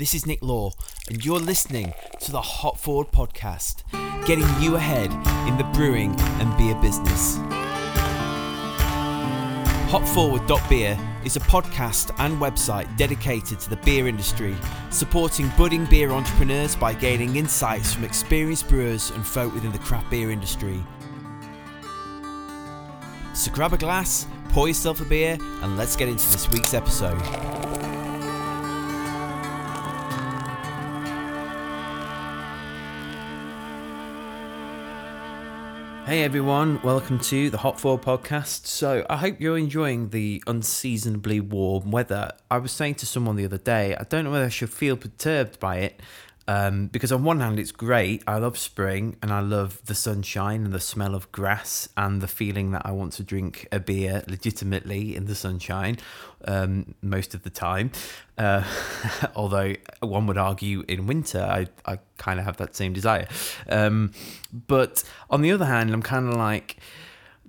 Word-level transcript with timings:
This 0.00 0.14
is 0.14 0.24
Nick 0.24 0.42
Law, 0.42 0.72
and 1.10 1.22
you're 1.22 1.38
listening 1.38 1.92
to 2.20 2.32
the 2.32 2.40
Hop 2.40 2.78
Forward 2.78 3.08
podcast, 3.12 3.82
getting 4.24 4.46
you 4.58 4.76
ahead 4.76 5.12
in 5.46 5.58
the 5.58 5.70
brewing 5.74 6.18
and 6.18 6.56
beer 6.56 6.74
business. 6.76 7.36
Hopforward.beer 9.90 10.98
is 11.26 11.36
a 11.36 11.40
podcast 11.40 12.14
and 12.18 12.40
website 12.40 12.96
dedicated 12.96 13.60
to 13.60 13.68
the 13.68 13.76
beer 13.76 14.08
industry, 14.08 14.56
supporting 14.88 15.52
budding 15.58 15.84
beer 15.84 16.12
entrepreneurs 16.12 16.74
by 16.74 16.94
gaining 16.94 17.36
insights 17.36 17.92
from 17.92 18.04
experienced 18.04 18.70
brewers 18.70 19.10
and 19.10 19.26
folk 19.26 19.52
within 19.52 19.70
the 19.70 19.78
craft 19.80 20.10
beer 20.10 20.30
industry. 20.30 20.82
So 23.34 23.52
grab 23.52 23.74
a 23.74 23.76
glass, 23.76 24.26
pour 24.48 24.66
yourself 24.66 25.02
a 25.02 25.04
beer, 25.04 25.36
and 25.60 25.76
let's 25.76 25.94
get 25.94 26.08
into 26.08 26.26
this 26.32 26.48
week's 26.48 26.72
episode. 26.72 27.20
Hey 36.10 36.24
everyone, 36.24 36.82
welcome 36.82 37.20
to 37.20 37.50
the 37.50 37.58
Hop 37.58 37.78
Forward 37.78 38.02
podcast. 38.02 38.66
So, 38.66 39.06
I 39.08 39.16
hope 39.16 39.40
you're 39.40 39.56
enjoying 39.56 40.08
the 40.08 40.42
unseasonably 40.48 41.38
warm 41.38 41.92
weather. 41.92 42.32
I 42.50 42.58
was 42.58 42.72
saying 42.72 42.96
to 42.96 43.06
someone 43.06 43.36
the 43.36 43.44
other 43.44 43.58
day, 43.58 43.94
I 43.94 44.02
don't 44.02 44.24
know 44.24 44.32
whether 44.32 44.46
I 44.46 44.48
should 44.48 44.72
feel 44.72 44.96
perturbed 44.96 45.60
by 45.60 45.76
it 45.76 46.00
um, 46.48 46.88
because, 46.88 47.12
on 47.12 47.22
one 47.22 47.40
hand, 47.40 47.58
it's 47.58 47.72
great. 47.72 48.22
I 48.26 48.38
love 48.38 48.58
spring 48.58 49.16
and 49.22 49.32
I 49.32 49.40
love 49.40 49.80
the 49.84 49.94
sunshine 49.94 50.64
and 50.64 50.72
the 50.72 50.80
smell 50.80 51.14
of 51.14 51.30
grass 51.30 51.88
and 51.96 52.20
the 52.20 52.26
feeling 52.26 52.72
that 52.72 52.82
I 52.84 52.92
want 52.92 53.12
to 53.14 53.22
drink 53.22 53.68
a 53.70 53.78
beer 53.78 54.24
legitimately 54.26 55.14
in 55.14 55.26
the 55.26 55.34
sunshine 55.34 55.98
um, 56.46 56.94
most 57.02 57.34
of 57.34 57.42
the 57.42 57.50
time. 57.50 57.92
Uh, 58.36 58.64
although 59.36 59.74
one 60.00 60.26
would 60.26 60.38
argue 60.38 60.84
in 60.88 61.06
winter, 61.06 61.40
I, 61.40 61.68
I 61.86 61.98
kind 62.18 62.40
of 62.40 62.46
have 62.46 62.56
that 62.56 62.74
same 62.74 62.92
desire. 62.92 63.28
Um, 63.68 64.12
but 64.66 65.04
on 65.28 65.42
the 65.42 65.52
other 65.52 65.66
hand, 65.66 65.92
I'm 65.92 66.02
kind 66.02 66.28
of 66.28 66.34
like, 66.34 66.78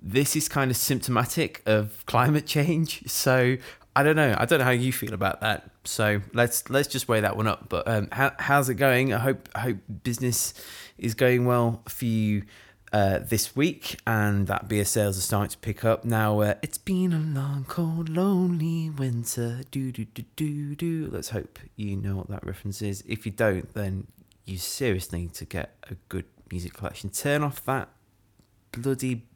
this 0.00 0.36
is 0.36 0.48
kind 0.48 0.70
of 0.70 0.76
symptomatic 0.76 1.62
of 1.66 2.04
climate 2.06 2.46
change. 2.46 3.02
So 3.08 3.56
I 3.94 4.02
don't 4.02 4.16
know. 4.16 4.34
I 4.38 4.44
don't 4.44 4.58
know 4.58 4.64
how 4.64 4.70
you 4.70 4.92
feel 4.92 5.12
about 5.12 5.40
that. 5.40 5.71
So 5.84 6.22
let's 6.32 6.70
let's 6.70 6.88
just 6.88 7.08
weigh 7.08 7.20
that 7.20 7.36
one 7.36 7.46
up. 7.46 7.68
But 7.68 7.88
um, 7.88 8.08
how, 8.12 8.32
how's 8.38 8.68
it 8.68 8.74
going? 8.74 9.12
I 9.12 9.18
hope 9.18 9.48
I 9.54 9.60
hope 9.60 9.78
business 10.02 10.54
is 10.98 11.14
going 11.14 11.44
well 11.44 11.82
for 11.88 12.04
you 12.04 12.44
uh, 12.92 13.18
this 13.18 13.56
week, 13.56 13.98
and 14.06 14.46
that 14.46 14.68
beer 14.68 14.84
sales 14.84 15.18
are 15.18 15.22
starting 15.22 15.50
to 15.50 15.58
pick 15.58 15.84
up. 15.84 16.04
Now 16.04 16.40
uh, 16.40 16.54
it's 16.62 16.78
been 16.78 17.12
a 17.12 17.18
long, 17.18 17.64
cold, 17.68 18.08
lonely 18.08 18.90
winter. 18.90 19.62
Do 19.70 19.90
do 19.90 20.04
do 20.04 20.22
do 20.36 20.74
do. 20.76 21.08
Let's 21.10 21.30
hope 21.30 21.58
you 21.76 21.96
know 21.96 22.16
what 22.16 22.28
that 22.28 22.44
reference 22.46 22.82
is. 22.82 23.02
If 23.06 23.26
you 23.26 23.32
don't, 23.32 23.72
then 23.74 24.06
you 24.44 24.58
seriously 24.58 25.22
need 25.22 25.34
to 25.34 25.44
get 25.44 25.76
a 25.90 25.94
good 26.08 26.26
music 26.50 26.74
collection. 26.74 27.10
Turn 27.10 27.42
off 27.42 27.64
that 27.64 27.88
bloody 28.72 29.26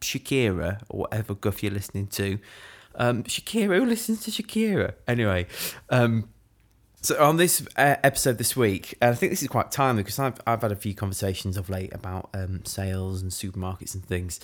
Shakira 0.00 0.82
or 0.88 1.00
whatever 1.00 1.34
guff 1.34 1.62
you're 1.62 1.72
listening 1.72 2.06
to 2.08 2.38
um, 2.98 3.22
Shakira, 3.24 3.78
who 3.78 3.86
listens 3.86 4.22
to 4.24 4.30
Shakira? 4.30 4.94
Anyway, 5.06 5.46
um, 5.88 6.28
so 7.00 7.22
on 7.22 7.36
this 7.36 7.66
uh, 7.76 7.96
episode 8.02 8.38
this 8.38 8.56
week, 8.56 8.96
and 9.00 9.12
I 9.12 9.14
think 9.14 9.30
this 9.30 9.40
is 9.40 9.48
quite 9.48 9.70
timely 9.70 10.02
because 10.02 10.18
I've, 10.18 10.40
I've 10.46 10.62
had 10.62 10.72
a 10.72 10.76
few 10.76 10.94
conversations 10.94 11.56
of 11.56 11.70
late 11.70 11.94
about 11.94 12.28
um, 12.34 12.64
sales 12.64 13.22
and 13.22 13.30
supermarkets 13.30 13.94
and 13.94 14.04
things. 14.04 14.40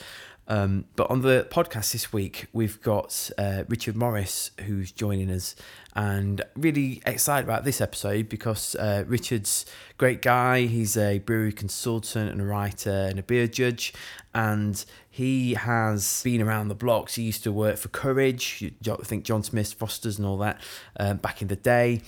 Um, 0.47 0.85
but 0.97 1.11
on 1.11 1.23
the 1.23 1.47
podcast 1.51 1.93
this 1.93 2.13
week, 2.13 2.47
we've 2.53 2.81
got 2.83 3.31
uh, 3.39 3.65
Richard 3.69 3.97
Morris 3.97 4.51
who's 4.67 4.93
joining 4.93 5.31
us, 5.31 5.57
and 5.97 6.43
really 6.57 7.03
excited 7.07 7.45
about 7.45 7.65
this 7.65 7.81
episode 7.81 8.29
because 8.29 8.75
uh, 8.77 9.05
Richard's 9.07 9.65
great 9.97 10.21
guy. 10.21 10.63
He's 10.63 10.97
a 10.97 11.21
brewery 11.21 11.53
consultant 11.53 12.31
and 12.31 12.41
a 12.41 12.45
writer 12.45 12.91
and 12.91 13.19
a 13.19 13.23
beer 13.23 13.47
judge, 13.47 13.95
and 14.35 14.85
he 15.09 15.55
has 15.55 16.23
been 16.23 16.43
around 16.43 16.69
the 16.69 16.75
blocks. 16.75 17.15
He 17.15 17.23
used 17.23 17.45
to 17.45 17.53
work 17.53 17.79
for 17.79 17.89
Courage, 17.89 18.73
I 18.87 18.97
think 18.97 19.25
John 19.25 19.43
Smith, 19.43 19.73
Foster's, 19.73 20.19
and 20.19 20.27
all 20.27 20.39
that 20.39 20.61
um, 20.99 21.19
back 21.19 21.41
in 21.41 21.49
the 21.49 21.57
day. 21.57 22.03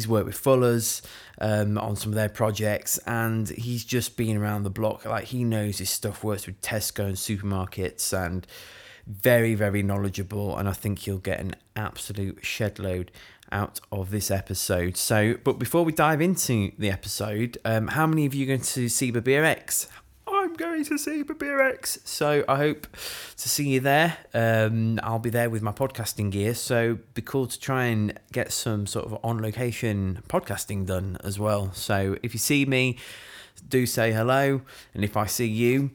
He's 0.00 0.08
worked 0.08 0.24
with 0.24 0.38
Fuller's 0.38 1.02
um, 1.42 1.76
on 1.76 1.94
some 1.94 2.12
of 2.12 2.14
their 2.14 2.30
projects, 2.30 2.96
and 3.06 3.46
he's 3.50 3.84
just 3.84 4.16
been 4.16 4.38
around 4.38 4.62
the 4.62 4.70
block. 4.70 5.04
Like 5.04 5.24
he 5.24 5.44
knows 5.44 5.76
his 5.76 5.90
stuff. 5.90 6.24
Works 6.24 6.46
with 6.46 6.58
Tesco 6.62 7.04
and 7.04 7.16
supermarkets, 7.16 8.10
and 8.14 8.46
very, 9.06 9.54
very 9.54 9.82
knowledgeable. 9.82 10.56
And 10.56 10.70
I 10.70 10.72
think 10.72 11.06
you'll 11.06 11.18
get 11.18 11.38
an 11.38 11.54
absolute 11.76 12.38
shed 12.42 12.78
load 12.78 13.10
out 13.52 13.78
of 13.92 14.10
this 14.10 14.30
episode. 14.30 14.96
So, 14.96 15.34
but 15.44 15.58
before 15.58 15.84
we 15.84 15.92
dive 15.92 16.22
into 16.22 16.72
the 16.78 16.90
episode, 16.90 17.58
um, 17.66 17.88
how 17.88 18.06
many 18.06 18.24
of 18.24 18.32
you 18.32 18.46
are 18.46 18.48
going 18.48 18.60
to 18.60 18.88
see 18.88 19.10
Beer 19.10 19.44
X? 19.44 19.86
I'm 20.40 20.54
going 20.54 20.86
to 20.86 20.96
see 20.96 21.22
Beer 21.22 21.60
X. 21.60 21.98
So 22.04 22.44
I 22.48 22.56
hope 22.56 22.86
to 22.92 23.48
see 23.48 23.68
you 23.68 23.80
there. 23.80 24.16
Um, 24.32 24.98
I'll 25.02 25.18
be 25.18 25.28
there 25.28 25.50
with 25.50 25.60
my 25.60 25.72
podcasting 25.72 26.30
gear. 26.30 26.54
So 26.54 26.98
be 27.12 27.20
cool 27.20 27.46
to 27.46 27.60
try 27.60 27.84
and 27.84 28.18
get 28.32 28.50
some 28.50 28.86
sort 28.86 29.04
of 29.04 29.18
on 29.22 29.42
location 29.42 30.22
podcasting 30.28 30.86
done 30.86 31.18
as 31.22 31.38
well. 31.38 31.74
So 31.74 32.16
if 32.22 32.32
you 32.32 32.38
see 32.38 32.64
me, 32.64 32.96
do 33.68 33.84
say 33.84 34.12
hello. 34.12 34.62
And 34.94 35.04
if 35.04 35.14
I 35.14 35.26
see 35.26 35.46
you, 35.46 35.90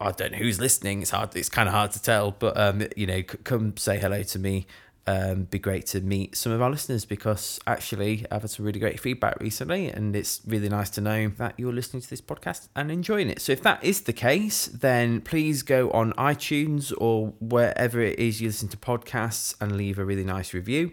I 0.00 0.12
don't 0.12 0.30
know 0.30 0.38
who's 0.38 0.60
listening. 0.60 1.02
It's 1.02 1.10
hard. 1.10 1.34
It's 1.34 1.48
kind 1.48 1.68
of 1.68 1.74
hard 1.74 1.90
to 1.92 2.02
tell, 2.02 2.30
but 2.30 2.56
um, 2.56 2.86
you 2.96 3.08
know, 3.08 3.24
come 3.24 3.76
say 3.76 3.98
hello 3.98 4.22
to 4.22 4.38
me 4.38 4.68
um, 5.06 5.44
be 5.44 5.58
great 5.58 5.86
to 5.86 6.00
meet 6.00 6.36
some 6.36 6.52
of 6.52 6.60
our 6.60 6.70
listeners 6.70 7.04
because 7.04 7.58
actually 7.66 8.26
I've 8.30 8.42
had 8.42 8.50
some 8.50 8.64
really 8.64 8.80
great 8.80 9.00
feedback 9.00 9.40
recently, 9.40 9.88
and 9.88 10.14
it's 10.14 10.40
really 10.46 10.68
nice 10.68 10.90
to 10.90 11.00
know 11.00 11.28
that 11.38 11.54
you're 11.56 11.72
listening 11.72 12.02
to 12.02 12.10
this 12.10 12.20
podcast 12.20 12.68
and 12.76 12.90
enjoying 12.90 13.30
it. 13.30 13.40
So 13.40 13.52
if 13.52 13.62
that 13.62 13.82
is 13.82 14.02
the 14.02 14.12
case, 14.12 14.66
then 14.66 15.20
please 15.20 15.62
go 15.62 15.90
on 15.90 16.12
iTunes 16.14 16.92
or 16.98 17.28
wherever 17.40 18.00
it 18.00 18.18
is 18.18 18.40
you 18.40 18.48
listen 18.48 18.68
to 18.68 18.76
podcasts 18.76 19.54
and 19.60 19.76
leave 19.76 19.98
a 19.98 20.04
really 20.04 20.24
nice 20.24 20.52
review. 20.52 20.92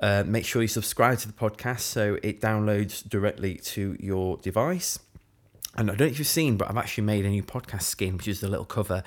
Uh, 0.00 0.22
make 0.26 0.44
sure 0.44 0.62
you 0.62 0.68
subscribe 0.68 1.18
to 1.18 1.26
the 1.26 1.34
podcast 1.34 1.80
so 1.80 2.18
it 2.22 2.40
downloads 2.40 3.06
directly 3.08 3.56
to 3.56 3.96
your 3.98 4.36
device. 4.38 5.00
And 5.76 5.90
I 5.90 5.94
don't 5.94 6.08
know 6.08 6.12
if 6.12 6.18
you've 6.18 6.26
seen, 6.26 6.56
but 6.56 6.68
I've 6.68 6.76
actually 6.76 7.04
made 7.04 7.24
a 7.24 7.28
new 7.28 7.42
podcast 7.42 7.82
skin, 7.82 8.16
which 8.16 8.26
is 8.26 8.42
a 8.42 8.48
little 8.48 8.64
cover. 8.64 9.02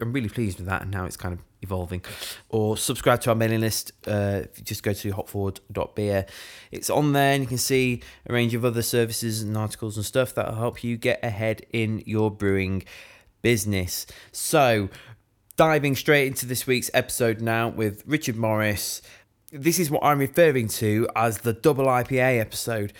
I'm 0.00 0.12
really 0.12 0.28
pleased 0.28 0.58
with 0.58 0.66
that, 0.66 0.82
and 0.82 0.90
now 0.90 1.04
it's 1.04 1.16
kind 1.16 1.32
of 1.32 1.40
evolving. 1.66 2.02
Or 2.48 2.76
subscribe 2.76 3.20
to 3.22 3.30
our 3.30 3.36
mailing 3.36 3.60
list. 3.60 3.92
Uh, 4.06 4.42
just 4.62 4.82
go 4.82 4.92
to 4.92 5.12
hopforward.beer. 5.12 6.26
It's 6.70 6.90
on 6.90 7.12
there, 7.12 7.32
and 7.32 7.42
you 7.42 7.48
can 7.48 7.58
see 7.58 8.02
a 8.26 8.32
range 8.32 8.54
of 8.54 8.64
other 8.64 8.82
services 8.82 9.42
and 9.42 9.56
articles 9.56 9.96
and 9.96 10.06
stuff 10.06 10.34
that 10.34 10.48
will 10.48 10.56
help 10.56 10.82
you 10.82 10.96
get 10.96 11.22
ahead 11.24 11.66
in 11.72 12.02
your 12.06 12.30
brewing 12.30 12.84
business. 13.42 14.06
So, 14.32 14.88
diving 15.56 15.96
straight 15.96 16.26
into 16.26 16.46
this 16.46 16.66
week's 16.66 16.90
episode 16.94 17.40
now 17.40 17.68
with 17.68 18.02
Richard 18.06 18.36
Morris. 18.36 19.02
This 19.52 19.78
is 19.78 19.90
what 19.90 20.02
I'm 20.02 20.18
referring 20.18 20.68
to 20.68 21.08
as 21.14 21.38
the 21.38 21.52
double 21.52 21.86
IPA 21.86 22.40
episode 22.40 22.92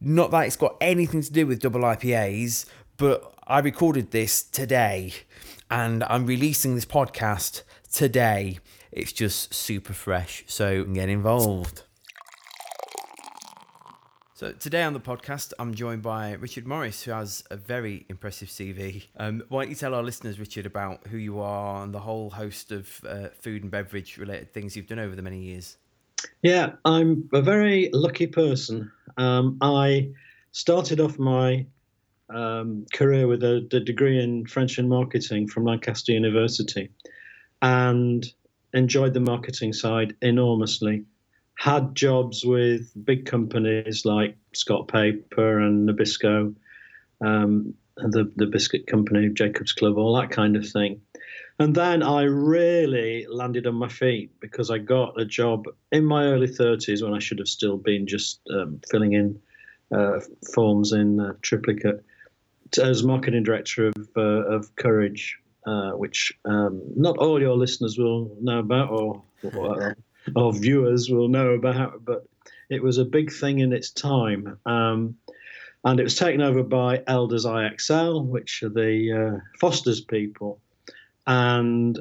not 0.00 0.30
that 0.30 0.46
it's 0.46 0.56
got 0.56 0.76
anything 0.80 1.22
to 1.22 1.32
do 1.32 1.46
with 1.46 1.60
double 1.60 1.80
IPAs, 1.82 2.66
but 2.96 3.34
I 3.46 3.60
recorded 3.60 4.10
this 4.10 4.42
today 4.42 5.12
and 5.70 6.04
I'm 6.04 6.26
releasing 6.26 6.74
this 6.74 6.84
podcast 6.84 7.62
today. 7.92 8.58
It's 8.92 9.12
just 9.12 9.52
super 9.54 9.92
fresh, 9.92 10.44
so 10.46 10.84
get 10.84 11.08
involved. 11.08 11.82
So 14.34 14.52
today 14.52 14.84
on 14.84 14.92
the 14.92 15.00
podcast, 15.00 15.52
I'm 15.58 15.74
joined 15.74 16.02
by 16.02 16.34
Richard 16.34 16.64
Morris, 16.66 17.02
who 17.02 17.10
has 17.10 17.42
a 17.50 17.56
very 17.56 18.06
impressive 18.08 18.48
CV. 18.48 19.06
Um, 19.16 19.42
why 19.48 19.62
don't 19.62 19.70
you 19.70 19.74
tell 19.74 19.94
our 19.94 20.02
listeners, 20.02 20.38
Richard, 20.38 20.64
about 20.64 21.08
who 21.08 21.16
you 21.16 21.40
are 21.40 21.82
and 21.82 21.92
the 21.92 21.98
whole 21.98 22.30
host 22.30 22.70
of 22.70 23.04
uh, 23.04 23.30
food 23.40 23.62
and 23.62 23.70
beverage 23.70 24.16
related 24.16 24.54
things 24.54 24.76
you've 24.76 24.86
done 24.86 25.00
over 25.00 25.16
the 25.16 25.22
many 25.22 25.40
years? 25.40 25.76
Yeah, 26.42 26.74
I'm 26.84 27.28
a 27.32 27.42
very 27.42 27.90
lucky 27.92 28.28
person. 28.28 28.92
Um, 29.16 29.58
I 29.60 30.10
started 30.52 31.00
off 31.00 31.18
my 31.18 31.66
um, 32.30 32.86
career 32.92 33.26
with 33.26 33.42
a, 33.42 33.66
a, 33.72 33.80
degree 33.80 34.22
in 34.22 34.46
French 34.46 34.78
and 34.78 34.88
marketing 34.88 35.48
from 35.48 35.64
Lancaster 35.64 36.12
University 36.12 36.90
and 37.62 38.24
enjoyed 38.72 39.14
the 39.14 39.20
marketing 39.20 39.72
side 39.72 40.14
enormously. 40.22 41.04
Had 41.54 41.94
jobs 41.94 42.44
with 42.44 42.92
big 43.04 43.26
companies 43.26 44.04
like 44.04 44.36
Scott 44.54 44.88
Paper 44.88 45.58
and 45.58 45.88
Nabisco, 45.88 46.54
um, 47.20 47.74
the, 47.96 48.30
the 48.36 48.46
biscuit 48.46 48.86
company, 48.86 49.28
Jacob's 49.28 49.72
Club, 49.72 49.98
all 49.98 50.16
that 50.20 50.30
kind 50.30 50.56
of 50.56 50.68
thing. 50.68 51.00
And 51.58 51.74
then 51.74 52.04
I 52.04 52.22
really 52.22 53.26
landed 53.28 53.66
on 53.66 53.74
my 53.74 53.88
feet 53.88 54.30
because 54.38 54.70
I 54.70 54.78
got 54.78 55.20
a 55.20 55.24
job 55.24 55.64
in 55.90 56.04
my 56.04 56.26
early 56.26 56.46
30s 56.46 57.02
when 57.02 57.14
I 57.14 57.18
should 57.18 57.40
have 57.40 57.48
still 57.48 57.76
been 57.76 58.06
just 58.06 58.40
um, 58.54 58.80
filling 58.88 59.14
in 59.14 59.40
uh, 59.92 60.20
forms 60.54 60.92
in 60.92 61.18
uh, 61.18 61.32
triplicate 61.42 62.04
as 62.80 63.02
marketing 63.02 63.42
director 63.42 63.88
of, 63.88 64.08
uh, 64.16 64.20
of 64.20 64.76
Courage, 64.76 65.38
uh, 65.68 65.90
which 65.92 66.32
um, 66.44 66.82
not 66.96 67.18
all 67.18 67.40
your 67.40 67.56
listeners 67.56 67.98
will 67.98 68.36
know 68.40 68.60
about 68.60 68.90
or, 68.90 69.22
or, 69.54 69.96
or 70.34 70.52
viewers 70.52 71.10
will 71.10 71.28
know 71.28 71.50
about, 71.50 72.04
but 72.04 72.24
It 72.70 72.82
was 72.82 72.98
a 72.98 73.04
big 73.04 73.32
thing 73.32 73.60
in 73.60 73.72
its 73.72 73.90
time. 73.90 74.58
Um, 74.66 75.16
and 75.84 76.00
it 76.00 76.02
was 76.02 76.16
taken 76.16 76.42
over 76.42 76.62
by 76.62 77.02
Elders 77.06 77.46
IXL, 77.46 78.24
which 78.26 78.62
are 78.62 78.68
the 78.68 79.12
uh, 79.12 79.40
Foster's 79.58 80.00
people. 80.00 80.60
And 81.26 81.98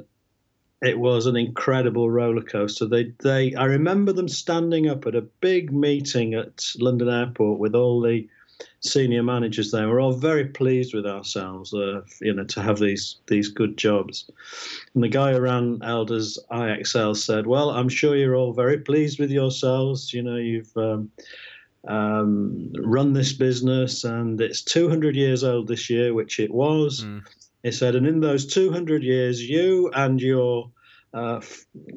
it 0.81 0.99
was 0.99 1.25
an 1.25 1.35
incredible 1.35 2.09
roller 2.09 2.41
coaster. 2.41 2.85
They, 2.85 3.13
they, 3.23 3.55
I 3.55 3.65
remember 3.65 4.13
them 4.13 4.27
standing 4.27 4.89
up 4.89 5.05
at 5.07 5.15
a 5.15 5.21
big 5.21 5.71
meeting 5.71 6.33
at 6.33 6.65
London 6.79 7.09
Airport 7.09 7.59
with 7.59 7.75
all 7.75 8.01
the 8.01 8.27
senior 8.87 9.23
managers 9.23 9.71
there. 9.71 9.87
We're 9.87 10.01
all 10.01 10.13
very 10.13 10.45
pleased 10.45 10.93
with 10.93 11.05
ourselves, 11.05 11.73
uh, 11.73 12.01
you 12.21 12.33
know, 12.33 12.45
to 12.45 12.61
have 12.61 12.79
these 12.79 13.17
these 13.27 13.49
good 13.49 13.77
jobs. 13.77 14.29
And 14.93 15.03
the 15.03 15.09
guy 15.09 15.33
who 15.33 15.41
ran 15.41 15.79
Elders 15.83 16.39
IXL 16.51 17.15
said, 17.15 17.47
"Well, 17.47 17.69
I'm 17.71 17.89
sure 17.89 18.15
you're 18.15 18.35
all 18.35 18.53
very 18.53 18.77
pleased 18.79 19.19
with 19.19 19.31
yourselves. 19.31 20.13
You 20.13 20.23
know, 20.23 20.37
you've." 20.37 20.75
Um, 20.75 21.11
um, 21.87 22.73
run 22.79 23.13
this 23.13 23.31
business, 23.31 24.03
and 24.03 24.41
it's 24.41 24.61
200 24.61 25.15
years 25.15 25.43
old 25.45 25.69
this 25.69 25.89
year, 25.89 26.13
which 26.13 26.37
it 26.37 26.51
was. 26.51 27.05
Mm. 27.05 27.23
He 27.63 27.71
said, 27.71 27.95
and 27.95 28.05
in 28.05 28.19
those 28.19 28.45
200 28.45 29.03
years, 29.03 29.41
you 29.41 29.89
and 29.93 30.21
your 30.21 30.69
uh, 31.13 31.41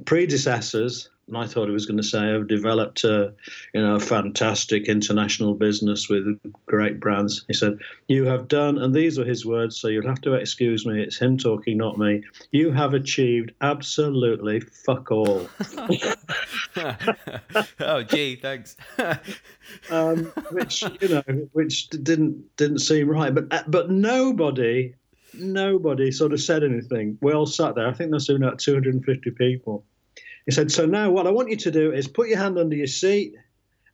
predecessors 0.04 1.10
and 1.30 1.38
I 1.38 1.46
thought 1.46 1.66
he 1.66 1.72
was 1.72 1.86
going 1.86 1.96
to 1.96 2.02
say 2.02 2.18
I've 2.18 2.48
developed 2.48 3.04
a, 3.04 3.32
you 3.72 3.80
know, 3.80 3.94
a 3.94 4.00
fantastic 4.00 4.88
international 4.88 5.54
business 5.54 6.08
with 6.08 6.38
great 6.66 6.98
brands. 7.00 7.44
He 7.46 7.54
said, 7.54 7.78
"You 8.08 8.24
have 8.26 8.48
done," 8.48 8.78
and 8.78 8.92
these 8.94 9.16
were 9.18 9.24
his 9.24 9.46
words. 9.46 9.80
So 9.80 9.88
you'll 9.88 10.08
have 10.08 10.20
to 10.22 10.34
excuse 10.34 10.84
me. 10.84 11.00
It's 11.00 11.18
him 11.18 11.38
talking, 11.38 11.78
not 11.78 11.98
me. 11.98 12.24
You 12.50 12.72
have 12.72 12.94
achieved 12.94 13.52
absolutely 13.60 14.60
fuck 14.60 15.10
all. 15.10 15.48
oh, 17.80 18.02
gee, 18.02 18.36
thanks. 18.36 18.76
um, 19.90 20.24
which 20.50 20.82
you 21.00 21.08
know, 21.08 21.22
which 21.52 21.88
didn't 21.90 22.56
didn't 22.56 22.80
seem 22.80 23.08
right, 23.08 23.34
but 23.34 23.70
but 23.70 23.90
nobody 23.90 24.94
nobody 25.34 26.10
sort 26.10 26.32
of 26.32 26.40
said 26.40 26.64
anything. 26.64 27.18
We 27.20 27.32
all 27.32 27.46
sat 27.46 27.74
there. 27.74 27.86
I 27.86 27.92
think 27.92 28.10
there's 28.10 28.28
about 28.28 28.58
250 28.58 29.30
people. 29.32 29.84
He 30.50 30.54
said, 30.54 30.72
So 30.72 30.84
now 30.84 31.12
what 31.12 31.28
I 31.28 31.30
want 31.30 31.50
you 31.50 31.56
to 31.58 31.70
do 31.70 31.92
is 31.92 32.08
put 32.08 32.26
your 32.26 32.38
hand 32.38 32.58
under 32.58 32.74
your 32.74 32.88
seat, 32.88 33.36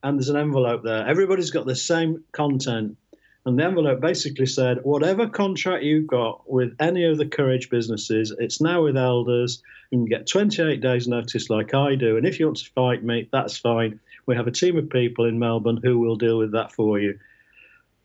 and 0.02 0.18
there's 0.18 0.30
an 0.30 0.38
envelope 0.38 0.82
there. 0.84 1.06
Everybody's 1.06 1.50
got 1.50 1.66
the 1.66 1.76
same 1.76 2.24
content. 2.32 2.96
And 3.44 3.58
the 3.58 3.64
envelope 3.64 4.00
basically 4.00 4.46
said, 4.46 4.78
Whatever 4.82 5.28
contract 5.28 5.84
you've 5.84 6.06
got 6.06 6.50
with 6.50 6.74
any 6.80 7.04
of 7.04 7.18
the 7.18 7.26
Courage 7.26 7.68
businesses, 7.68 8.34
it's 8.38 8.58
now 8.58 8.84
with 8.84 8.96
Elders. 8.96 9.62
You 9.90 9.98
can 9.98 10.06
get 10.06 10.26
28 10.26 10.80
days' 10.80 11.06
notice 11.06 11.50
like 11.50 11.74
I 11.74 11.94
do. 11.94 12.16
And 12.16 12.26
if 12.26 12.40
you 12.40 12.46
want 12.46 12.56
to 12.56 12.70
fight 12.70 13.04
me, 13.04 13.28
that's 13.30 13.58
fine. 13.58 14.00
We 14.24 14.34
have 14.36 14.46
a 14.46 14.50
team 14.50 14.78
of 14.78 14.88
people 14.88 15.26
in 15.26 15.38
Melbourne 15.38 15.80
who 15.82 15.98
will 15.98 16.16
deal 16.16 16.38
with 16.38 16.52
that 16.52 16.72
for 16.72 16.98
you. 16.98 17.18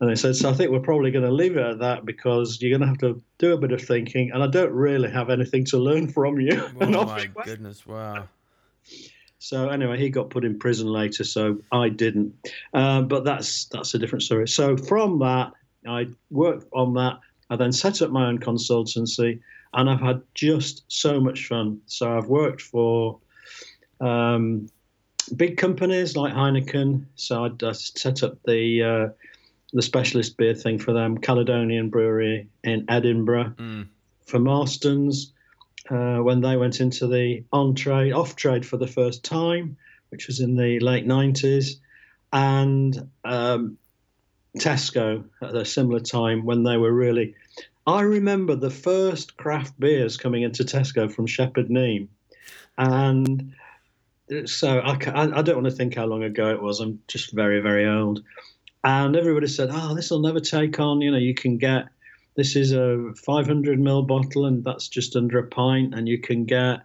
And 0.01 0.09
they 0.09 0.15
said, 0.15 0.35
so 0.35 0.49
I 0.49 0.53
think 0.53 0.71
we're 0.71 0.81
probably 0.81 1.11
going 1.11 1.23
to 1.23 1.31
leave 1.31 1.55
it 1.55 1.65
at 1.65 1.79
that 1.79 2.05
because 2.05 2.61
you're 2.61 2.77
going 2.77 2.81
to 2.81 2.87
have 2.87 2.97
to 2.97 3.23
do 3.37 3.53
a 3.53 3.57
bit 3.57 3.71
of 3.71 3.81
thinking, 3.81 4.31
and 4.33 4.43
I 4.43 4.47
don't 4.47 4.73
really 4.73 5.09
have 5.09 5.29
anything 5.29 5.63
to 5.65 5.77
learn 5.77 6.09
from 6.09 6.41
you. 6.41 6.69
Oh 6.81 7.05
my 7.05 7.27
goodness! 7.45 7.87
Wow. 7.87 8.27
So 9.41 9.69
anyway, 9.69 9.97
he 9.97 10.11
got 10.11 10.29
put 10.29 10.45
in 10.45 10.59
prison 10.59 10.85
later, 10.85 11.23
so 11.23 11.57
I 11.71 11.89
didn't. 11.89 12.31
Uh, 12.75 13.01
but 13.01 13.23
that's 13.23 13.65
that's 13.65 13.95
a 13.95 13.97
different 13.97 14.21
story. 14.21 14.47
So 14.47 14.77
from 14.77 15.17
that, 15.19 15.51
I 15.87 16.09
worked 16.29 16.67
on 16.73 16.93
that. 16.93 17.19
I 17.49 17.55
then 17.55 17.71
set 17.71 18.03
up 18.03 18.11
my 18.11 18.27
own 18.27 18.37
consultancy, 18.37 19.39
and 19.73 19.89
I've 19.89 19.99
had 19.99 20.21
just 20.35 20.83
so 20.89 21.19
much 21.19 21.47
fun. 21.47 21.81
So 21.87 22.15
I've 22.15 22.27
worked 22.27 22.61
for 22.61 23.17
um, 23.99 24.69
big 25.35 25.57
companies 25.57 26.15
like 26.15 26.35
Heineken. 26.35 27.07
So 27.15 27.45
I, 27.45 27.67
I 27.67 27.71
set 27.71 28.21
up 28.21 28.37
the 28.43 28.83
uh, 28.83 29.09
the 29.73 29.81
specialist 29.81 30.37
beer 30.37 30.53
thing 30.53 30.77
for 30.77 30.93
them, 30.93 31.17
Caledonian 31.17 31.89
Brewery 31.89 32.47
in 32.63 32.85
Edinburgh. 32.89 33.55
Mm. 33.57 33.87
For 34.27 34.37
Marston's, 34.37 35.33
uh, 35.91 36.17
when 36.17 36.41
they 36.41 36.57
went 36.57 36.79
into 36.79 37.07
the 37.07 37.43
on 37.51 37.75
trade, 37.75 38.13
off 38.13 38.35
trade 38.35 38.65
for 38.65 38.77
the 38.77 38.87
first 38.87 39.23
time, 39.23 39.77
which 40.09 40.27
was 40.27 40.39
in 40.39 40.55
the 40.55 40.79
late 40.79 41.05
90s, 41.05 41.75
and 42.31 43.09
um, 43.25 43.77
Tesco 44.57 45.25
at 45.41 45.55
a 45.55 45.65
similar 45.65 45.99
time 45.99 46.45
when 46.45 46.63
they 46.63 46.77
were 46.77 46.93
really. 46.93 47.35
I 47.85 48.01
remember 48.01 48.55
the 48.55 48.69
first 48.69 49.37
craft 49.37 49.79
beers 49.79 50.15
coming 50.15 50.43
into 50.43 50.63
Tesco 50.63 51.11
from 51.11 51.25
Shepherd 51.25 51.67
Neame. 51.67 52.07
And 52.77 53.53
so 54.45 54.79
I, 54.79 54.91
I, 54.91 55.41
don't 55.41 55.55
want 55.55 55.65
to 55.65 55.71
think 55.71 55.95
how 55.95 56.05
long 56.05 56.23
ago 56.23 56.51
it 56.51 56.61
was. 56.61 56.79
I'm 56.79 57.01
just 57.07 57.33
very, 57.33 57.59
very 57.59 57.87
old 57.87 58.23
and 58.83 59.15
everybody 59.15 59.47
said, 59.47 59.69
"Oh, 59.71 59.93
this 59.93 60.09
will 60.09 60.21
never 60.21 60.39
take 60.39 60.79
on." 60.79 61.01
You 61.01 61.11
know, 61.11 61.17
you 61.17 61.33
can 61.33 61.57
get 61.57 61.87
this 62.35 62.55
is 62.55 62.71
a 62.71 63.13
500 63.25 63.79
ml 63.79 64.07
bottle, 64.07 64.45
and 64.45 64.63
that's 64.63 64.87
just 64.87 65.15
under 65.15 65.39
a 65.39 65.47
pint, 65.47 65.93
and 65.93 66.07
you 66.07 66.19
can 66.19 66.45
get 66.45 66.81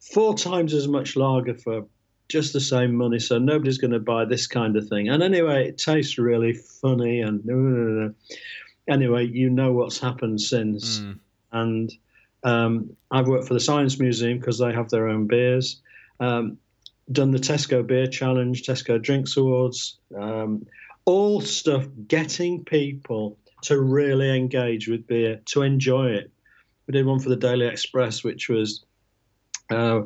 four 0.00 0.34
times 0.34 0.72
as 0.72 0.88
much 0.88 1.16
lager 1.16 1.54
for 1.54 1.86
just 2.28 2.52
the 2.52 2.60
same 2.60 2.94
money. 2.94 3.18
So 3.18 3.38
nobody's 3.38 3.78
going 3.78 3.92
to 3.92 4.00
buy 4.00 4.24
this 4.24 4.46
kind 4.46 4.76
of 4.76 4.88
thing. 4.88 5.08
And 5.08 5.22
anyway, 5.22 5.68
it 5.68 5.78
tastes 5.78 6.18
really 6.18 6.54
funny, 6.54 7.20
and 7.20 8.14
anyway, 8.88 9.26
you 9.26 9.50
know 9.50 9.72
what's 9.72 9.98
happened 9.98 10.40
since. 10.40 11.00
Mm. 11.00 11.18
And 11.52 11.92
um, 12.42 12.96
I've 13.10 13.28
worked 13.28 13.48
for 13.48 13.54
the 13.54 13.60
Science 13.60 13.98
Museum 13.98 14.38
because 14.38 14.58
they 14.58 14.72
have 14.72 14.90
their 14.90 15.08
own 15.08 15.26
beers. 15.26 15.80
Um, 16.20 16.58
done 17.12 17.30
the 17.30 17.38
Tesco 17.38 17.86
Beer 17.86 18.06
Challenge, 18.06 18.62
Tesco 18.62 19.00
Drinks 19.00 19.36
Awards. 19.36 19.98
Um, 20.16 20.66
all 21.04 21.40
stuff 21.40 21.86
getting 22.08 22.64
people 22.64 23.38
to 23.62 23.80
really 23.80 24.36
engage 24.36 24.88
with 24.88 25.06
beer, 25.06 25.40
to 25.46 25.62
enjoy 25.62 26.08
it. 26.08 26.30
We 26.86 26.92
did 26.92 27.06
one 27.06 27.18
for 27.18 27.28
the 27.28 27.36
Daily 27.36 27.66
Express, 27.66 28.22
which 28.22 28.48
was 28.48 28.84
uh, 29.70 30.02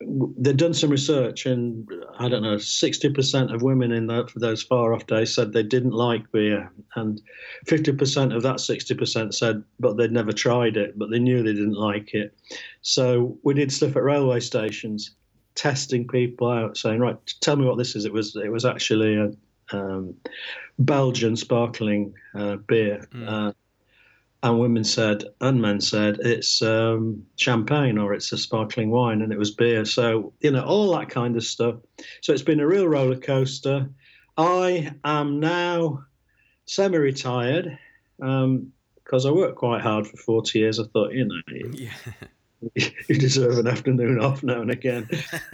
they'd 0.00 0.56
done 0.56 0.74
some 0.74 0.90
research, 0.90 1.46
and 1.46 1.88
I 2.18 2.28
don't 2.28 2.42
know, 2.42 2.56
60% 2.56 3.54
of 3.54 3.62
women 3.62 3.92
in 3.92 4.06
that, 4.08 4.30
those 4.36 4.62
far 4.62 4.92
off 4.92 5.06
days 5.06 5.34
said 5.34 5.52
they 5.52 5.62
didn't 5.62 5.92
like 5.92 6.30
beer, 6.32 6.70
and 6.96 7.20
50% 7.66 8.34
of 8.34 8.42
that 8.42 8.56
60% 8.56 9.34
said, 9.34 9.64
but 9.80 9.96
they'd 9.96 10.12
never 10.12 10.32
tried 10.32 10.76
it, 10.76 10.98
but 10.98 11.10
they 11.10 11.18
knew 11.18 11.42
they 11.42 11.52
didn't 11.52 11.74
like 11.74 12.14
it. 12.14 12.36
So 12.82 13.38
we 13.42 13.54
did 13.54 13.72
stuff 13.72 13.96
at 13.96 14.02
railway 14.02 14.40
stations, 14.40 15.12
testing 15.54 16.06
people 16.06 16.50
out, 16.50 16.76
saying, 16.76 17.00
right, 17.00 17.16
tell 17.40 17.56
me 17.56 17.66
what 17.66 17.78
this 17.78 17.96
is. 17.96 18.04
It 18.04 18.12
was 18.12 18.36
it 18.36 18.50
was 18.50 18.64
actually 18.64 19.16
a 19.16 19.32
um, 19.72 20.14
Belgian 20.78 21.36
sparkling 21.36 22.14
uh, 22.34 22.56
beer. 22.56 23.06
Mm. 23.12 23.28
Uh, 23.28 23.52
and 24.42 24.60
women 24.60 24.84
said, 24.84 25.24
and 25.40 25.62
men 25.62 25.80
said, 25.80 26.18
it's 26.20 26.60
um, 26.60 27.24
champagne 27.36 27.96
or 27.96 28.12
it's 28.12 28.30
a 28.30 28.36
sparkling 28.36 28.90
wine, 28.90 29.22
and 29.22 29.32
it 29.32 29.38
was 29.38 29.50
beer. 29.50 29.86
So, 29.86 30.34
you 30.40 30.50
know, 30.50 30.62
all 30.62 30.94
that 30.98 31.08
kind 31.08 31.34
of 31.36 31.44
stuff. 31.44 31.76
So 32.20 32.34
it's 32.34 32.42
been 32.42 32.60
a 32.60 32.66
real 32.66 32.86
roller 32.86 33.16
coaster. 33.16 33.88
I 34.36 34.92
am 35.02 35.40
now 35.40 36.04
semi 36.66 36.98
retired 36.98 37.78
because 38.18 39.24
um, 39.24 39.26
I 39.26 39.30
worked 39.30 39.56
quite 39.56 39.80
hard 39.80 40.06
for 40.06 40.18
40 40.18 40.58
years. 40.58 40.78
I 40.78 40.84
thought, 40.92 41.12
you 41.12 41.24
know, 41.24 41.40
yeah. 41.72 41.94
you 43.08 43.18
deserve 43.18 43.56
an 43.56 43.66
afternoon 43.66 44.20
off 44.20 44.42
now 44.42 44.60
and 44.60 44.70
again. 44.70 45.08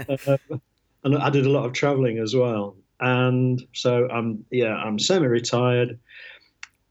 uh, 0.09 0.37
and 1.05 1.17
I 1.17 1.31
did 1.31 1.47
a 1.47 1.51
lot 1.51 1.65
of 1.65 1.75
traveling 1.75 2.19
as 2.19 2.35
well 2.35 2.75
and 3.01 3.63
so 3.73 4.09
I'm 4.09 4.45
yeah 4.51 4.75
I'm 4.75 4.99
semi-retired. 4.99 5.99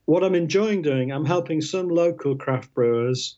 What 0.06 0.24
I'm 0.24 0.36
enjoying 0.36 0.82
doing, 0.82 1.12
I'm 1.12 1.26
helping 1.26 1.62
some 1.62 1.88
local 1.88 2.36
craft 2.36 2.74
brewers. 2.74 3.38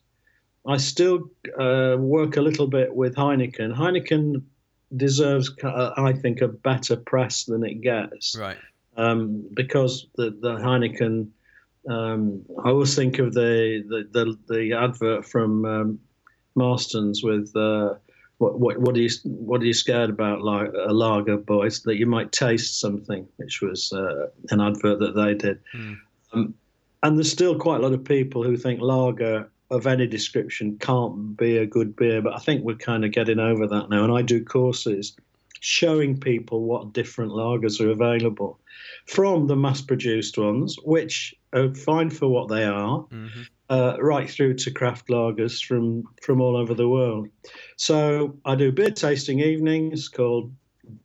I 0.65 0.77
still 0.77 1.29
uh, 1.59 1.97
work 1.99 2.37
a 2.37 2.41
little 2.41 2.67
bit 2.67 2.95
with 2.95 3.15
Heineken. 3.15 3.75
Heineken 3.75 4.43
deserves, 4.95 5.51
uh, 5.63 5.91
I 5.97 6.13
think, 6.13 6.39
a 6.41 6.47
better 6.47 6.95
press 6.95 7.43
than 7.45 7.65
it 7.65 7.81
gets. 7.81 8.37
Right. 8.37 8.57
Um, 8.95 9.45
because 9.53 10.07
the 10.15 10.31
the 10.31 10.55
Heineken, 10.55 11.27
um, 11.89 12.45
I 12.63 12.69
always 12.69 12.95
think 12.95 13.19
of 13.19 13.33
the 13.33 13.83
the 13.87 14.07
the, 14.11 14.53
the 14.53 14.73
advert 14.73 15.25
from 15.25 15.65
um, 15.65 15.99
Marston's 16.55 17.21
with. 17.21 17.53
Uh, 17.55 17.95
what, 18.41 18.59
what, 18.59 18.79
what 18.79 18.95
are 18.95 18.99
you 18.99 19.09
what 19.23 19.61
are 19.61 19.65
you 19.65 19.73
scared 19.73 20.09
about 20.09 20.41
like 20.41 20.71
a 20.73 20.91
lager 20.91 21.37
boys 21.37 21.83
that 21.83 21.97
you 21.97 22.07
might 22.07 22.31
taste 22.31 22.79
something 22.79 23.27
which 23.37 23.61
was 23.61 23.93
uh, 23.93 24.27
an 24.49 24.59
advert 24.59 24.99
that 24.99 25.15
they 25.15 25.35
did. 25.35 25.59
Mm. 25.75 25.97
um, 26.33 26.55
and 27.03 27.17
there's 27.17 27.31
still 27.31 27.57
quite 27.57 27.77
a 27.77 27.83
lot 27.83 27.93
of 27.93 28.03
people 28.03 28.43
who 28.43 28.57
think 28.57 28.81
lager 28.81 29.49
of 29.69 29.85
any 29.85 30.07
description 30.07 30.77
can't 30.79 31.37
be 31.37 31.57
a 31.57 31.67
good 31.67 31.95
beer 31.95 32.21
but 32.21 32.33
i 32.33 32.39
think 32.39 32.63
we're 32.63 32.75
kind 32.75 33.05
of 33.05 33.11
getting 33.11 33.39
over 33.39 33.67
that 33.67 33.89
now. 33.89 34.03
And 34.03 34.11
i 34.11 34.23
do 34.23 34.43
courses 34.43 35.15
showing 35.59 36.19
people 36.19 36.63
what 36.63 36.93
different 36.93 37.31
lagers 37.31 37.79
are 37.79 37.91
available 37.91 38.59
from 39.05 39.45
the 39.45 39.55
mass 39.55 39.81
produced 39.81 40.39
ones 40.39 40.75
which 40.83 41.35
are 41.53 41.71
fine 41.75 42.09
for 42.09 42.27
what 42.27 42.47
they 42.47 42.63
are. 42.63 43.05
Mm-hmm 43.11 43.41
uh, 43.71 43.95
right 44.01 44.29
through 44.29 44.53
to 44.53 44.69
craft 44.69 45.07
lagers 45.07 45.63
from 45.65 46.03
from 46.21 46.41
all 46.41 46.57
over 46.57 46.73
the 46.73 46.89
world. 46.89 47.29
So 47.77 48.37
I 48.43 48.55
do 48.55 48.69
beer 48.71 48.91
tasting 48.91 49.39
evenings 49.39 50.09
called 50.09 50.53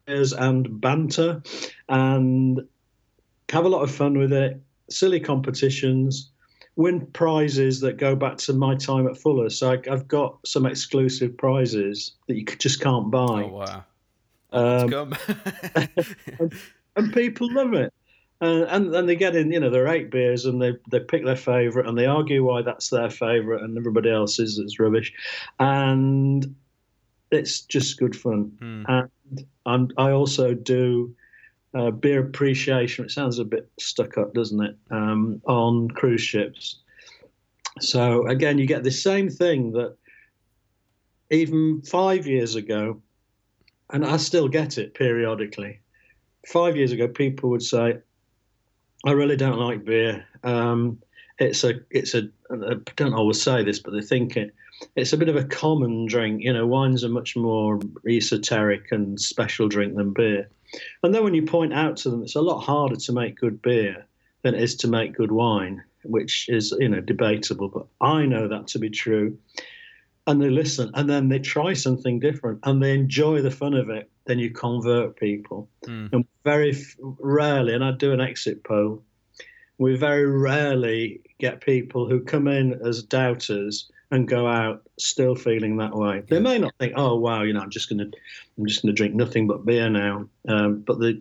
beers 0.04 0.32
and 0.32 0.80
banter, 0.80 1.42
and 1.88 2.60
have 3.50 3.64
a 3.64 3.68
lot 3.68 3.82
of 3.82 3.90
fun 3.94 4.18
with 4.18 4.32
it. 4.32 4.60
Silly 4.90 5.20
competitions, 5.20 6.32
win 6.74 7.06
prizes 7.06 7.80
that 7.80 7.98
go 7.98 8.16
back 8.16 8.36
to 8.38 8.52
my 8.52 8.74
time 8.74 9.06
at 9.06 9.16
Fuller. 9.16 9.48
So 9.48 9.72
I, 9.72 9.78
have 9.88 10.08
got 10.08 10.38
some 10.44 10.66
exclusive 10.66 11.36
prizes 11.36 12.16
that 12.26 12.36
you 12.36 12.44
just 12.44 12.80
can't 12.80 13.12
buy. 13.12 13.44
Oh 13.44 13.48
wow! 13.48 13.84
Um, 14.50 15.14
and, 16.40 16.52
and 16.96 17.12
people 17.12 17.48
love 17.52 17.74
it. 17.74 17.94
And 18.40 18.94
and 18.94 19.08
they 19.08 19.16
get 19.16 19.34
in, 19.34 19.50
you 19.50 19.60
know, 19.60 19.70
their 19.70 19.88
eight 19.88 20.10
beers 20.10 20.44
and 20.44 20.60
they, 20.60 20.74
they 20.90 21.00
pick 21.00 21.24
their 21.24 21.36
favourite 21.36 21.88
and 21.88 21.96
they 21.96 22.04
argue 22.04 22.44
why 22.44 22.60
that's 22.60 22.90
their 22.90 23.08
favourite 23.08 23.62
and 23.62 23.78
everybody 23.78 24.10
else 24.10 24.38
is 24.38 24.58
is 24.58 24.78
rubbish, 24.78 25.12
and 25.58 26.54
it's 27.30 27.62
just 27.62 27.98
good 27.98 28.14
fun. 28.14 28.52
Mm. 28.60 28.84
And 28.88 29.46
I'm, 29.64 29.90
I 29.96 30.10
also 30.10 30.52
do 30.52 31.14
uh, 31.74 31.90
beer 31.90 32.20
appreciation. 32.20 33.06
It 33.06 33.10
sounds 33.10 33.38
a 33.38 33.44
bit 33.44 33.70
stuck 33.80 34.18
up, 34.18 34.34
doesn't 34.34 34.62
it? 34.62 34.76
Um, 34.90 35.40
on 35.46 35.88
cruise 35.88 36.20
ships. 36.20 36.80
So 37.80 38.26
again, 38.28 38.58
you 38.58 38.66
get 38.66 38.84
the 38.84 38.90
same 38.90 39.30
thing 39.30 39.72
that 39.72 39.96
even 41.30 41.82
five 41.82 42.26
years 42.26 42.54
ago, 42.54 43.00
and 43.90 44.04
I 44.04 44.18
still 44.18 44.48
get 44.48 44.78
it 44.78 44.94
periodically. 44.94 45.80
Five 46.46 46.76
years 46.76 46.92
ago, 46.92 47.08
people 47.08 47.50
would 47.50 47.62
say, 47.62 47.98
I 49.06 49.12
really 49.12 49.36
don't 49.36 49.60
like 49.60 49.84
beer. 49.84 50.26
Um, 50.42 51.00
it's 51.38 51.62
a, 51.62 51.74
it's 51.90 52.14
a. 52.14 52.28
I 52.50 52.74
don't 52.96 53.14
always 53.14 53.40
say 53.40 53.62
this, 53.62 53.78
but 53.78 53.92
they 53.92 54.02
think 54.02 54.36
it. 54.36 54.52
It's 54.96 55.12
a 55.12 55.16
bit 55.16 55.28
of 55.28 55.36
a 55.36 55.44
common 55.44 56.06
drink. 56.06 56.42
You 56.42 56.52
know, 56.52 56.66
wines 56.66 57.04
are 57.04 57.08
much 57.08 57.36
more 57.36 57.78
esoteric 58.08 58.90
and 58.90 59.18
special 59.20 59.68
drink 59.68 59.94
than 59.94 60.12
beer. 60.12 60.48
And 61.04 61.14
then 61.14 61.22
when 61.22 61.34
you 61.34 61.44
point 61.44 61.72
out 61.72 61.96
to 61.98 62.10
them, 62.10 62.24
it's 62.24 62.34
a 62.34 62.40
lot 62.40 62.60
harder 62.60 62.96
to 62.96 63.12
make 63.12 63.38
good 63.38 63.62
beer 63.62 64.04
than 64.42 64.56
it 64.56 64.62
is 64.62 64.74
to 64.76 64.88
make 64.88 65.14
good 65.14 65.30
wine, 65.30 65.84
which 66.02 66.48
is 66.48 66.74
you 66.80 66.88
know 66.88 67.00
debatable. 67.00 67.68
But 67.68 67.86
I 68.00 68.26
know 68.26 68.48
that 68.48 68.66
to 68.68 68.80
be 68.80 68.90
true. 68.90 69.38
And 70.26 70.42
they 70.42 70.50
listen, 70.50 70.90
and 70.94 71.08
then 71.08 71.28
they 71.28 71.38
try 71.38 71.74
something 71.74 72.18
different, 72.18 72.58
and 72.64 72.82
they 72.82 72.92
enjoy 72.92 73.40
the 73.40 73.52
fun 73.52 73.74
of 73.74 73.88
it 73.88 74.10
then 74.26 74.38
you 74.38 74.50
convert 74.50 75.16
people. 75.16 75.68
Mm. 75.86 76.12
And 76.12 76.24
very 76.44 76.76
rarely, 76.98 77.74
and 77.74 77.84
I 77.84 77.92
do 77.92 78.12
an 78.12 78.20
exit 78.20 78.64
poll, 78.64 79.02
we 79.78 79.96
very 79.96 80.26
rarely 80.26 81.20
get 81.38 81.60
people 81.60 82.08
who 82.08 82.20
come 82.20 82.48
in 82.48 82.80
as 82.84 83.02
doubters 83.02 83.90
and 84.10 84.28
go 84.28 84.46
out 84.46 84.82
still 84.98 85.34
feeling 85.34 85.76
that 85.76 85.94
way. 85.94 86.22
They 86.28 86.40
may 86.40 86.58
not 86.58 86.74
think, 86.78 86.94
"Oh, 86.96 87.16
wow, 87.16 87.42
you 87.42 87.52
know, 87.52 87.60
I'm 87.60 87.70
just 87.70 87.88
gonna, 87.88 88.06
I'm 88.56 88.66
just 88.66 88.82
gonna 88.82 88.94
drink 88.94 89.14
nothing 89.14 89.46
but 89.46 89.66
beer 89.66 89.90
now," 89.90 90.28
um, 90.48 90.80
but 90.80 91.00
they, 91.00 91.20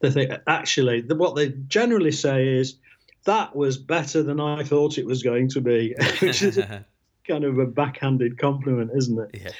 they 0.00 0.10
think 0.10 0.32
actually 0.46 1.00
the, 1.00 1.16
what 1.16 1.34
they 1.34 1.48
generally 1.66 2.12
say 2.12 2.48
is, 2.48 2.76
"That 3.24 3.54
was 3.54 3.76
better 3.76 4.22
than 4.22 4.40
I 4.40 4.62
thought 4.62 4.98
it 4.98 5.06
was 5.06 5.22
going 5.22 5.48
to 5.50 5.60
be," 5.60 5.94
which 6.20 6.42
is 6.42 6.60
kind 7.28 7.44
of 7.44 7.58
a 7.58 7.66
backhanded 7.66 8.38
compliment, 8.38 8.92
isn't 8.96 9.18
it? 9.18 9.40
Yeah. 9.42 9.50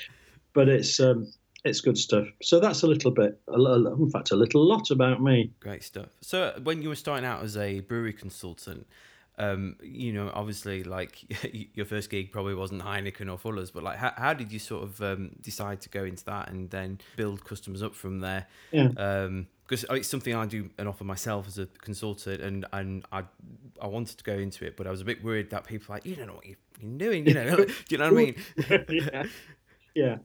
But 0.55 0.69
it's 0.69 1.01
um, 1.01 1.33
it's 1.65 1.81
good 1.81 1.97
stuff. 1.99 2.27
So 2.43 2.61
that's 2.61 2.83
a 2.83 2.87
little 2.87 3.11
bit, 3.11 3.41
in 3.49 4.11
fact, 4.11 4.31
a 4.33 4.37
little 4.37 4.65
lot 4.67 4.91
about 4.91 5.23
me. 5.23 5.53
Great 5.61 5.83
stuff. 5.83 6.09
So 6.21 6.59
when 6.63 6.83
you 6.83 6.89
were 6.89 6.97
starting 6.97 7.25
out 7.25 7.43
as 7.43 7.57
a 7.57 7.81
brewery 7.81 8.13
consultant, 8.13 8.87
um, 9.39 9.77
you 9.83 10.13
know, 10.13 10.31
obviously, 10.35 10.85
like 10.85 11.25
your 11.75 11.87
first 11.87 12.11
gig 12.11 12.33
probably 12.33 12.55
wasn't 12.55 12.83
Heineken 12.83 13.31
or 13.33 13.39
Fuller's, 13.39 13.71
but 13.71 13.83
like, 13.83 13.97
how, 13.97 14.13
how 14.17 14.35
did 14.35 14.53
you 14.53 14.59
sort 14.59 14.83
of 14.83 15.01
um, 15.03 15.31
decide 15.41 15.81
to 15.83 15.89
go 15.89 16.05
into 16.05 16.25
that 16.27 16.51
and 16.51 16.69
then 16.71 17.01
build 17.17 17.45
customers 17.45 17.83
up 17.83 17.95
from 17.95 18.21
there? 18.21 18.47
Yeah. 18.73 18.91
Um, 18.97 19.47
because 19.67 19.87
it's 19.89 20.09
something 20.09 20.35
I 20.35 20.45
do 20.45 20.69
and 20.77 20.87
offer 20.87 21.05
myself 21.05 21.47
as 21.47 21.59
a 21.59 21.65
consultant, 21.65 22.43
and 22.43 22.67
and 22.75 23.07
I 23.11 23.23
I 23.81 23.87
wanted 23.87 24.19
to 24.19 24.25
go 24.25 24.35
into 24.35 24.67
it, 24.67 24.77
but 24.77 24.87
I 24.87 24.91
was 24.91 25.01
a 25.01 25.05
bit 25.05 25.25
worried 25.25 25.49
that 25.49 25.67
people 25.67 25.95
like 25.95 26.05
you 26.05 26.15
don't 26.15 26.27
know 26.27 26.35
what 26.35 26.45
you're 26.45 26.99
doing, 26.99 27.27
you 27.27 27.33
know, 27.33 27.57
do 27.57 27.75
you 27.89 27.97
know 27.97 28.13
what 28.13 28.13
I 28.13 28.17
mean? 28.77 28.91
yeah. 28.91 29.23
yeah. 29.95 30.17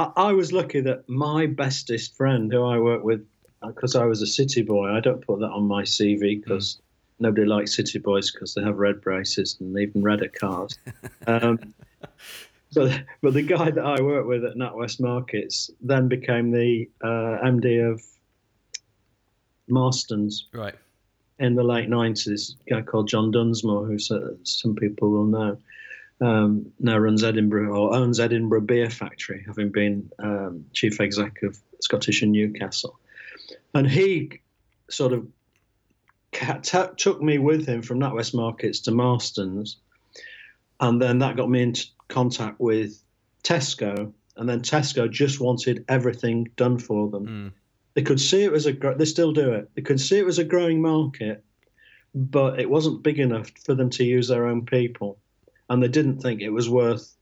I, 0.00 0.28
I 0.28 0.32
was 0.32 0.52
lucky 0.52 0.80
that 0.80 1.08
my 1.08 1.46
bestest 1.46 2.16
friend, 2.16 2.50
who 2.50 2.64
I 2.64 2.78
work 2.78 3.04
with, 3.04 3.26
because 3.66 3.94
uh, 3.94 4.00
I 4.00 4.04
was 4.06 4.22
a 4.22 4.26
city 4.26 4.62
boy, 4.62 4.88
I 4.88 5.00
don't 5.00 5.24
put 5.24 5.40
that 5.40 5.50
on 5.50 5.64
my 5.64 5.82
CV 5.82 6.40
because 6.42 6.76
mm. 6.76 6.80
nobody 7.20 7.46
likes 7.46 7.76
city 7.76 7.98
boys 7.98 8.30
because 8.30 8.54
they 8.54 8.62
have 8.62 8.78
red 8.78 9.02
braces 9.02 9.56
and 9.60 9.78
even 9.78 10.02
redder 10.02 10.28
cars. 10.28 10.78
um, 11.26 11.74
but 12.74 13.02
but 13.20 13.34
the 13.34 13.42
guy 13.42 13.70
that 13.70 13.84
I 13.84 14.00
worked 14.00 14.28
with 14.28 14.44
at 14.44 14.56
NatWest 14.56 15.00
Markets 15.00 15.70
then 15.82 16.08
became 16.08 16.50
the 16.50 16.88
uh, 17.02 17.44
MD 17.44 17.92
of 17.92 18.02
Marston's. 19.68 20.46
Right. 20.52 20.74
In 21.38 21.54
the 21.54 21.62
late 21.62 21.88
nineties, 21.88 22.56
a 22.66 22.70
guy 22.70 22.82
called 22.82 23.08
John 23.08 23.30
Dunsmore, 23.30 23.86
who 23.86 23.98
some 23.98 24.74
people 24.76 25.10
will 25.10 25.24
know 25.24 25.58
um, 26.20 26.72
now 26.78 26.98
runs 26.98 27.24
Edinburgh 27.24 27.74
or 27.74 27.94
owns 27.94 28.20
Edinburgh 28.20 28.62
Beer 28.62 28.90
Factory, 28.90 29.42
having 29.46 29.70
been 29.70 30.10
um, 30.18 30.66
chief 30.72 31.00
exec 31.00 31.42
of 31.42 31.58
Scottish 31.80 32.22
and 32.22 32.32
Newcastle. 32.32 32.98
And 33.74 33.88
he 33.88 34.40
sort 34.90 35.12
of 35.12 35.26
t- 36.32 36.94
took 36.96 37.22
me 37.22 37.38
with 37.38 37.66
him 37.66 37.82
from 37.82 38.00
NatWest 38.00 38.34
Markets 38.34 38.80
to 38.80 38.90
Marston's. 38.90 39.76
And 40.78 41.00
then 41.00 41.18
that 41.20 41.36
got 41.36 41.48
me 41.48 41.62
into 41.62 41.86
contact 42.08 42.60
with 42.60 43.02
Tesco. 43.42 44.12
And 44.36 44.48
then 44.48 44.60
Tesco 44.60 45.10
just 45.10 45.40
wanted 45.40 45.84
everything 45.88 46.50
done 46.56 46.78
for 46.78 47.08
them. 47.08 47.26
Mm. 47.26 47.52
They 47.94 48.02
could 48.02 48.20
see 48.20 48.44
it 48.44 48.52
was 48.52 48.66
a, 48.66 48.72
they 48.72 49.04
still 49.04 49.32
do 49.32 49.52
it. 49.52 49.70
They 49.74 49.82
could 49.82 50.00
see 50.00 50.18
it 50.18 50.24
was 50.24 50.38
a 50.38 50.44
growing 50.44 50.80
market, 50.80 51.44
but 52.14 52.60
it 52.60 52.70
wasn't 52.70 53.02
big 53.02 53.18
enough 53.18 53.50
for 53.64 53.74
them 53.74 53.90
to 53.90 54.04
use 54.04 54.28
their 54.28 54.46
own 54.46 54.64
people 54.64 55.18
and 55.70 55.82
they 55.82 55.88
didn't 55.88 56.18
think 56.18 56.42
it 56.42 56.50
was 56.50 56.68
worth 56.68 57.14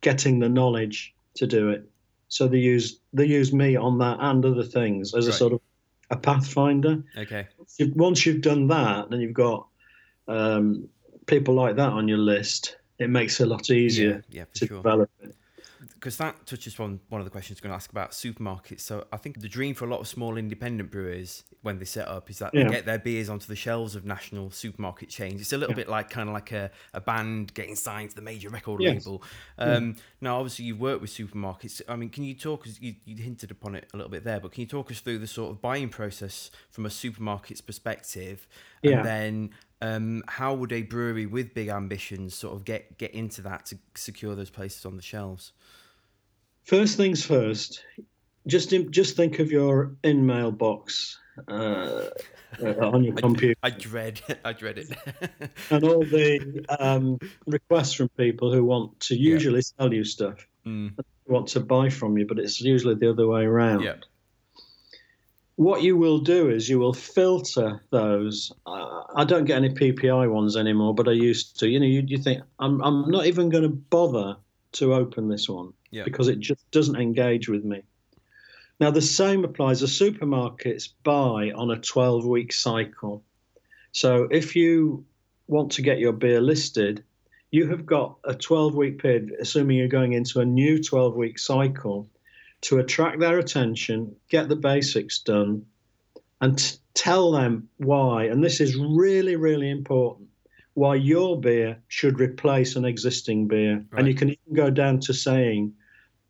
getting 0.00 0.38
the 0.38 0.48
knowledge 0.48 1.14
to 1.34 1.46
do 1.46 1.68
it. 1.68 1.84
So 2.28 2.48
they 2.48 2.58
used 2.58 3.00
they 3.12 3.26
used 3.26 3.52
me 3.52 3.76
on 3.76 3.98
that 3.98 4.18
and 4.20 4.44
other 4.44 4.64
things 4.64 5.14
as 5.14 5.26
right. 5.26 5.34
a 5.34 5.36
sort 5.36 5.52
of 5.52 5.60
a 6.10 6.16
pathfinder. 6.16 7.02
Okay. 7.18 7.46
Once 7.94 8.24
you've 8.24 8.40
done 8.40 8.68
that, 8.68 9.10
then 9.10 9.20
you've 9.20 9.34
got 9.34 9.66
um, 10.28 10.88
people 11.26 11.54
like 11.54 11.76
that 11.76 11.90
on 11.90 12.08
your 12.08 12.18
list. 12.18 12.76
It 12.98 13.10
makes 13.10 13.40
it 13.40 13.44
a 13.44 13.46
lot 13.46 13.70
easier 13.70 14.22
yeah, 14.28 14.40
yeah, 14.40 14.44
to 14.54 14.66
sure. 14.66 14.76
develop 14.78 15.10
it 15.22 15.34
because 16.00 16.16
that 16.16 16.46
touches 16.46 16.80
on 16.80 16.98
one 17.10 17.20
of 17.20 17.26
the 17.26 17.30
questions 17.30 17.58
I'm 17.58 17.68
going 17.68 17.72
to 17.72 17.76
ask 17.76 17.90
about 17.90 18.12
supermarkets. 18.12 18.80
So 18.80 19.06
I 19.12 19.18
think 19.18 19.42
the 19.42 19.48
dream 19.48 19.74
for 19.74 19.84
a 19.84 19.88
lot 19.88 20.00
of 20.00 20.08
small 20.08 20.38
independent 20.38 20.90
brewers 20.90 21.44
when 21.60 21.78
they 21.78 21.84
set 21.84 22.08
up 22.08 22.30
is 22.30 22.38
that 22.38 22.54
yeah. 22.54 22.64
they 22.64 22.70
get 22.70 22.86
their 22.86 22.98
beers 22.98 23.28
onto 23.28 23.46
the 23.46 23.54
shelves 23.54 23.94
of 23.94 24.06
national 24.06 24.50
supermarket 24.50 25.10
chains. 25.10 25.42
It's 25.42 25.52
a 25.52 25.58
little 25.58 25.74
yeah. 25.74 25.82
bit 25.82 25.88
like 25.90 26.08
kind 26.08 26.30
of 26.30 26.32
like 26.32 26.52
a, 26.52 26.70
a 26.94 27.02
band 27.02 27.52
getting 27.52 27.76
signed 27.76 28.10
to 28.10 28.16
the 28.16 28.22
major 28.22 28.48
record 28.48 28.80
yes. 28.80 29.04
label. 29.04 29.22
Um, 29.58 29.88
yeah. 29.88 30.02
Now, 30.22 30.38
obviously, 30.38 30.64
you've 30.64 30.80
worked 30.80 31.02
with 31.02 31.10
supermarkets. 31.10 31.82
I 31.86 31.96
mean, 31.96 32.08
can 32.08 32.24
you 32.24 32.32
talk? 32.32 32.66
You, 32.80 32.94
you 33.04 33.16
hinted 33.22 33.50
upon 33.50 33.74
it 33.74 33.86
a 33.92 33.96
little 33.98 34.10
bit 34.10 34.24
there, 34.24 34.40
but 34.40 34.52
can 34.52 34.62
you 34.62 34.66
talk 34.66 34.90
us 34.90 35.00
through 35.00 35.18
the 35.18 35.26
sort 35.26 35.50
of 35.50 35.60
buying 35.60 35.90
process 35.90 36.50
from 36.70 36.86
a 36.86 36.88
supermarket's 36.88 37.60
perspective, 37.60 38.48
and 38.82 39.04
then 39.04 39.50
um, 39.82 40.22
how 40.28 40.54
would 40.54 40.72
a 40.72 40.80
brewery 40.80 41.26
with 41.26 41.52
big 41.52 41.68
ambitions 41.68 42.34
sort 42.34 42.56
of 42.56 42.64
get 42.64 42.96
get 42.96 43.10
into 43.12 43.42
that 43.42 43.66
to 43.66 43.78
secure 43.94 44.34
those 44.34 44.50
places 44.50 44.86
on 44.86 44.96
the 44.96 45.02
shelves? 45.02 45.52
First 46.64 46.96
things 46.96 47.24
first, 47.24 47.84
just 48.46 48.72
in, 48.72 48.92
just 48.92 49.16
think 49.16 49.38
of 49.38 49.50
your 49.50 49.96
in-mail 50.02 50.52
box 50.52 51.18
uh, 51.48 52.06
uh, 52.62 52.74
on 52.80 53.04
your 53.04 53.14
computer. 53.16 53.58
I, 53.62 53.68
I 53.68 53.70
dread 53.70 54.20
I 54.44 54.52
dread 54.52 54.78
it. 54.78 54.90
and 55.70 55.84
all 55.84 56.04
the 56.04 56.64
um, 56.78 57.18
requests 57.46 57.94
from 57.94 58.08
people 58.10 58.52
who 58.52 58.64
want 58.64 59.00
to 59.00 59.16
usually 59.16 59.58
yeah. 59.58 59.70
sell 59.78 59.92
you 59.92 60.04
stuff, 60.04 60.46
mm. 60.66 60.92
want 61.26 61.48
to 61.48 61.60
buy 61.60 61.88
from 61.88 62.18
you, 62.18 62.26
but 62.26 62.38
it's 62.38 62.60
usually 62.60 62.94
the 62.94 63.10
other 63.10 63.26
way 63.26 63.44
around. 63.44 63.82
Yeah. 63.82 63.96
What 65.56 65.82
you 65.82 65.98
will 65.98 66.20
do 66.20 66.48
is 66.48 66.70
you 66.70 66.78
will 66.78 66.94
filter 66.94 67.82
those. 67.90 68.50
Uh, 68.64 69.02
I 69.14 69.24
don't 69.24 69.44
get 69.44 69.58
any 69.58 69.68
PPI 69.68 70.30
ones 70.30 70.56
anymore, 70.56 70.94
but 70.94 71.06
I 71.06 71.12
used 71.12 71.60
to. 71.60 71.68
You 71.68 71.80
know, 71.80 71.86
you, 71.86 72.02
you 72.06 72.16
think 72.16 72.42
I'm 72.58 72.80
I'm 72.80 73.10
not 73.10 73.26
even 73.26 73.50
going 73.50 73.64
to 73.64 73.68
bother 73.68 74.36
to 74.72 74.94
open 74.94 75.28
this 75.28 75.48
one 75.48 75.72
yeah. 75.90 76.04
because 76.04 76.28
it 76.28 76.40
just 76.40 76.68
doesn't 76.70 76.96
engage 76.96 77.48
with 77.48 77.64
me. 77.64 77.82
Now, 78.78 78.90
the 78.90 79.02
same 79.02 79.44
applies. 79.44 79.80
The 79.80 79.86
supermarkets 79.86 80.88
buy 81.02 81.52
on 81.54 81.70
a 81.70 81.78
12 81.78 82.24
week 82.24 82.52
cycle. 82.52 83.22
So 83.92 84.28
if 84.30 84.56
you 84.56 85.04
want 85.48 85.72
to 85.72 85.82
get 85.82 85.98
your 85.98 86.12
beer 86.12 86.40
listed, 86.40 87.04
you 87.50 87.68
have 87.68 87.84
got 87.84 88.16
a 88.24 88.34
12 88.34 88.74
week 88.74 89.02
period, 89.02 89.32
assuming 89.38 89.76
you're 89.76 89.88
going 89.88 90.14
into 90.14 90.40
a 90.40 90.44
new 90.44 90.82
12 90.82 91.14
week 91.14 91.38
cycle, 91.38 92.08
to 92.62 92.78
attract 92.78 93.20
their 93.20 93.38
attention, 93.38 94.14
get 94.28 94.48
the 94.48 94.56
basics 94.56 95.18
done, 95.18 95.66
and 96.40 96.58
t- 96.58 96.76
tell 96.94 97.32
them 97.32 97.68
why. 97.78 98.24
And 98.24 98.42
this 98.42 98.60
is 98.60 98.76
really, 98.76 99.36
really 99.36 99.70
important 99.70 100.29
why 100.80 100.94
your 100.94 101.38
beer 101.38 101.78
should 101.88 102.18
replace 102.18 102.74
an 102.74 102.86
existing 102.86 103.46
beer. 103.46 103.84
Right. 103.90 103.98
And 103.98 104.08
you 104.08 104.14
can 104.14 104.30
even 104.30 104.54
go 104.54 104.70
down 104.70 104.98
to 105.00 105.12
saying, 105.12 105.74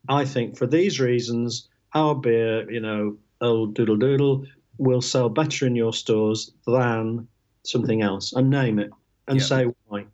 I 0.09 0.25
think 0.25 0.57
for 0.57 0.67
these 0.67 0.99
reasons, 0.99 1.69
our 1.93 2.15
beer, 2.15 2.69
you 2.69 2.81
know, 2.81 3.17
old 3.39 3.75
doodle 3.75 3.95
doodle, 3.95 4.45
will 4.77 5.01
sell 5.01 5.29
better 5.29 5.65
in 5.65 5.73
your 5.77 5.93
stores 5.93 6.51
than 6.67 7.29
something 7.63 8.01
else, 8.01 8.33
and 8.33 8.49
name 8.49 8.77
it 8.77 8.89
and 9.29 9.37
Yep. 9.37 9.47
say 9.47 9.65
why. 9.85 10.05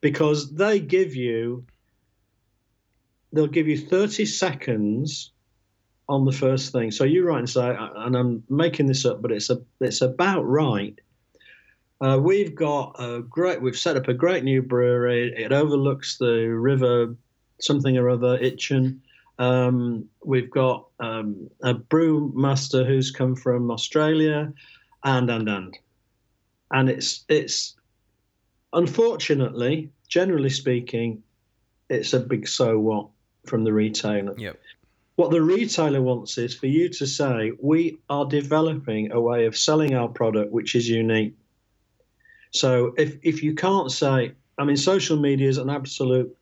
Because 0.00 0.54
they 0.54 0.78
give 0.78 1.16
you, 1.16 1.66
they'll 3.32 3.48
give 3.48 3.66
you 3.66 3.76
30 3.76 4.24
seconds 4.24 5.32
on 6.08 6.24
the 6.24 6.38
first 6.44 6.70
thing. 6.70 6.92
So 6.92 7.02
you 7.02 7.26
write 7.26 7.40
and 7.40 7.50
say, 7.50 7.76
and 7.76 8.16
I'm 8.16 8.44
making 8.48 8.86
this 8.86 9.04
up, 9.04 9.20
but 9.20 9.32
it's 9.32 9.50
a, 9.50 9.60
it's 9.80 10.00
about 10.00 10.42
right. 10.42 10.96
Uh, 12.00 12.18
we've 12.20 12.54
got 12.54 12.96
a 12.98 13.22
great, 13.22 13.62
we've 13.62 13.78
set 13.78 13.96
up 13.96 14.08
a 14.08 14.14
great 14.14 14.44
new 14.44 14.62
brewery. 14.62 15.32
It 15.36 15.52
overlooks 15.52 16.18
the 16.18 16.48
river, 16.48 17.14
something 17.60 17.96
or 17.96 18.10
other, 18.10 18.38
Itchen. 18.38 18.98
Um, 19.38 20.08
we've 20.24 20.50
got 20.50 20.86
um, 21.00 21.50
a 21.62 21.74
brewmaster 21.74 22.86
who's 22.86 23.10
come 23.10 23.36
from 23.36 23.70
Australia, 23.70 24.52
and 25.02 25.30
and 25.30 25.48
and, 25.48 25.78
and 26.70 26.88
it's 26.90 27.24
it's 27.28 27.74
unfortunately, 28.72 29.90
generally 30.08 30.50
speaking, 30.50 31.22
it's 31.88 32.12
a 32.12 32.20
big 32.20 32.46
so 32.46 32.78
what 32.78 33.08
from 33.46 33.64
the 33.64 33.72
retailer. 33.72 34.34
Yep. 34.36 34.60
What 35.16 35.30
the 35.30 35.42
retailer 35.42 36.02
wants 36.02 36.38
is 36.38 36.54
for 36.54 36.66
you 36.66 36.88
to 36.88 37.06
say, 37.06 37.52
we 37.60 37.98
are 38.10 38.26
developing 38.26 39.12
a 39.12 39.20
way 39.20 39.46
of 39.46 39.56
selling 39.56 39.94
our 39.94 40.08
product 40.08 40.50
which 40.50 40.74
is 40.74 40.88
unique. 40.88 41.34
So 42.54 42.94
if, 42.96 43.16
if 43.22 43.42
you 43.42 43.54
can't 43.54 43.90
say, 43.90 44.32
I 44.58 44.64
mean, 44.64 44.76
social 44.76 45.18
media 45.18 45.48
is 45.48 45.58
an 45.58 45.70
absolute 45.70 46.34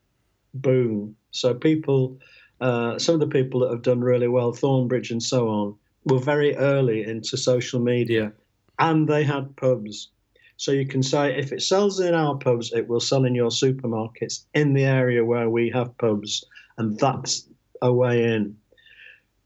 boom. 0.54 1.16
So 1.30 1.54
people, 1.54 2.18
uh, 2.60 2.98
some 2.98 3.14
of 3.14 3.20
the 3.20 3.26
people 3.26 3.60
that 3.60 3.70
have 3.70 3.82
done 3.82 4.02
really 4.02 4.28
well, 4.28 4.52
Thornbridge 4.52 5.10
and 5.10 5.22
so 5.22 5.48
on, 5.48 5.74
were 6.04 6.18
very 6.18 6.54
early 6.56 7.02
into 7.04 7.36
social 7.36 7.80
media 7.80 8.32
and 8.78 9.08
they 9.08 9.24
had 9.24 9.56
pubs. 9.56 10.10
So 10.58 10.70
you 10.70 10.86
can 10.86 11.02
say, 11.02 11.36
if 11.36 11.50
it 11.50 11.62
sells 11.62 11.98
in 11.98 12.14
our 12.14 12.36
pubs, 12.36 12.72
it 12.72 12.88
will 12.88 13.00
sell 13.00 13.24
in 13.24 13.34
your 13.34 13.50
supermarkets 13.50 14.44
in 14.54 14.74
the 14.74 14.84
area 14.84 15.24
where 15.24 15.48
we 15.48 15.70
have 15.70 15.96
pubs. 15.98 16.44
And 16.76 16.98
that's 16.98 17.48
a 17.80 17.92
way 17.92 18.24
in. 18.34 18.56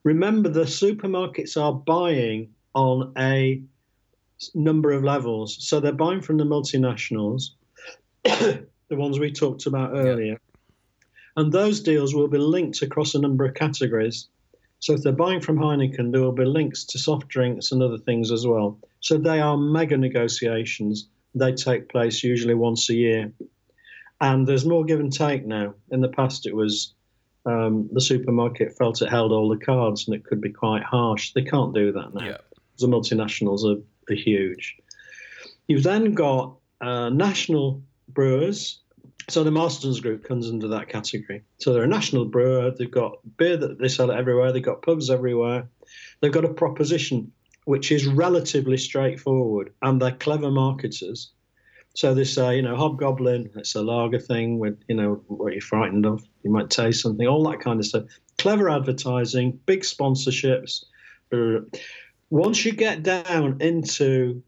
Remember, 0.04 0.48
the 0.48 0.64
supermarkets 0.64 1.60
are 1.60 1.72
buying 1.72 2.50
on 2.74 3.12
a 3.16 3.62
number 4.54 4.92
of 4.92 5.04
levels. 5.04 5.56
So 5.60 5.80
they're 5.80 5.92
buying 5.92 6.20
from 6.20 6.36
the 6.36 6.44
multinationals, 6.44 7.50
the 8.24 8.66
ones 8.90 9.18
we 9.18 9.32
talked 9.32 9.66
about 9.66 9.92
earlier. 9.94 10.40
And 11.36 11.52
those 11.52 11.80
deals 11.80 12.14
will 12.14 12.28
be 12.28 12.38
linked 12.38 12.82
across 12.82 13.14
a 13.14 13.20
number 13.20 13.44
of 13.44 13.54
categories. 13.54 14.28
So 14.80 14.94
if 14.94 15.02
they're 15.02 15.12
buying 15.12 15.40
from 15.40 15.58
Heineken, 15.58 16.12
there 16.12 16.20
will 16.20 16.32
be 16.32 16.44
links 16.44 16.84
to 16.84 16.98
soft 16.98 17.28
drinks 17.28 17.72
and 17.72 17.82
other 17.82 17.98
things 17.98 18.30
as 18.30 18.46
well. 18.46 18.78
So 19.00 19.18
they 19.18 19.40
are 19.40 19.56
mega 19.56 19.96
negotiations. 19.96 21.08
They 21.34 21.52
take 21.52 21.88
place 21.88 22.22
usually 22.22 22.54
once 22.54 22.88
a 22.88 22.94
year. 22.94 23.32
And 24.20 24.46
there's 24.46 24.64
more 24.64 24.84
give 24.84 25.00
and 25.00 25.12
take 25.12 25.46
now. 25.46 25.74
In 25.90 26.00
the 26.00 26.08
past, 26.08 26.46
it 26.46 26.54
was 26.54 26.94
um, 27.44 27.88
the 27.92 28.00
supermarket 28.00 28.76
felt 28.76 29.02
it 29.02 29.08
held 29.08 29.32
all 29.32 29.48
the 29.48 29.64
cards 29.64 30.06
and 30.06 30.16
it 30.16 30.24
could 30.24 30.40
be 30.40 30.50
quite 30.50 30.82
harsh. 30.82 31.32
They 31.32 31.42
can't 31.42 31.74
do 31.74 31.92
that 31.92 32.14
now. 32.14 32.24
Yeah. 32.24 32.38
The 32.78 32.88
multinationals 32.88 33.64
are, 33.64 33.80
are 34.10 34.14
huge. 34.14 34.76
You've 35.68 35.82
then 35.82 36.14
got 36.14 36.56
uh, 36.80 37.10
national 37.10 37.82
brewers. 38.08 38.80
So 39.28 39.42
the 39.42 39.50
Marston's 39.50 40.00
Group 40.00 40.24
comes 40.24 40.48
under 40.48 40.68
that 40.68 40.88
category. 40.88 41.42
So 41.58 41.72
they're 41.72 41.82
a 41.82 41.88
national 41.88 42.26
brewer. 42.26 42.70
They've 42.70 42.90
got 42.90 43.18
beer 43.36 43.56
that 43.56 43.78
they 43.78 43.88
sell 43.88 44.12
everywhere. 44.12 44.52
They've 44.52 44.62
got 44.62 44.82
pubs 44.82 45.10
everywhere. 45.10 45.68
They've 46.20 46.32
got 46.32 46.44
a 46.44 46.54
proposition 46.54 47.32
which 47.64 47.90
is 47.90 48.06
relatively 48.06 48.76
straightforward, 48.76 49.72
and 49.82 50.00
they're 50.00 50.12
clever 50.12 50.52
marketers. 50.52 51.32
So 51.96 52.14
they 52.14 52.22
say, 52.22 52.56
you 52.56 52.62
know, 52.62 52.76
Hobgoblin, 52.76 53.50
it's 53.56 53.74
a 53.74 53.82
lager 53.82 54.20
thing 54.20 54.60
with, 54.60 54.80
you 54.86 54.94
know, 54.94 55.24
what 55.26 55.52
you're 55.52 55.62
frightened 55.62 56.06
of. 56.06 56.22
You 56.44 56.52
might 56.52 56.70
taste 56.70 57.02
something, 57.02 57.26
all 57.26 57.42
that 57.50 57.60
kind 57.60 57.80
of 57.80 57.86
stuff. 57.86 58.04
Clever 58.38 58.70
advertising, 58.70 59.58
big 59.66 59.80
sponsorships. 59.80 60.84
Uh, 61.32 61.62
Once 62.30 62.64
you 62.64 62.72
get 62.72 63.02
down 63.02 63.58
into, 63.60 64.42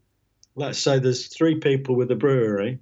let's 0.55 0.79
say 0.79 0.99
there's 0.99 1.27
three 1.27 1.55
people 1.55 1.95
with 1.95 2.11
a 2.11 2.15
brewery, 2.15 2.79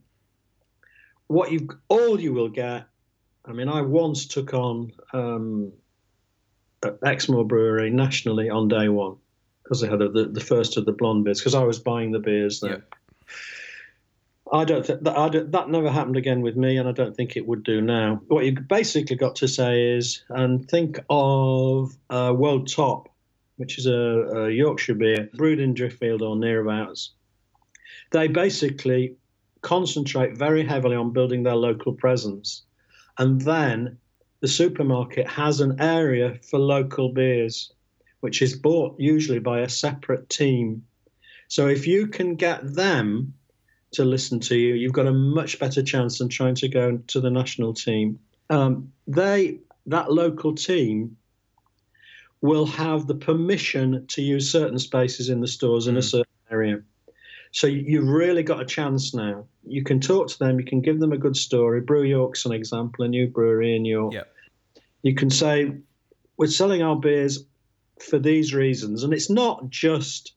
what 1.28 1.52
you 1.52 1.68
all 1.90 2.20
you 2.20 2.34
will 2.34 2.50
get. 2.50 2.88
I 3.46 3.54
mean, 3.54 3.70
I 3.70 3.82
once 3.82 4.26
took 4.26 4.54
on 4.54 4.92
um, 5.14 5.72
Exmoor 7.06 7.46
Brewery 7.46 7.90
nationally 7.90 8.50
on 8.50 8.68
day 8.68 8.90
one 8.90 9.18
because 9.64 9.82
they 9.82 9.88
had 9.88 10.00
the, 10.00 10.30
the 10.32 10.42
first 10.42 10.78
of 10.78 10.86
the 10.86 10.92
blonde 10.92 11.26
beers 11.26 11.40
because 11.40 11.56
I 11.56 11.64
was 11.64 11.80
buying 11.80 12.12
the 12.12 12.20
beers 12.20 12.60
there. 12.60 12.72
Yep. 12.72 12.94
I 14.52 14.64
don't 14.64 14.86
think 14.86 15.04
that 15.04 15.52
that 15.52 15.70
never 15.70 15.92
happened 15.92 16.16
again 16.16 16.42
with 16.42 16.56
me, 16.56 16.78
and 16.78 16.88
I 16.88 16.94
don't 16.94 17.16
think 17.16 17.36
it 17.36 17.46
would 17.46 17.64
do 17.64 17.82
now. 17.82 18.22
What 18.28 18.46
you 18.46 18.54
basically 18.54 19.18
got 19.18 19.36
to 19.38 19.48
say 19.48 19.98
is, 19.98 20.24
and 20.30 20.70
think 20.70 21.00
of 21.10 21.96
uh, 22.10 22.34
Wold 22.36 22.72
Top, 22.72 23.10
which 23.58 23.78
is 23.78 23.86
a, 23.86 23.91
a 23.91 24.50
Yorkshire 24.50 24.96
beer 24.96 25.30
brewed 25.34 25.60
in 25.60 25.74
Driffield 25.74 26.22
or 26.22 26.36
nearabouts. 26.36 27.10
They 28.12 28.28
basically 28.28 29.15
concentrate 29.62 30.38
very 30.38 30.65
heavily 30.65 30.96
on 30.96 31.12
building 31.12 31.43
their 31.43 31.56
local 31.56 31.93
presence, 31.93 32.63
and 33.17 33.41
then 33.41 33.98
the 34.39 34.48
supermarket 34.48 35.28
has 35.28 35.60
an 35.60 35.82
area 35.82 36.39
for 36.50 36.60
local 36.60 37.10
beers, 37.10 37.74
which 38.20 38.41
is 38.41 38.56
bought 38.56 39.00
usually 39.00 39.39
by 39.39 39.62
a 39.62 39.70
separate 39.70 40.30
team. 40.30 40.84
So 41.48 41.67
if 41.67 41.88
you 41.88 42.08
can 42.08 42.36
get 42.36 42.74
them 42.76 43.34
to 43.93 44.06
listen 44.06 44.39
to 44.41 44.56
you, 44.56 44.76
you've 44.76 44.93
got 44.93 45.08
a 45.08 45.13
much 45.13 45.60
better 45.60 45.82
chance 45.82 46.20
than 46.20 46.30
trying 46.30 46.56
to 46.56 46.67
go 46.67 46.98
to 47.08 47.20
the 47.20 47.32
national 47.32 47.74
team. 47.74 48.20
Um, 48.50 48.91
they 49.08 49.60
that 49.88 50.12
local 50.12 50.54
team 50.54 51.17
will 52.41 52.65
have 52.65 53.08
the 53.08 53.15
permission 53.15 54.06
to 54.08 54.21
use 54.21 54.52
certain 54.52 54.78
spaces 54.80 55.30
in 55.30 55.41
the 55.41 55.47
stores 55.47 55.88
in 55.88 55.95
a 55.95 56.00
Mm. 56.00 56.04
certain 56.12 56.34
area. 56.52 56.82
So 57.52 57.65
you- 57.67 57.84
you've 57.88 58.08
really 58.08 58.43
got 58.43 58.62
a 58.62 58.65
chance 58.65 59.13
now. 59.13 59.47
You 59.65 59.84
can 59.84 60.00
talk 60.00 60.28
to 60.28 60.39
them. 60.39 60.60
You 60.60 60.65
can 60.65 60.82
give 60.82 61.00
them 61.00 61.12
a 61.13 61.17
good 61.17 61.36
story. 61.36 61.82
Brew 61.82 62.04
York's 62.04 62.45
an 62.45 62.52
example, 62.52 63.06
a 63.06 63.08
new 63.08 63.28
brewery 63.28 63.76
in 63.76 63.86
York. 63.86 64.13
Yep. 64.13 64.28
You 65.04 65.15
can 65.15 65.30
say 65.30 65.71
we're 66.38 66.47
selling 66.47 66.82
our 66.84 66.95
beers 66.95 67.43
for 68.00 68.19
these 68.19 68.54
reasons, 68.54 69.04
and 69.04 69.13
it's 69.13 69.30
not 69.30 69.69
just 69.69 70.34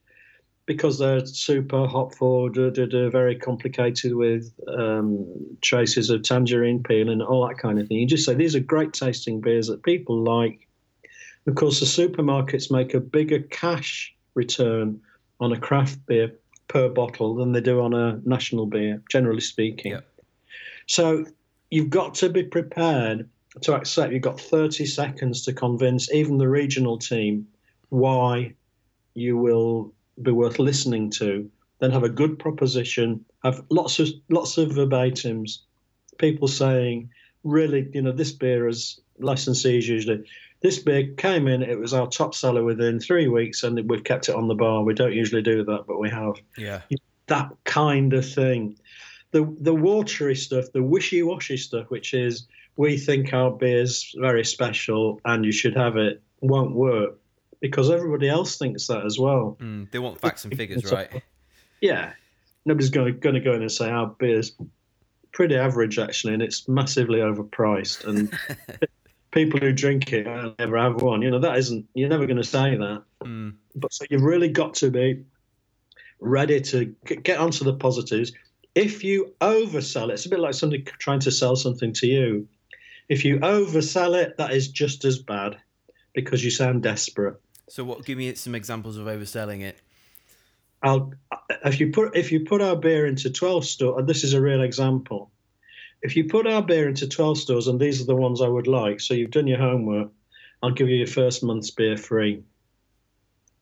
because 0.66 0.98
they're 0.98 1.26
super 1.26 1.86
hop 1.86 2.14
forward, 2.14 2.54
very 2.54 3.34
complicated 3.36 4.14
with 4.14 4.52
um, 4.68 5.26
traces 5.60 6.10
of 6.10 6.22
tangerine 6.22 6.82
peel 6.82 7.10
and 7.10 7.22
all 7.22 7.46
that 7.46 7.58
kind 7.58 7.80
of 7.80 7.88
thing. 7.88 7.98
You 7.98 8.06
just 8.06 8.24
say 8.24 8.34
these 8.34 8.54
are 8.54 8.60
great 8.60 8.92
tasting 8.92 9.40
beers 9.40 9.66
that 9.66 9.82
people 9.82 10.22
like. 10.22 10.66
Of 11.46 11.54
course, 11.54 11.80
the 11.80 11.86
supermarkets 11.86 12.70
make 12.70 12.94
a 12.94 13.00
bigger 13.00 13.40
cash 13.40 14.14
return 14.34 15.00
on 15.40 15.52
a 15.52 15.58
craft 15.58 16.04
beer 16.06 16.32
per 16.68 16.88
bottle 16.88 17.34
than 17.34 17.52
they 17.52 17.60
do 17.60 17.80
on 17.80 17.94
a 17.94 18.20
national 18.24 18.66
beer, 18.66 19.02
generally 19.10 19.40
speaking. 19.40 19.98
So 20.86 21.24
you've 21.70 21.90
got 21.90 22.14
to 22.16 22.28
be 22.28 22.44
prepared 22.44 23.28
to 23.62 23.74
accept 23.74 24.12
you've 24.12 24.22
got 24.22 24.40
30 24.40 24.86
seconds 24.86 25.42
to 25.42 25.52
convince 25.52 26.12
even 26.12 26.38
the 26.38 26.48
regional 26.48 26.98
team 26.98 27.48
why 27.88 28.54
you 29.14 29.36
will 29.36 29.92
be 30.22 30.30
worth 30.30 30.58
listening 30.58 31.10
to. 31.10 31.50
Then 31.80 31.90
have 31.90 32.04
a 32.04 32.08
good 32.08 32.38
proposition, 32.38 33.24
have 33.42 33.64
lots 33.70 33.98
of 33.98 34.08
lots 34.28 34.58
of 34.58 34.70
verbatims, 34.70 35.58
people 36.18 36.46
saying, 36.46 37.10
really, 37.42 37.88
you 37.94 38.02
know, 38.02 38.12
this 38.12 38.32
beer 38.32 38.68
is 38.68 39.00
licensees 39.20 39.84
usually. 39.84 40.24
This 40.60 40.78
beer 40.78 41.12
came 41.16 41.48
in, 41.48 41.62
it 41.62 41.78
was 41.78 41.94
our 41.94 42.06
top 42.06 42.34
seller 42.34 42.62
within 42.62 43.00
three 43.00 43.28
weeks, 43.28 43.62
and 43.62 43.88
we've 43.88 44.04
kept 44.04 44.28
it 44.28 44.34
on 44.34 44.46
the 44.48 44.54
bar. 44.54 44.82
We 44.82 44.92
don't 44.94 45.14
usually 45.14 45.40
do 45.42 45.64
that, 45.64 45.84
but 45.86 45.98
we 45.98 46.10
have 46.10 46.34
Yeah. 46.56 46.82
that 47.28 47.50
kind 47.64 48.12
of 48.12 48.28
thing. 48.30 48.76
The 49.32 49.44
the 49.60 49.74
watery 49.74 50.34
stuff, 50.34 50.66
the 50.72 50.82
wishy 50.82 51.22
washy 51.22 51.56
stuff, 51.56 51.88
which 51.88 52.12
is 52.14 52.46
we 52.76 52.98
think 52.98 53.32
our 53.32 53.50
beer's 53.50 54.14
very 54.18 54.44
special 54.44 55.20
and 55.24 55.44
you 55.44 55.52
should 55.52 55.76
have 55.76 55.96
it, 55.96 56.20
won't 56.40 56.74
work 56.74 57.18
because 57.60 57.90
everybody 57.90 58.28
else 58.28 58.56
thinks 58.58 58.86
that 58.88 59.04
as 59.06 59.18
well. 59.18 59.56
Mm, 59.60 59.90
they 59.92 59.98
want 59.98 60.20
facts 60.20 60.44
and 60.44 60.56
figures, 60.56 60.90
right? 60.90 61.22
Yeah, 61.80 62.12
nobody's 62.64 62.90
going 62.90 63.06
to, 63.14 63.18
going 63.18 63.34
to 63.34 63.40
go 63.40 63.52
in 63.54 63.62
and 63.62 63.70
say 63.72 63.88
our 63.88 64.08
beer's 64.18 64.52
pretty 65.32 65.56
average 65.56 65.98
actually, 65.98 66.34
and 66.34 66.42
it's 66.42 66.66
massively 66.68 67.18
overpriced, 67.20 68.04
and 68.06 68.36
people 69.30 69.60
who 69.60 69.72
drink 69.72 70.12
it 70.12 70.26
uh, 70.26 70.52
never 70.58 70.78
have 70.78 71.02
one. 71.02 71.22
You 71.22 71.30
know 71.30 71.40
that 71.40 71.58
isn't. 71.58 71.86
You're 71.94 72.08
never 72.08 72.26
going 72.26 72.36
to 72.36 72.44
say 72.44 72.76
that. 72.76 73.02
Mm, 73.24 73.54
But 73.74 73.92
so 73.92 74.04
you've 74.10 74.22
really 74.22 74.48
got 74.48 74.74
to 74.74 74.90
be 74.90 75.24
ready 76.20 76.60
to 76.60 76.86
get 77.04 77.38
onto 77.38 77.64
the 77.64 77.74
positives. 77.74 78.32
If 78.74 79.02
you 79.02 79.34
oversell 79.40 80.10
it, 80.10 80.14
it's 80.14 80.26
a 80.26 80.28
bit 80.28 80.40
like 80.40 80.54
somebody 80.54 80.82
trying 80.82 81.20
to 81.20 81.30
sell 81.30 81.56
something 81.56 81.92
to 81.94 82.06
you. 82.06 82.48
If 83.08 83.24
you 83.24 83.38
oversell 83.40 84.20
it, 84.20 84.36
that 84.36 84.52
is 84.52 84.68
just 84.68 85.04
as 85.04 85.18
bad 85.18 85.56
because 86.14 86.44
you 86.44 86.50
sound 86.50 86.82
desperate. 86.82 87.40
So, 87.68 87.84
what? 87.84 88.04
Give 88.04 88.18
me 88.18 88.34
some 88.34 88.54
examples 88.54 88.96
of 88.96 89.06
overselling 89.06 89.62
it. 89.62 89.78
I'll 90.82 91.12
if 91.64 91.78
you 91.80 91.92
put 91.92 92.16
if 92.16 92.32
you 92.32 92.40
put 92.44 92.62
our 92.62 92.76
beer 92.76 93.06
into 93.06 93.30
twelve 93.30 93.64
store, 93.64 93.98
and 93.98 94.08
this 94.08 94.24
is 94.24 94.32
a 94.32 94.40
real 94.40 94.62
example. 94.62 95.30
If 96.02 96.16
you 96.16 96.24
put 96.24 96.46
our 96.46 96.62
beer 96.62 96.88
into 96.88 97.08
twelve 97.08 97.38
stores, 97.38 97.66
and 97.66 97.78
these 97.78 98.00
are 98.00 98.06
the 98.06 98.16
ones 98.16 98.40
I 98.40 98.48
would 98.48 98.66
like, 98.66 99.00
so 99.00 99.14
you've 99.14 99.30
done 99.30 99.46
your 99.46 99.58
homework, 99.58 100.10
I'll 100.62 100.70
give 100.70 100.88
you 100.88 100.96
your 100.96 101.06
first 101.06 101.42
month's 101.42 101.70
beer 101.70 101.96
free. 101.96 102.42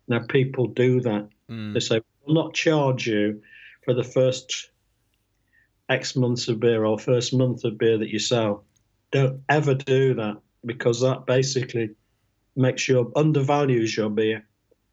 Now 0.07 0.21
people 0.21 0.69
do 0.69 1.01
that. 1.01 1.29
Mm. 1.51 1.75
They 1.75 1.81
say 1.81 2.01
we'll 2.25 2.35
not 2.35 2.55
charge 2.55 3.07
you 3.07 3.43
for 3.85 3.95
the 3.95 4.05
first 4.05 4.71
X 5.89 6.17
months 6.17 6.49
of 6.49 6.61
beer 6.61 6.85
or 6.85 6.99
first 6.99 7.33
month 7.33 7.65
of 7.65 7.79
beer 7.79 7.99
that 7.99 8.11
you 8.11 8.19
sell. 8.19 8.65
Don't 9.11 9.43
ever 9.49 9.75
do 9.75 10.15
that 10.15 10.37
because 10.65 11.01
that 11.01 11.27
basically 11.27 11.91
makes 12.57 12.89
your 12.89 13.11
undervalues 13.17 13.97
your 13.97 14.11
beer. 14.11 14.47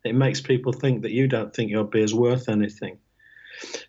It 0.03 0.15
makes 0.15 0.39
people 0.39 0.71
think 0.71 1.01
that 1.01 1.11
you 1.11 1.27
don't 1.27 1.53
think 1.53 1.71
your 1.71 1.83
beer 1.83 2.03
is 2.03 2.13
worth 2.13 2.47
anything. 2.47 2.99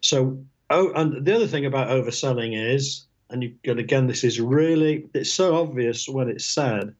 So, 0.00 0.44
oh, 0.70 0.92
and 0.94 1.24
the 1.24 1.34
other 1.34 1.46
thing 1.46 1.66
about 1.66 1.88
overselling 1.88 2.56
is, 2.74 3.05
and, 3.30 3.42
you, 3.42 3.54
and 3.64 3.78
again, 3.78 4.06
this 4.06 4.24
is 4.24 4.40
really, 4.40 5.08
it's 5.14 5.32
so 5.32 5.56
obvious 5.56 6.08
when 6.08 6.28
it's 6.28 6.44
said. 6.44 6.94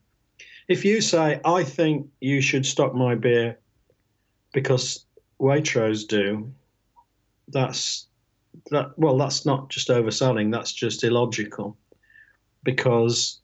If 0.68 0.84
you 0.84 1.00
say, 1.00 1.40
I 1.44 1.62
think 1.62 2.08
you 2.20 2.40
should 2.40 2.66
stock 2.66 2.94
my 2.94 3.14
beer 3.14 3.58
because 4.52 5.04
Waitrose 5.40 6.06
do, 6.08 6.52
that's 7.48 8.06
that. 8.70 8.98
Well, 8.98 9.16
that's 9.16 9.46
not 9.46 9.68
just 9.68 9.88
overselling. 9.88 10.50
That's 10.50 10.72
just 10.72 11.04
illogical, 11.04 11.76
because 12.64 13.38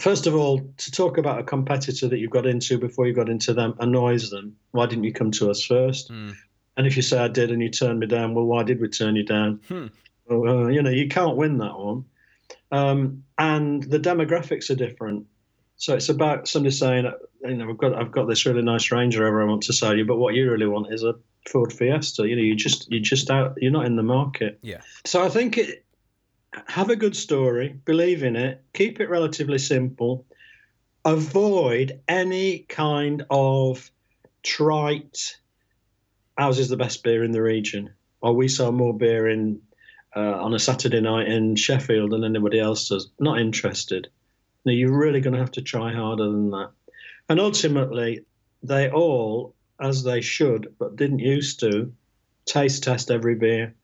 first 0.00 0.26
of 0.26 0.34
all, 0.34 0.60
to 0.78 0.90
talk 0.90 1.18
about 1.18 1.38
a 1.38 1.44
competitor 1.44 2.08
that 2.08 2.18
you 2.18 2.28
got 2.28 2.46
into 2.46 2.78
before 2.78 3.06
you 3.06 3.12
got 3.12 3.28
into 3.28 3.54
them 3.54 3.76
annoys 3.78 4.30
them. 4.30 4.56
Why 4.72 4.86
didn't 4.86 5.04
you 5.04 5.12
come 5.12 5.30
to 5.32 5.50
us 5.50 5.64
first? 5.64 6.10
Mm. 6.10 6.34
And 6.76 6.86
if 6.86 6.96
you 6.96 7.02
say 7.02 7.18
I 7.18 7.28
did 7.28 7.52
and 7.52 7.62
you 7.62 7.68
turned 7.68 8.00
me 8.00 8.06
down, 8.08 8.34
well, 8.34 8.46
why 8.46 8.64
did 8.64 8.80
we 8.80 8.88
turn 8.88 9.14
you 9.14 9.22
down? 9.22 9.60
Hmm. 9.68 9.86
Uh, 10.30 10.68
you 10.68 10.82
know, 10.82 10.90
you 10.90 11.08
can't 11.08 11.36
win 11.36 11.58
that 11.58 11.78
one. 11.78 12.04
Um, 12.70 13.24
and 13.38 13.82
the 13.82 14.00
demographics 14.00 14.70
are 14.70 14.74
different. 14.74 15.26
So 15.76 15.94
it's 15.94 16.08
about 16.08 16.48
somebody 16.48 16.74
saying, 16.74 17.10
you 17.42 17.54
know, 17.54 17.70
I've 17.70 17.78
got 17.78 17.94
I've 17.94 18.12
got 18.12 18.28
this 18.28 18.46
really 18.46 18.62
nice 18.62 18.90
Range 18.90 19.16
Rover 19.16 19.42
I 19.42 19.46
want 19.46 19.62
to 19.64 19.72
sell 19.72 19.96
you, 19.96 20.04
but 20.04 20.16
what 20.16 20.34
you 20.34 20.50
really 20.50 20.66
want 20.66 20.92
is 20.92 21.02
a 21.02 21.14
Ford 21.48 21.72
Fiesta. 21.72 22.26
You 22.26 22.36
know, 22.36 22.42
you 22.42 22.54
just 22.54 22.90
you 22.90 23.00
just 23.00 23.30
out 23.30 23.54
you're 23.60 23.72
not 23.72 23.86
in 23.86 23.96
the 23.96 24.02
market. 24.02 24.58
Yeah. 24.62 24.80
So 25.04 25.24
I 25.24 25.28
think 25.28 25.58
it 25.58 25.84
have 26.66 26.90
a 26.90 26.96
good 26.96 27.16
story, 27.16 27.80
believe 27.84 28.22
in 28.22 28.36
it, 28.36 28.62
keep 28.72 29.00
it 29.00 29.10
relatively 29.10 29.58
simple, 29.58 30.24
avoid 31.04 32.00
any 32.08 32.60
kind 32.60 33.24
of 33.30 33.90
trite. 34.42 35.36
Ours 36.38 36.58
is 36.58 36.68
the 36.68 36.76
best 36.76 37.02
beer 37.02 37.24
in 37.24 37.32
the 37.32 37.42
region, 37.42 37.90
or 38.20 38.32
we 38.32 38.48
sell 38.48 38.72
more 38.72 38.96
beer 38.96 39.28
in 39.28 39.60
uh, 40.16 40.20
on 40.42 40.54
a 40.54 40.58
Saturday 40.58 41.00
night 41.00 41.28
in 41.28 41.56
Sheffield 41.56 42.10
than 42.10 42.24
anybody 42.24 42.60
else 42.60 42.88
does. 42.88 43.10
Not 43.18 43.40
interested. 43.40 44.08
Now 44.64 44.72
you're 44.72 44.96
really 44.96 45.20
going 45.20 45.34
to 45.34 45.40
have 45.40 45.52
to 45.52 45.62
try 45.62 45.92
harder 45.92 46.24
than 46.24 46.50
that. 46.50 46.70
And 47.28 47.40
ultimately, 47.40 48.24
they 48.62 48.90
all, 48.90 49.54
as 49.80 50.02
they 50.04 50.20
should, 50.20 50.74
but 50.78 50.96
didn't 50.96 51.18
used 51.20 51.60
to, 51.60 51.92
taste 52.46 52.82
test 52.84 53.10
every 53.10 53.34
beer 53.34 53.74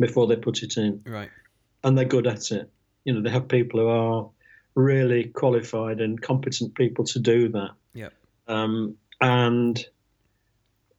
before 0.00 0.26
they 0.26 0.36
put 0.36 0.62
it 0.62 0.76
in 0.78 1.02
Right. 1.06 1.28
and 1.84 1.96
they're 1.96 2.04
good 2.06 2.26
at 2.26 2.50
it. 2.50 2.70
You 3.04 3.14
know, 3.14 3.20
they 3.22 3.30
have 3.30 3.48
people 3.48 3.80
who 3.80 3.88
are 3.88 4.30
really 4.74 5.24
qualified 5.24 6.00
and 6.00 6.20
competent 6.20 6.74
people 6.74 7.04
to 7.04 7.18
do 7.18 7.48
that. 7.50 7.70
Yeah. 7.92 8.08
Um, 8.48 8.96
and 9.20 9.84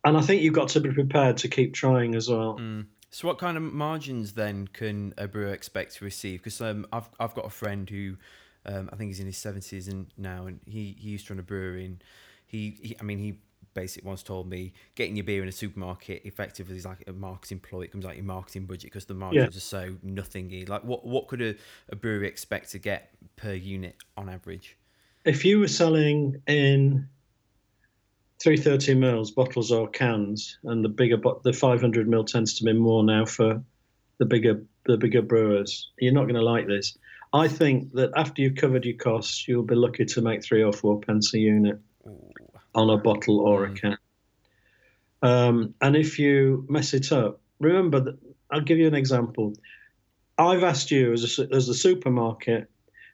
and 0.06 0.18
I 0.18 0.22
think 0.22 0.42
you've 0.42 0.54
got 0.54 0.70
to 0.70 0.82
be 0.82 0.92
prepared 0.92 1.38
to 1.38 1.48
keep 1.48 1.74
trying 1.74 2.14
as 2.16 2.30
well. 2.30 2.58
Mm. 2.60 2.86
So, 3.14 3.28
what 3.28 3.38
kind 3.38 3.58
of 3.58 3.62
margins 3.62 4.32
then 4.32 4.68
can 4.68 5.14
a 5.20 5.28
brewer 5.28 5.54
expect 5.54 5.98
to 5.98 6.06
receive? 6.06 6.40
Because 6.40 6.60
um, 6.62 6.88
I've 6.92 7.08
I've 7.20 7.36
got 7.36 7.46
a 7.46 7.50
friend 7.52 7.88
who, 7.88 8.18
um, 8.66 8.90
I 8.92 8.96
think 8.96 9.10
he's 9.10 9.20
in 9.20 9.28
his 9.28 9.38
seventies 9.38 9.88
and 9.88 10.08
now, 10.18 10.48
and 10.48 10.60
he, 10.66 10.96
he 11.00 11.12
used 11.12 11.28
to 11.28 11.34
run 11.34 11.40
a 11.40 11.44
brewery. 11.44 11.86
And 11.86 12.04
he, 12.48 12.76
he 12.82 12.98
I 13.00 13.04
mean, 13.04 13.20
he 13.20 13.38
basically 13.76 14.08
once 14.08 14.24
told 14.24 14.50
me 14.50 14.74
getting 14.96 15.16
your 15.16 15.26
beer 15.26 15.44
in 15.44 15.48
a 15.48 15.52
supermarket 15.52 16.24
effectively 16.26 16.76
is 16.76 16.86
like 16.86 17.04
a 17.08 17.14
marketing 17.14 17.60
ploy. 17.60 17.82
It 17.82 17.92
comes 17.92 18.04
out 18.04 18.16
your 18.16 18.26
marketing 18.26 18.66
budget 18.66 18.86
because 18.86 19.06
the 19.06 19.14
margins 19.14 19.56
are 19.56 19.60
so 19.60 19.96
nothingy. 20.02 20.66
Like, 20.66 20.84
what 20.84 21.06
what 21.06 21.28
could 21.28 21.44
a, 21.44 21.56
a 21.90 21.96
brewery 21.96 22.28
expect 22.28 22.72
to 22.72 22.80
get 22.80 23.12
per 23.36 23.54
unit 23.54 23.96
on 24.18 24.28
average? 24.28 24.76
If 25.24 25.46
you 25.46 25.60
were 25.60 25.68
selling 25.68 26.42
in 26.48 27.08
330 28.44 28.96
mils 28.96 29.32
bottles 29.32 29.72
or 29.72 29.88
cans, 29.88 30.58
and 30.66 30.84
the 30.84 30.90
bigger 30.90 31.18
the 31.44 31.54
500 31.54 32.08
mil 32.10 32.26
tends 32.26 32.56
to 32.56 32.66
be 32.66 32.74
more 32.74 33.04
now 33.04 33.26
for 33.26 33.64
the 34.18 34.26
bigger 34.26 34.66
the 34.86 34.98
bigger 34.98 35.22
brewers. 35.22 35.92
You're 35.98 36.14
not 36.14 36.24
going 36.24 36.36
to 36.36 36.42
like 36.42 36.68
this. 36.68 36.98
I 37.32 37.48
think 37.48 37.94
that 37.94 38.12
after 38.16 38.42
you've 38.42 38.58
covered 38.58 38.86
your 38.86 38.98
costs, 38.98 39.48
you'll 39.48 39.64
be 39.64 39.76
lucky 39.76 40.06
to 40.06 40.22
make 40.22 40.44
three 40.44 40.62
or 40.62 40.74
four 40.74 41.00
pence 41.00 41.34
a 41.34 41.40
unit. 41.40 41.80
On 42.76 42.90
a 42.90 42.98
bottle 42.98 43.40
or 43.40 43.66
a 43.66 43.70
Mm. 43.70 43.76
can. 43.76 43.98
Um, 45.22 45.76
and 45.80 45.96
if 45.96 46.20
you 46.20 46.66
mess 46.68 46.94
it 46.94 47.12
up, 47.12 47.40
remember 47.60 48.00
that 48.02 48.20
I'll 48.52 48.62
give 48.62 48.78
you 48.78 48.88
an 48.88 48.96
example. 48.96 49.54
I've 50.38 50.64
asked 50.64 50.92
you 50.92 51.14
as 51.14 51.40
a, 51.40 51.48
as 51.54 51.70
a 51.70 51.74
supermarket 51.74 52.70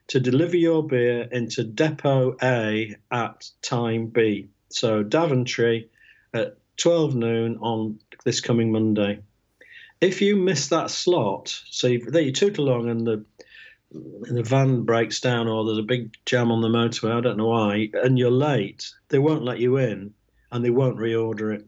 to 0.08 0.18
deliver 0.18 0.56
your 0.56 0.84
beer 0.84 1.28
into 1.30 1.62
depot 1.62 2.36
A 2.42 2.96
at 3.12 3.48
time 3.62 4.06
B. 4.06 4.48
So 4.70 5.02
Daventry 5.02 5.90
at 6.32 6.56
12 6.76 7.14
noon 7.14 7.58
on 7.60 7.98
this 8.24 8.40
coming 8.40 8.72
Monday. 8.72 9.20
If 10.00 10.22
you 10.22 10.36
miss 10.36 10.68
that 10.68 10.90
slot, 10.90 11.54
so 11.70 11.86
you, 11.88 12.06
you 12.12 12.32
toot 12.32 12.58
along 12.58 12.88
and 12.88 13.06
the 13.06 13.24
the 13.92 14.44
van 14.44 14.82
breaks 14.82 15.20
down 15.20 15.48
or 15.48 15.64
there's 15.64 15.78
a 15.78 15.82
big 15.82 16.14
jam 16.24 16.52
on 16.52 16.60
the 16.60 16.68
motorway, 16.68 17.10
I 17.10 17.20
don't 17.20 17.36
know 17.36 17.48
why, 17.48 17.88
and 17.92 18.16
you're 18.16 18.30
late, 18.30 18.88
they 19.08 19.18
won't 19.18 19.42
let 19.42 19.58
you 19.58 19.78
in 19.78 20.14
and 20.52 20.64
they 20.64 20.70
won't 20.70 20.98
reorder 20.98 21.52
it. 21.56 21.66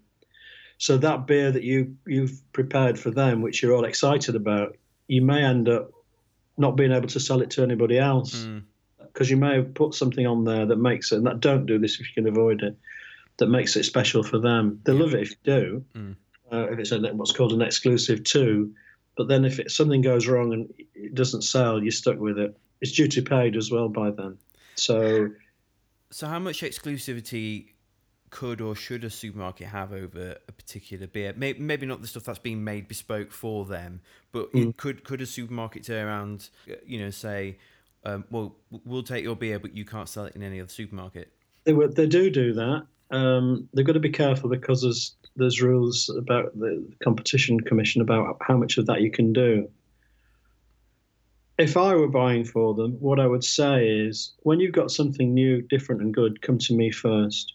So 0.78 0.96
that 0.98 1.26
beer 1.26 1.50
that 1.50 1.64
you 1.64 1.96
you've 2.06 2.40
prepared 2.52 2.98
for 2.98 3.10
them, 3.10 3.42
which 3.42 3.62
you're 3.62 3.74
all 3.74 3.84
excited 3.84 4.36
about, 4.36 4.76
you 5.08 5.22
may 5.22 5.42
end 5.42 5.68
up 5.68 5.90
not 6.56 6.76
being 6.76 6.92
able 6.92 7.08
to 7.08 7.20
sell 7.20 7.42
it 7.42 7.50
to 7.50 7.62
anybody 7.62 7.98
else 7.98 8.44
Mm. 8.44 8.62
Because 9.12 9.30
you 9.30 9.36
may 9.36 9.56
have 9.56 9.74
put 9.74 9.94
something 9.94 10.26
on 10.26 10.44
there 10.44 10.66
that 10.66 10.76
makes 10.76 11.12
it. 11.12 11.16
And 11.16 11.26
that 11.26 11.40
don't 11.40 11.66
do 11.66 11.78
this 11.78 12.00
if 12.00 12.08
you 12.08 12.22
can 12.22 12.28
avoid 12.28 12.62
it. 12.62 12.76
That 13.38 13.46
makes 13.48 13.76
it 13.76 13.84
special 13.84 14.22
for 14.22 14.38
them. 14.38 14.80
They 14.84 14.92
love 14.92 15.14
it 15.14 15.22
if 15.22 15.30
you 15.30 15.36
do. 15.44 15.84
Mm. 15.94 16.16
Uh, 16.52 16.70
if 16.72 16.78
it's 16.78 16.92
a, 16.92 16.98
what's 17.14 17.32
called 17.32 17.52
an 17.52 17.62
exclusive 17.62 18.24
too, 18.24 18.74
but 19.16 19.28
then 19.28 19.44
if 19.44 19.58
it, 19.58 19.70
something 19.70 20.02
goes 20.02 20.26
wrong 20.26 20.52
and 20.52 20.72
it 20.94 21.14
doesn't 21.14 21.42
sell, 21.42 21.82
you're 21.82 21.90
stuck 21.92 22.18
with 22.18 22.38
it. 22.38 22.56
It's 22.80 22.92
duty 22.92 23.22
paid 23.22 23.56
as 23.56 23.70
well 23.70 23.88
by 23.88 24.10
then. 24.10 24.38
So 24.74 25.30
So, 26.10 26.26
how 26.26 26.38
much 26.38 26.60
exclusivity 26.60 27.68
could 28.30 28.60
or 28.60 28.74
should 28.74 29.04
a 29.04 29.10
supermarket 29.10 29.68
have 29.68 29.92
over 29.92 30.36
a 30.48 30.52
particular 30.52 31.06
beer? 31.06 31.32
Maybe, 31.36 31.58
maybe 31.60 31.86
not 31.86 32.00
the 32.00 32.06
stuff 32.06 32.24
that's 32.24 32.38
being 32.38 32.64
made 32.64 32.88
bespoke 32.88 33.30
for 33.30 33.64
them, 33.64 34.00
but 34.30 34.48
it 34.54 34.68
Mm. 34.68 34.76
could 34.76 35.04
could 35.04 35.20
a 35.22 35.26
supermarket 35.26 35.84
turn 35.84 36.06
around, 36.06 36.48
uh, 36.70 36.74
you 36.86 36.98
know, 36.98 37.10
say, 37.10 37.58
um, 38.04 38.24
"Well, 38.30 38.56
we'll 38.84 39.02
take 39.02 39.24
your 39.24 39.36
beer, 39.36 39.58
but 39.58 39.76
you 39.76 39.84
can't 39.84 40.08
sell 40.08 40.24
it 40.24 40.36
in 40.36 40.42
any 40.42 40.60
other 40.60 40.68
supermarket." 40.68 41.32
they 41.64 41.72
would 41.72 41.96
they 41.96 42.06
do 42.06 42.30
do 42.30 42.54
that. 42.54 42.86
Um, 43.10 43.68
they've 43.74 43.86
got 43.86 43.92
to 43.92 44.00
be 44.00 44.10
careful 44.10 44.48
because 44.48 44.82
there's 44.82 45.14
there's 45.36 45.62
rules 45.62 46.10
about 46.16 46.58
the 46.58 46.86
competition 47.02 47.60
commission 47.60 48.02
about 48.02 48.38
how 48.40 48.56
much 48.56 48.78
of 48.78 48.86
that 48.86 49.00
you 49.00 49.10
can 49.10 49.32
do. 49.32 49.68
If 51.58 51.76
I 51.76 51.94
were 51.94 52.08
buying 52.08 52.44
for 52.44 52.74
them, 52.74 52.92
what 52.92 53.20
I 53.20 53.26
would 53.26 53.44
say 53.44 53.86
is 53.86 54.32
when 54.40 54.58
you've 54.58 54.72
got 54.72 54.90
something 54.90 55.34
new, 55.34 55.62
different, 55.62 56.00
and 56.00 56.12
good, 56.12 56.40
come 56.42 56.58
to 56.58 56.74
me 56.74 56.90
first, 56.90 57.54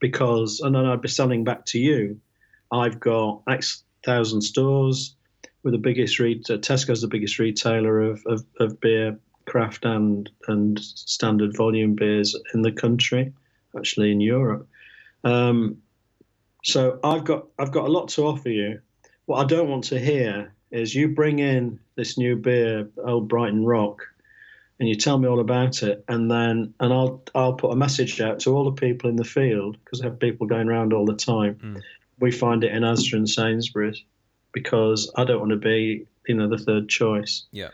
because 0.00 0.60
and 0.60 0.74
then 0.74 0.86
I'd 0.86 1.02
be 1.02 1.08
selling 1.08 1.44
back 1.44 1.66
to 1.66 1.78
you. 1.78 2.20
I've 2.70 3.00
got 3.00 3.42
X 3.48 3.84
thousand 4.04 4.42
stores. 4.42 5.16
We're 5.62 5.72
the 5.72 5.78
biggest 5.78 6.18
re- 6.18 6.42
Tesco's 6.42 7.02
the 7.02 7.08
biggest 7.08 7.38
retailer 7.38 8.00
of, 8.00 8.24
of, 8.26 8.44
of 8.58 8.80
beer, 8.80 9.16
craft 9.46 9.84
and 9.84 10.30
and 10.48 10.78
standard 10.80 11.56
volume 11.56 11.94
beers 11.94 12.36
in 12.54 12.62
the 12.62 12.72
country, 12.72 13.32
actually 13.76 14.12
in 14.12 14.20
Europe. 14.20 14.68
Um, 15.24 15.78
so 16.64 16.98
I've 17.02 17.24
got 17.24 17.46
I've 17.58 17.72
got 17.72 17.86
a 17.86 17.92
lot 17.92 18.08
to 18.10 18.26
offer 18.26 18.48
you. 18.48 18.80
What 19.26 19.38
I 19.38 19.44
don't 19.46 19.68
want 19.68 19.84
to 19.84 19.98
hear 19.98 20.54
is 20.70 20.94
you 20.94 21.08
bring 21.08 21.38
in 21.38 21.78
this 21.96 22.16
new 22.16 22.36
beer, 22.36 22.88
Old 23.04 23.28
Brighton 23.28 23.64
Rock, 23.64 24.02
and 24.80 24.88
you 24.88 24.94
tell 24.94 25.18
me 25.18 25.28
all 25.28 25.40
about 25.40 25.82
it, 25.82 26.04
and 26.08 26.30
then 26.30 26.74
and 26.80 26.92
I'll 26.92 27.22
I'll 27.34 27.54
put 27.54 27.72
a 27.72 27.76
message 27.76 28.20
out 28.20 28.40
to 28.40 28.56
all 28.56 28.64
the 28.64 28.72
people 28.80 29.10
in 29.10 29.16
the 29.16 29.24
field 29.24 29.76
because 29.84 30.00
I 30.00 30.04
have 30.04 30.18
people 30.18 30.46
going 30.46 30.68
around 30.68 30.92
all 30.92 31.04
the 31.04 31.16
time. 31.16 31.54
Mm. 31.62 31.82
We 32.18 32.30
find 32.30 32.62
it 32.64 32.72
in 32.72 32.82
Asda 32.82 33.14
and 33.14 33.28
Sainsbury's 33.28 34.02
because 34.52 35.10
I 35.16 35.24
don't 35.24 35.40
want 35.40 35.50
to 35.50 35.56
be 35.56 36.06
you 36.26 36.34
know 36.34 36.48
the 36.48 36.58
third 36.58 36.88
choice. 36.88 37.44
Yeah. 37.50 37.68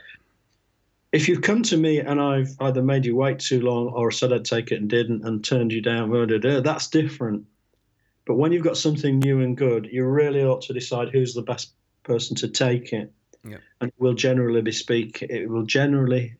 If 1.11 1.27
you've 1.27 1.41
come 1.41 1.63
to 1.63 1.77
me 1.77 1.99
and 1.99 2.21
I've 2.21 2.55
either 2.59 2.83
made 2.83 3.05
you 3.05 3.15
wait 3.15 3.39
too 3.39 3.61
long 3.61 3.87
or 3.87 4.11
said 4.11 4.31
I'd 4.31 4.45
take 4.45 4.71
it 4.71 4.79
and 4.79 4.89
didn't 4.89 5.25
and 5.25 5.43
turned 5.43 5.73
you 5.73 5.81
down, 5.81 6.11
that's 6.63 6.87
different. 6.87 7.45
But 8.25 8.35
when 8.35 8.51
you've 8.51 8.63
got 8.63 8.77
something 8.77 9.17
new 9.17 9.41
and 9.41 9.57
good, 9.57 9.89
you 9.91 10.05
really 10.05 10.43
ought 10.43 10.61
to 10.63 10.73
decide 10.73 11.09
who's 11.09 11.33
the 11.33 11.41
best 11.41 11.73
person 12.03 12.35
to 12.37 12.47
take 12.47 12.93
it. 12.93 13.11
Yeah. 13.43 13.57
And 13.81 13.89
it 13.89 13.95
will 13.97 14.13
generally 14.13 14.61
be 14.61 14.71
speak. 14.71 15.23
It 15.23 15.49
will 15.49 15.63
generally 15.63 16.35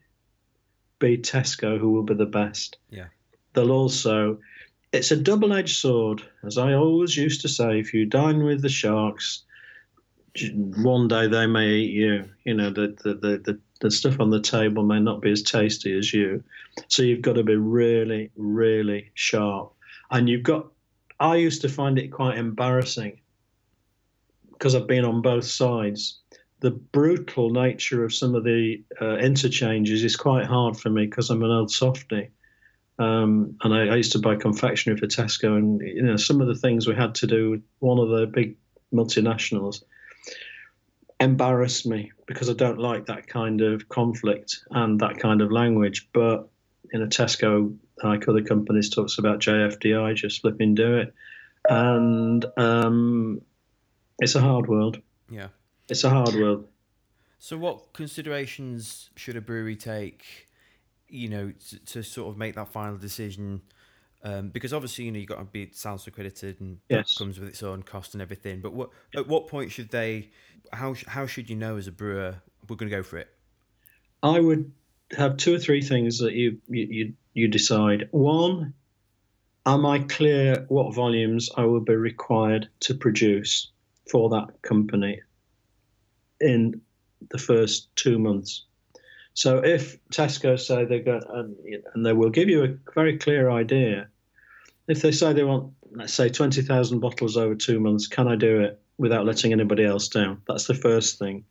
be 1.00 1.18
Tesco 1.18 1.80
who 1.80 1.92
will 1.92 2.04
be 2.04 2.14
the 2.14 2.26
best. 2.26 2.78
Yeah. 2.92 3.08
They'll 3.54 3.72
also. 3.72 4.40
It's 4.92 5.12
a 5.12 5.16
double-edged 5.16 5.76
sword, 5.76 6.24
as 6.44 6.58
I 6.58 6.74
always 6.74 7.16
used 7.16 7.42
to 7.42 7.48
say. 7.48 7.80
If 7.80 7.94
you 7.94 8.06
dine 8.06 8.44
with 8.44 8.62
the 8.62 8.70
sharks, 8.70 9.44
one 10.52 11.08
day 11.08 11.28
they 11.28 11.46
may 11.46 11.70
eat 11.70 11.92
you. 11.92 12.30
You 12.44 12.54
know 12.56 12.70
the 12.70 12.96
the 13.04 13.14
the, 13.14 13.38
the 13.38 13.60
the 13.80 13.92
stuff 13.92 14.20
on 14.20 14.30
the 14.30 14.42
table 14.42 14.84
may 14.84 15.00
not 15.00 15.22
be 15.22 15.32
as 15.32 15.42
tasty 15.42 15.98
as 15.98 16.14
you. 16.14 16.44
So 16.88 17.04
you've 17.04 17.22
got 17.22 17.34
to 17.34 17.44
be 17.44 17.56
really, 17.56 18.32
really 18.36 19.12
sharp. 19.14 19.74
And 20.12 20.28
you've 20.28 20.44
got, 20.44 20.68
I 21.20 21.38
used 21.38 21.62
to 21.62 21.70
find 21.70 21.98
it 21.98 22.10
quite 22.10 22.38
embarrassing 22.38 23.20
because 24.52 24.76
I've 24.76 24.88
been 24.88 25.06
on 25.06 25.22
both 25.22 25.46
sides. 25.46 26.20
The 26.60 26.72
brutal 26.72 27.52
nature 27.52 28.04
of 28.04 28.14
some 28.14 28.36
of 28.36 28.44
the 28.44 28.84
uh, 29.02 29.16
interchanges 29.18 30.04
is 30.04 30.18
quite 30.18 30.46
hard 30.46 30.78
for 30.78 30.90
me 30.90 31.06
because 31.06 31.30
I'm 31.30 31.44
an 31.44 31.52
old 31.52 31.72
softy. 31.72 32.32
Um, 32.98 33.56
and 33.64 33.74
I, 33.74 33.94
I, 33.94 33.96
used 33.96 34.12
to 34.12 34.20
buy 34.20 34.36
confectionery 34.36 35.00
for 35.00 35.08
Tesco, 35.08 35.56
and 35.56 35.80
you 35.80 36.02
know 36.02 36.18
some 36.18 36.42
of 36.42 36.48
the 36.48 36.56
things 36.56 36.86
we 36.86 36.96
had 36.96 37.16
to 37.16 37.28
do 37.28 37.52
with 37.52 37.64
one 37.80 37.98
of 37.98 38.10
the 38.10 38.28
big 38.28 38.58
multinationals 38.94 39.84
embarrass 41.20 41.86
me 41.86 42.12
because 42.26 42.50
I 42.50 42.54
don't 42.54 42.80
like 42.80 43.08
that 43.08 43.28
kind 43.28 43.62
of 43.62 43.90
conflict 43.90 44.64
and 44.72 45.00
that 45.02 45.20
kind 45.20 45.42
of 45.42 45.52
language. 45.52 46.08
But 46.14 46.50
in 46.92 47.02
a 47.02 47.08
Tesco, 47.08 47.76
like 48.04 48.28
other 48.28 48.44
companies, 48.44 48.90
talks 48.90 49.18
about 49.18 49.40
JFDI, 49.40 50.16
just 50.16 50.42
flipping 50.42 50.76
do 50.76 50.98
it, 50.98 51.14
and 51.68 52.46
um, 52.58 53.42
it's 54.20 54.36
a 54.36 54.42
hard 54.42 54.68
world. 54.68 55.02
Yeah, 55.30 55.48
it's 55.90 56.04
a 56.04 56.10
hard 56.10 56.36
world. 56.36 56.68
So, 57.40 57.58
what 57.58 57.94
considerations 57.94 59.10
should 59.16 59.36
a 59.36 59.42
brewery 59.42 59.76
take? 59.76 60.48
You 61.08 61.30
know, 61.30 61.54
to, 61.70 61.80
to 61.80 62.04
sort 62.04 62.30
of 62.30 62.38
make 62.38 62.56
that 62.56 62.68
final 62.68 62.98
decision. 62.98 63.62
Um, 64.22 64.50
because 64.50 64.74
obviously, 64.74 65.06
you 65.06 65.12
know, 65.12 65.20
you've 65.20 65.30
got 65.30 65.40
to 65.40 65.46
be 65.46 65.68
SALSA 65.68 66.08
accredited 66.08 66.60
and 66.60 66.80
yes. 66.90 67.14
that 67.14 67.24
comes 67.24 67.40
with 67.40 67.50
its 67.50 67.64
own 67.64 67.84
cost 67.84 68.14
and 68.14 68.22
everything. 68.22 68.60
But 68.62 68.74
what 68.74 68.90
at 69.16 69.28
what 69.28 69.48
point 69.48 69.72
should 69.72 69.90
they 69.90 70.30
how 70.74 70.96
how 71.08 71.26
should 71.26 71.50
you 71.50 71.56
know 71.56 71.78
as 71.78 71.88
a 71.88 71.92
brewer 71.92 72.36
we're 72.68 72.76
going 72.76 72.90
to 72.90 72.96
go 72.96 73.04
for 73.04 73.18
it? 73.18 73.30
I 74.22 74.40
would 74.40 74.72
have 75.18 75.38
two 75.38 75.56
or 75.56 75.60
three 75.60 75.82
things 75.82 76.20
that 76.20 76.34
you 76.34 76.60
you 76.68 77.14
you 77.34 77.48
decide. 77.48 78.10
One, 78.12 78.74
am 79.66 79.86
I 79.86 80.00
clear 80.00 80.66
what 80.68 80.94
volumes 80.94 81.50
I 81.56 81.66
will 81.66 81.80
be 81.80 81.96
required 81.96 82.68
to 82.82 82.94
produce 82.94 83.72
for 84.12 84.30
that 84.30 84.62
company 84.62 85.22
in 86.42 86.82
the 87.30 87.38
first 87.38 87.96
two 87.96 88.20
months? 88.20 88.66
So 89.40 89.60
if 89.60 89.98
Tesco 90.10 90.60
say 90.60 90.86
they're 90.86 91.00
going, 91.00 91.24
and, 91.30 91.56
and 91.94 92.06
they 92.06 92.14
will 92.14 92.30
give 92.30 92.50
you 92.50 92.64
a 92.64 92.76
very 92.94 93.18
clear 93.18 93.50
idea. 93.50 94.08
If 94.88 95.02
they 95.02 95.12
say 95.12 95.34
they 95.34 95.44
want, 95.44 95.74
let's 95.92 96.14
say, 96.14 96.30
twenty 96.30 96.62
thousand 96.62 97.00
bottles 97.00 97.38
over 97.38 97.56
two 97.56 97.80
months, 97.80 98.08
can 98.08 98.28
I 98.28 98.36
do 98.36 98.62
it? 98.62 98.82
without 99.00 99.26
letting 99.26 99.52
anybody 99.52 99.86
else 99.86 100.10
down. 100.10 100.42
That's 100.48 100.68
the 100.68 100.76
first 100.76 101.18
thing. 101.18 101.46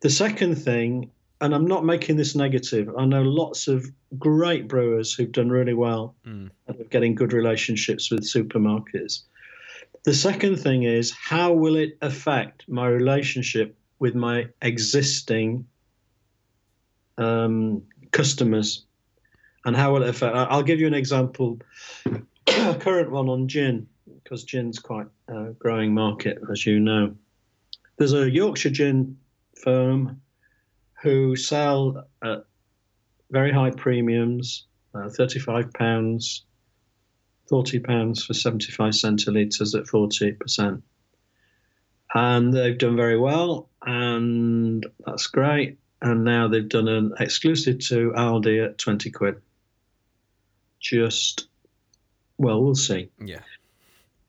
The 0.00 0.10
second 0.10 0.54
thing, 0.54 1.10
and 1.40 1.54
I'm 1.54 1.66
not 1.66 1.84
making 1.84 2.16
this 2.16 2.34
negative, 2.34 2.88
I 2.96 3.04
know 3.04 3.22
lots 3.22 3.68
of 3.68 3.84
great 4.18 4.68
brewers 4.68 5.12
who've 5.12 5.32
done 5.32 5.50
really 5.50 5.74
well 5.74 6.14
mm. 6.24 6.48
and 6.66 6.80
are 6.80 6.84
getting 6.84 7.14
good 7.14 7.32
relationships 7.32 8.10
with 8.10 8.20
supermarkets. 8.20 9.22
The 10.04 10.14
second 10.14 10.56
thing 10.56 10.84
is, 10.84 11.12
how 11.12 11.52
will 11.52 11.76
it 11.76 11.98
affect 12.00 12.68
my 12.68 12.86
relationship 12.86 13.76
with 13.98 14.14
my 14.14 14.46
existing 14.62 15.66
um, 17.18 17.82
customers? 18.10 18.84
And 19.64 19.76
how 19.76 19.92
will 19.92 20.02
it 20.02 20.08
affect? 20.08 20.34
I'll 20.34 20.62
give 20.62 20.80
you 20.80 20.88
an 20.88 20.94
example, 20.94 21.60
a 22.06 22.74
current 22.80 23.12
one 23.12 23.28
on 23.28 23.46
gin 23.46 23.86
because 24.22 24.44
gin's 24.44 24.78
quite 24.78 25.06
a 25.28 25.52
growing 25.58 25.94
market, 25.94 26.38
as 26.50 26.66
you 26.66 26.80
know. 26.80 27.14
There's 27.96 28.12
a 28.12 28.30
Yorkshire 28.30 28.70
gin 28.70 29.16
firm 29.62 30.20
who 31.02 31.36
sell 31.36 32.06
at 32.24 32.44
very 33.30 33.52
high 33.52 33.70
premiums, 33.70 34.66
uh, 34.94 35.08
thirty-five 35.08 35.72
pounds, 35.72 36.44
forty 37.48 37.78
pounds 37.78 38.24
for 38.24 38.34
seventy-five 38.34 38.92
centilitres 38.94 39.78
at 39.78 39.86
forty 39.86 40.32
percent, 40.32 40.82
and 42.14 42.52
they've 42.52 42.78
done 42.78 42.96
very 42.96 43.18
well, 43.18 43.70
and 43.82 44.86
that's 45.06 45.26
great. 45.26 45.78
And 46.02 46.24
now 46.24 46.48
they've 46.48 46.68
done 46.68 46.88
an 46.88 47.12
exclusive 47.20 47.78
to 47.86 48.12
Aldi 48.16 48.64
at 48.64 48.76
twenty 48.76 49.10
quid. 49.10 49.40
Just 50.80 51.46
well, 52.38 52.60
we'll 52.60 52.74
see. 52.74 53.08
Yeah. 53.24 53.40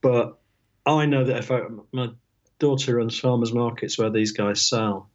But 0.01 0.37
I 0.85 1.07
know 1.07 1.23
that 1.23 1.37
if 1.37 1.49
I, 1.49 1.61
my 1.91 2.11
daughter 2.59 2.97
runs 2.97 3.19
farmers 3.19 3.51
markets 3.51 3.97
where 3.97 4.11
these 4.11 4.33
guys 4.33 4.61
sell 4.61 5.09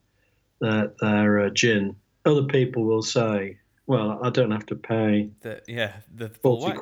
their, 0.60 0.92
their 1.00 1.40
uh, 1.40 1.50
gin, 1.50 1.94
other 2.24 2.42
people 2.42 2.84
will 2.84 3.02
say, 3.02 3.58
"Well, 3.86 4.18
I 4.20 4.30
don't 4.30 4.50
have 4.50 4.66
to 4.66 4.74
pay." 4.74 5.30
The, 5.42 5.62
yeah, 5.68 5.92
the 6.12 6.28
full 6.28 6.72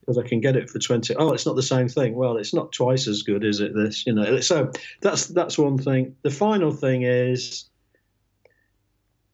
because 0.00 0.18
I 0.18 0.26
can 0.26 0.40
get 0.40 0.56
it 0.56 0.70
for 0.70 0.78
twenty. 0.78 1.14
Oh, 1.16 1.32
it's 1.32 1.44
not 1.44 1.56
the 1.56 1.62
same 1.62 1.88
thing. 1.88 2.14
Well, 2.14 2.38
it's 2.38 2.54
not 2.54 2.72
twice 2.72 3.06
as 3.06 3.22
good, 3.22 3.44
is 3.44 3.60
it? 3.60 3.74
This, 3.74 4.06
you 4.06 4.14
know. 4.14 4.40
So 4.40 4.72
that's 5.02 5.26
that's 5.26 5.58
one 5.58 5.76
thing. 5.76 6.16
The 6.22 6.30
final 6.30 6.72
thing 6.72 7.02
is 7.02 7.66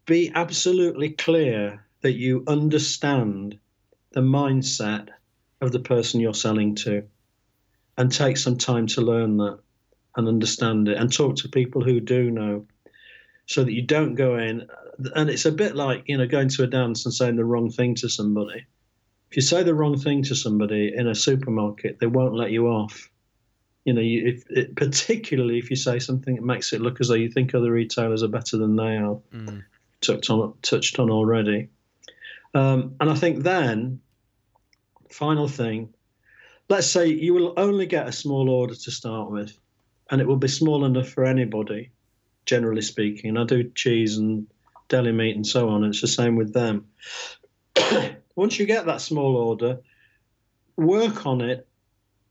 be 0.09 0.33
absolutely 0.35 1.11
clear 1.11 1.85
that 2.01 2.15
you 2.15 2.43
understand 2.49 3.59
the 4.13 4.23
mindset 4.23 5.09
of 5.61 5.71
the 5.71 5.79
person 5.79 6.19
you're 6.19 6.33
selling 6.33 6.75
to 6.75 7.05
and 7.99 8.11
take 8.11 8.39
some 8.39 8.57
time 8.57 8.87
to 8.87 9.03
learn 9.03 9.37
that 9.37 9.59
and 10.17 10.27
understand 10.27 10.89
it 10.89 10.97
and 10.97 11.13
talk 11.13 11.37
to 11.37 11.49
people 11.49 11.85
who 11.85 12.01
do 12.01 12.31
know 12.31 12.67
so 13.45 13.63
that 13.63 13.73
you 13.73 13.83
don't 13.83 14.15
go 14.15 14.39
in 14.39 14.67
and 15.15 15.29
it's 15.29 15.45
a 15.45 15.53
bit 15.53 15.77
like 15.77 16.05
you 16.07 16.17
know 16.17 16.27
going 16.27 16.49
to 16.49 16.63
a 16.63 16.67
dance 16.67 17.05
and 17.05 17.13
saying 17.13 17.37
the 17.37 17.45
wrong 17.45 17.71
thing 17.71 17.95
to 17.97 18.09
somebody. 18.09 18.65
If 19.31 19.37
you 19.37 19.43
say 19.43 19.63
the 19.63 19.75
wrong 19.75 19.99
thing 19.99 20.23
to 20.25 20.35
somebody 20.35 20.93
in 20.97 21.07
a 21.07 21.15
supermarket 21.15 21.99
they 22.01 22.07
won't 22.07 22.35
let 22.35 22.51
you 22.51 22.69
off. 22.69 23.11
You 23.85 23.93
know 23.93 24.01
you, 24.01 24.29
if, 24.29 24.51
it, 24.51 24.75
particularly 24.75 25.59
if 25.59 25.69
you 25.69 25.77
say 25.77 25.99
something 25.99 26.35
that 26.37 26.45
makes 26.45 26.73
it 26.73 26.81
look 26.81 27.01
as 27.01 27.09
though 27.09 27.15
you 27.15 27.31
think 27.31 27.55
other 27.55 27.71
retailers 27.71 28.23
are 28.23 28.29
better 28.29 28.57
than 28.57 28.75
they 28.75 28.97
are. 28.97 29.19
Mm. 29.35 29.65
Touched 30.01 30.31
on 30.31 30.55
touched 30.63 30.99
on 30.99 31.11
already 31.11 31.69
um, 32.55 32.95
and 33.01 33.11
i 33.11 33.15
think 33.15 33.43
then 33.43 34.01
final 35.11 35.49
thing 35.49 35.93
let's 36.69 36.87
say 36.87 37.07
you 37.07 37.35
will 37.35 37.55
only 37.57 37.87
get 37.87 38.09
a 38.09 38.13
small 38.13 38.49
order 38.51 38.75
to 38.75 38.91
start 38.91 39.31
with, 39.31 39.59
and 40.11 40.21
it 40.21 40.27
will 40.27 40.37
be 40.37 40.49
small 40.49 40.85
enough 40.85 41.09
for 41.09 41.25
anybody, 41.25 41.91
generally 42.47 42.83
speaking. 42.83 43.31
And 43.31 43.39
I 43.39 43.45
do 43.45 43.71
cheese 43.71 44.19
and 44.19 44.47
deli 44.89 45.13
meat 45.13 45.37
and 45.37 45.47
so 45.47 45.69
on, 45.69 45.85
and 45.85 45.93
it's 45.93 46.01
the 46.01 46.09
same 46.09 46.37
with 46.37 46.53
them. 46.53 46.87
Once 48.37 48.59
you 48.59 48.67
get 48.67 48.87
that 48.87 49.01
small 49.01 49.37
order, 49.37 49.81
work 50.77 51.27
on 51.27 51.41
it 51.41 51.67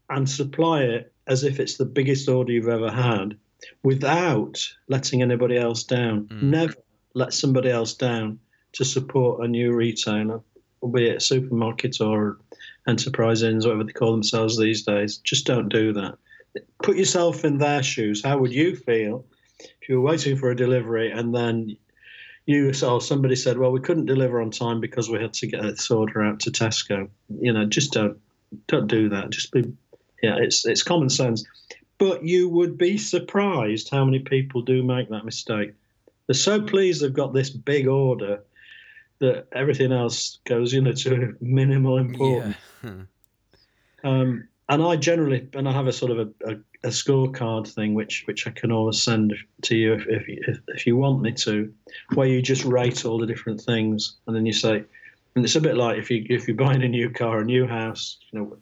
and 0.10 0.30
supply 0.30 0.84
it 0.84 1.14
as 1.28 1.44
if 1.44 1.60
it's 1.60 1.76
the 1.76 1.86
biggest 1.86 2.30
order 2.30 2.52
you've 2.52 2.70
ever 2.70 2.90
had 2.90 3.38
without 3.84 4.66
letting 4.88 5.22
anybody 5.22 5.58
else 5.58 5.84
down. 5.84 6.26
Mm. 6.26 6.44
Never 6.44 6.74
let 7.18 7.34
somebody 7.34 7.70
else 7.70 7.94
down 7.94 8.40
to 8.74 8.86
support 8.86 9.44
a 9.44 9.48
new 9.48 9.74
retailer, 9.74 10.40
be 10.94 11.10
it 11.10 11.18
a 11.18 11.20
supermarket 11.20 12.00
or 12.00 12.38
enterprise 12.88 13.42
whatever 13.42 13.84
they 13.84 13.92
call 13.92 14.12
themselves 14.12 14.58
these 14.58 14.84
days. 14.84 15.18
Just 15.18 15.46
don't 15.46 15.70
do 15.70 15.92
that. 15.94 16.18
Put 16.84 16.96
yourself 16.96 17.44
in 17.44 17.58
their 17.58 17.82
shoes. 17.82 18.24
How 18.24 18.38
would 18.38 18.54
you 18.54 18.76
feel 18.76 19.26
if 19.60 19.90
you 19.90 20.00
were 20.00 20.10
waiting 20.10 20.38
for 20.38 20.52
a 20.52 20.56
delivery 20.56 21.12
and 21.12 21.34
then 21.34 21.76
you 22.46 22.70
or 22.70 23.02
somebody 23.02 23.36
said, 23.36 23.58
"Well, 23.58 23.72
we 23.72 23.82
couldn't 23.82 24.06
deliver 24.06 24.40
on 24.40 24.52
time 24.52 24.80
because 24.80 25.10
we 25.10 25.20
had 25.20 25.34
to 25.34 25.48
get 25.48 25.62
this 25.64 25.92
order 25.92 26.24
out 26.24 26.40
to 26.42 26.52
Tesco." 26.52 27.10
You 27.42 27.52
know, 27.52 27.66
just 27.66 27.92
don't 27.92 28.18
don't 28.68 28.88
do 28.88 29.10
that. 29.10 29.32
Just 29.32 29.52
be, 29.52 29.66
yeah, 30.24 30.38
it's 30.38 30.66
it's 30.66 30.82
common 30.84 31.10
sense. 31.10 31.46
But 31.98 32.24
you 32.24 32.48
would 32.48 32.78
be 32.78 32.98
surprised 32.98 33.90
how 33.90 34.06
many 34.06 34.20
people 34.20 34.62
do 34.62 34.82
make 34.82 35.10
that 35.10 35.26
mistake. 35.26 35.74
They're 36.28 36.36
so 36.36 36.62
pleased 36.62 37.02
they've 37.02 37.14
got 37.14 37.34
this 37.34 37.50
big 37.50 37.88
order 37.88 38.44
that 39.20 39.48
everything 39.54 39.92
else 39.92 40.40
goes, 40.46 40.74
you 40.74 40.82
know, 40.82 40.92
to 40.92 41.36
minimal 41.42 41.98
importance. 41.98 42.56
Yeah. 42.84 42.92
um, 44.04 44.48
and 44.70 44.84
I 44.84 44.98
generally, 44.98 45.48
and 45.54 45.68
I 45.68 45.72
have 45.72 45.88
a 45.88 45.94
sort 45.94 46.12
of 46.12 46.20
a, 46.20 46.52
a, 46.52 46.56
a 46.84 46.90
scorecard 46.90 47.68
thing, 47.68 47.94
which 47.94 48.24
which 48.28 48.46
I 48.46 48.52
can 48.52 48.72
always 48.72 49.02
send 49.02 49.34
to 49.64 49.76
you 49.76 49.94
if, 49.94 50.08
if, 50.08 50.24
if 50.28 50.60
if 50.68 50.88
you 50.88 50.98
want 50.98 51.22
me 51.22 51.32
to, 51.32 51.74
where 52.14 52.28
you 52.28 52.42
just 52.42 52.66
rate 52.66 53.06
all 53.06 53.18
the 53.18 53.26
different 53.26 53.62
things, 53.62 54.18
and 54.28 54.36
then 54.36 54.46
you 54.46 54.54
say, 54.54 54.84
and 55.36 55.46
it's 55.46 55.56
a 55.56 55.62
bit 55.62 55.78
like 55.78 55.98
if 55.98 56.12
you 56.12 56.26
if 56.30 56.48
you're 56.48 56.58
buying 56.58 56.84
a 56.84 56.88
new 56.88 57.10
car, 57.10 57.40
a 57.40 57.46
new 57.46 57.66
house, 57.66 58.18
you 58.32 58.40
know, 58.40 58.58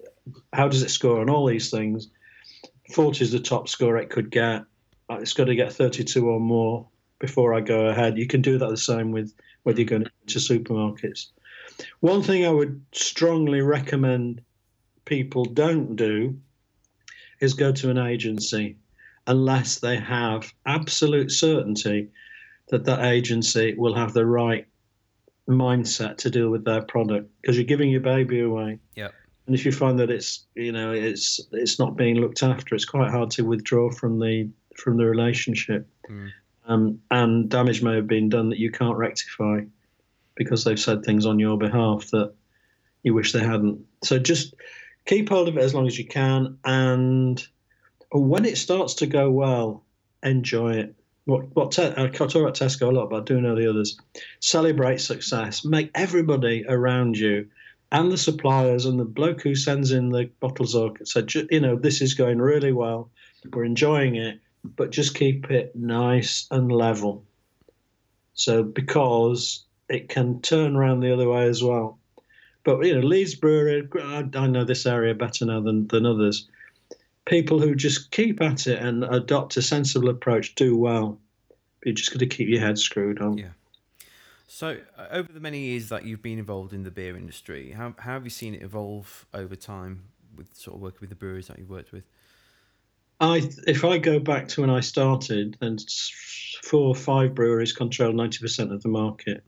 how 0.54 0.67
does 0.67 0.84
it 0.84 0.89
score 0.91 1.21
on 1.21 1.30
all 1.30 1.47
these 1.47 1.71
things? 1.71 2.10
Forty 2.93 3.23
is 3.23 3.32
the 3.32 3.39
top 3.39 3.67
score 3.67 3.97
it 3.97 4.12
could 4.12 4.30
get. 4.30 4.63
Uh, 5.10 5.15
it's 5.15 5.34
got 5.34 5.45
to 5.45 5.56
get 5.56 5.71
32 5.71 6.28
or 6.28 6.39
more 6.39 6.88
before 7.19 7.54
I 7.54 7.62
go 7.62 7.88
ahead. 7.88 8.17
You 8.17 8.28
can 8.28 8.41
do 8.41 8.58
that 8.58 8.69
the 8.69 8.78
same 8.78 9.12
with 9.12 9.34
whether 9.63 9.80
you're 9.80 9.89
going 9.89 10.06
to 10.28 10.39
supermarkets. 10.39 11.28
One 11.99 12.21
thing 12.21 12.45
I 12.45 12.51
would 12.51 12.82
strongly 12.93 13.62
recommend 13.62 14.41
people 15.06 15.45
don't 15.45 15.95
do 15.95 16.38
is 17.39 17.54
go 17.54 17.71
to 17.71 17.89
an 17.89 17.97
agency 17.97 18.78
unless 19.28 19.80
they 19.80 19.97
have 19.97 20.54
absolute 20.65 21.32
certainty 21.32 22.10
that 22.69 22.86
that 22.86 23.04
agency 23.04 23.73
will 23.75 23.95
have 23.95 24.13
the 24.13 24.25
right 24.25 24.67
mindset 25.47 26.17
to 26.17 26.30
deal 26.30 26.49
with 26.49 26.65
their 26.65 26.82
product 26.82 27.30
because 27.41 27.58
you're 27.58 27.65
giving 27.65 27.89
your 27.89 28.01
baby 28.01 28.41
away. 28.41 28.80
Yeah. 28.95 29.10
And 29.45 29.56
if 29.56 29.65
you 29.65 29.71
find 29.71 29.99
that 29.99 30.10
it's 30.10 30.45
you 30.56 30.71
know 30.71 30.91
it's 30.91 31.39
it's 31.51 31.78
not 31.78 31.95
being 31.95 32.15
looked 32.15 32.41
after, 32.41 32.73
it's 32.73 32.86
quite 32.86 33.12
hard 33.12 33.30
to 33.32 33.43
withdraw 33.43 33.91
from 33.91 34.19
the 34.19 34.49
from 34.75 34.97
the 34.97 35.06
relationship. 35.06 35.88
Mm. 36.10 36.32
Um, 36.67 37.01
and 37.12 37.49
damage 37.49 37.84
may 37.84 37.95
have 37.95 38.08
been 38.08 38.30
done 38.30 38.49
that 38.49 38.60
you 38.60 38.71
can't 38.71 38.97
rectify 38.97 39.62
because 40.36 40.63
they've 40.63 40.80
said 40.80 41.04
things 41.04 41.25
on 41.25 41.39
your 41.39 41.58
behalf 41.58 42.10
that 42.12 42.34
you 43.04 43.13
wish 43.13 43.32
they 43.32 43.43
hadn't. 43.43 43.86
So 44.04 44.17
just 44.17 44.56
keep 45.06 45.30
hold 45.30 45.47
of 45.47 45.58
it 45.58 45.63
as 45.63 45.73
long 45.73 45.88
as 45.88 45.97
you 45.97 46.06
can, 46.06 46.58
and 46.65 47.45
when 48.12 48.45
it 48.45 48.58
starts 48.58 48.95
to 48.95 49.08
go 49.08 49.30
well, 49.30 49.84
enjoy 50.23 50.73
it. 50.73 50.95
What 51.25 51.56
what 51.56 51.71
te- 51.71 51.93
I 51.95 52.08
talk 52.08 52.36
about 52.36 52.56
Tesco 52.56 52.89
a 52.89 52.91
lot, 52.91 53.10
but 53.10 53.21
I 53.21 53.23
do 53.23 53.41
know 53.41 53.56
the 53.56 53.69
others. 53.69 53.97
Celebrate 54.39 55.01
success. 55.01 55.65
Make 55.65 55.91
everybody 55.95 56.65
around 56.67 57.17
you 57.17 57.47
and 57.91 58.12
the 58.12 58.17
suppliers 58.17 58.86
and 58.86 58.99
the 58.99 59.06
bloke 59.06 59.41
who 59.41 59.56
sends 59.56 59.91
in 59.91 60.10
the 60.10 60.30
bottles 60.39 60.75
or 60.75 60.93
said, 61.04 61.34
you 61.34 61.60
know, 61.60 61.75
this 61.75 62.01
is 62.01 62.13
going 62.13 62.39
really 62.39 62.73
well. 62.73 63.10
We're 63.51 63.63
enjoying 63.63 64.15
it, 64.15 64.39
but 64.75 64.91
just 64.91 65.15
keep 65.15 65.51
it 65.51 65.75
nice 65.75 66.47
and 66.51 66.71
level. 66.71 67.23
So 68.34 68.63
because 68.63 69.63
it 69.89 70.10
can 70.10 70.41
turn 70.41 70.75
around 70.75 70.99
the 70.99 71.13
other 71.13 71.30
way 71.30 71.47
as 71.47 71.63
well. 71.63 71.99
But 72.63 72.84
you 72.86 72.95
know, 72.95 73.06
Leeds 73.06 73.36
Brewery, 73.36 73.88
I 74.01 74.47
know 74.47 74.63
this 74.63 74.86
area 74.86 75.13
better 75.13 75.45
now 75.45 75.62
than, 75.62 75.88
than 75.88 76.06
others. 76.06 76.47
People 77.25 77.60
who 77.60 77.75
just 77.75 78.12
keep 78.12 78.41
at 78.41 78.67
it 78.67 78.80
and 78.80 79.04
adopt 79.04 79.58
a 79.58 79.62
sensible 79.62 80.10
approach 80.10 80.56
do 80.56 80.75
well. 80.75 81.19
But 81.80 81.88
you 81.88 81.93
just 81.93 82.12
got 82.12 82.19
to 82.19 82.28
keep 82.28 82.49
your 82.49 82.62
head 82.62 82.78
screwed 82.80 83.21
on. 83.21 83.38
Yeah. 83.38 83.49
So, 84.47 84.78
uh, 84.97 85.08
over 85.12 85.32
the 85.32 85.39
many 85.39 85.60
years 85.60 85.89
that 85.89 86.06
you've 86.06 86.21
been 86.21 86.39
involved 86.39 86.71
in 86.73 86.84
the 86.84 86.91
beer 86.91 87.17
industry, 87.17 87.71
how, 87.71 87.93
how 87.97 88.13
have 88.13 88.23
you 88.23 88.30
seen 88.30 88.54
it 88.54 88.62
evolve 88.62 89.25
over 89.34 89.56
time 89.56 90.04
with 90.36 90.56
sort 90.56 90.75
of 90.75 90.82
working 90.82 90.99
with 91.01 91.10
the 91.10 91.15
breweries 91.15 91.47
that 91.47 91.60
you've 91.60 91.69
worked 91.69 91.91
with? 91.91 92.04
I, 93.19 93.49
if 93.67 93.86
I 93.86 93.97
go 93.97 94.19
back 94.19 94.49
to 94.49 94.62
when 94.62 94.69
I 94.69 94.82
started, 94.82 95.58
then 95.62 95.78
four 96.63 96.88
or 96.89 96.95
five 96.95 97.34
breweries 97.34 97.73
controlled 97.73 98.15
ninety 98.15 98.39
percent 98.39 98.73
of 98.73 98.82
the 98.82 98.89
market. 98.89 99.43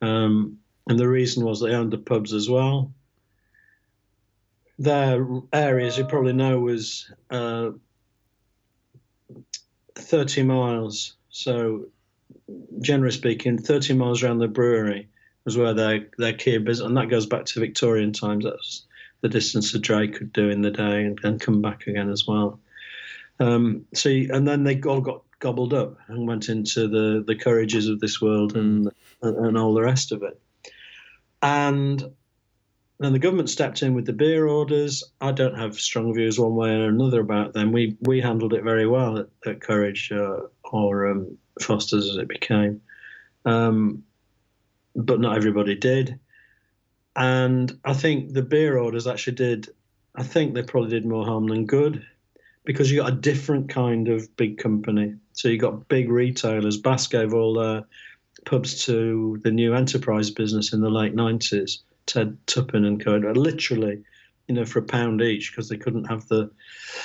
Um, 0.00 0.58
and 0.88 0.98
the 0.98 1.08
reason 1.08 1.44
was 1.44 1.60
they 1.60 1.70
owned 1.74 1.92
the 1.92 1.98
pubs 1.98 2.32
as 2.32 2.50
well. 2.50 2.92
Their 4.78 5.24
areas, 5.52 5.96
you 5.96 6.04
probably 6.04 6.32
know, 6.32 6.58
was 6.58 7.10
uh, 7.30 7.70
30 9.94 10.42
miles. 10.42 11.14
So, 11.30 11.86
generally 12.80 13.12
speaking, 13.12 13.58
30 13.58 13.94
miles 13.94 14.22
around 14.22 14.38
the 14.38 14.48
brewery 14.48 15.08
was 15.44 15.56
where 15.56 15.74
their, 15.74 16.08
their 16.18 16.32
key 16.32 16.58
business, 16.58 16.86
and 16.86 16.96
that 16.96 17.10
goes 17.10 17.26
back 17.26 17.44
to 17.46 17.60
Victorian 17.60 18.12
times. 18.12 18.44
That's 18.44 18.86
the 19.20 19.28
distance 19.28 19.72
a 19.74 19.78
dray 19.78 20.08
could 20.08 20.32
do 20.32 20.50
in 20.50 20.62
the 20.62 20.70
day 20.70 21.04
and, 21.04 21.18
and 21.22 21.40
come 21.40 21.62
back 21.62 21.86
again 21.86 22.10
as 22.10 22.26
well. 22.26 22.58
Um, 23.42 23.86
so, 23.92 24.08
and 24.08 24.46
then 24.46 24.62
they 24.62 24.80
all 24.82 25.00
got 25.00 25.22
gobbled 25.40 25.74
up 25.74 25.98
and 26.06 26.28
went 26.28 26.48
into 26.48 26.86
the 26.86 27.24
the 27.26 27.34
Courages 27.34 27.88
of 27.88 27.98
this 27.98 28.20
world 28.20 28.56
and 28.56 28.90
and 29.20 29.58
all 29.58 29.74
the 29.74 29.82
rest 29.82 30.12
of 30.12 30.22
it. 30.22 30.40
And 31.42 32.04
then 33.00 33.12
the 33.12 33.18
government 33.18 33.50
stepped 33.50 33.82
in 33.82 33.94
with 33.94 34.06
the 34.06 34.12
beer 34.12 34.46
orders. 34.46 35.02
I 35.20 35.32
don't 35.32 35.58
have 35.58 35.74
strong 35.74 36.14
views 36.14 36.38
one 36.38 36.54
way 36.54 36.70
or 36.70 36.88
another 36.88 37.20
about 37.20 37.52
them. 37.52 37.72
We 37.72 37.96
we 38.02 38.20
handled 38.20 38.54
it 38.54 38.62
very 38.62 38.86
well 38.86 39.18
at, 39.18 39.26
at 39.44 39.60
Courage 39.60 40.12
uh, 40.12 40.42
or 40.62 41.08
um, 41.08 41.36
Foster's 41.60 42.08
as 42.08 42.16
it 42.16 42.28
became, 42.28 42.80
um, 43.44 44.04
but 44.94 45.20
not 45.20 45.36
everybody 45.36 45.74
did. 45.74 46.20
And 47.16 47.76
I 47.84 47.92
think 47.92 48.32
the 48.32 48.42
beer 48.42 48.78
orders 48.78 49.08
actually 49.08 49.34
did. 49.34 49.68
I 50.14 50.22
think 50.22 50.54
they 50.54 50.62
probably 50.62 50.90
did 50.90 51.06
more 51.06 51.24
harm 51.24 51.48
than 51.48 51.66
good 51.66 52.06
because 52.64 52.90
you 52.90 53.00
got 53.00 53.12
a 53.12 53.16
different 53.16 53.68
kind 53.68 54.08
of 54.08 54.34
big 54.36 54.58
company. 54.58 55.14
So 55.32 55.48
you 55.48 55.58
got 55.58 55.88
big 55.88 56.10
retailers. 56.10 56.76
Bass 56.76 57.06
gave 57.06 57.34
all 57.34 57.54
their 57.54 57.84
pubs 58.44 58.84
to 58.86 59.40
the 59.42 59.50
new 59.50 59.74
enterprise 59.74 60.30
business 60.30 60.72
in 60.72 60.80
the 60.80 60.90
late 60.90 61.14
90s, 61.14 61.78
Ted 62.06 62.36
Tuppen 62.46 62.86
and 62.86 63.02
Co. 63.02 63.16
Literally, 63.16 64.02
you 64.48 64.54
know, 64.54 64.64
for 64.64 64.80
a 64.80 64.84
pound 64.84 65.22
each 65.22 65.50
because 65.50 65.68
they 65.68 65.76
couldn't 65.76 66.04
have 66.04 66.26
the 66.28 66.50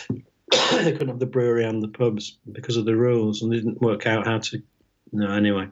they 0.72 0.91
couldn't 0.91 1.10
have 1.10 1.20
the 1.20 1.26
brewery 1.26 1.65
and 1.65 1.82
the 1.82 1.88
pubs 1.88 2.38
because 2.52 2.78
of 2.78 2.86
the 2.86 2.96
rules, 2.96 3.41
and 3.41 3.52
they 3.52 3.58
didn't 3.58 3.82
work 3.82 4.08
out 4.08 4.26
how 4.26 4.39
to. 4.39 4.62
No, 5.12 5.32
anyway. 5.32 5.67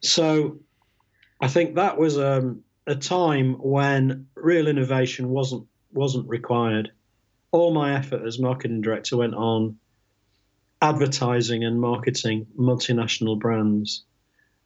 So, 0.00 0.58
I 1.40 1.48
think 1.48 1.76
that 1.76 1.98
was 1.98 2.18
um, 2.18 2.62
a 2.86 2.94
time 2.94 3.54
when 3.54 4.26
real 4.34 4.68
innovation 4.68 5.28
wasn't 5.28 5.66
wasn't 5.92 6.28
required. 6.28 6.92
All 7.50 7.72
my 7.72 7.96
effort 7.96 8.26
as 8.26 8.38
marketing 8.38 8.82
director 8.82 9.16
went 9.16 9.34
on 9.34 9.78
advertising 10.80 11.64
and 11.64 11.80
marketing 11.80 12.46
multinational 12.56 13.38
brands 13.38 14.04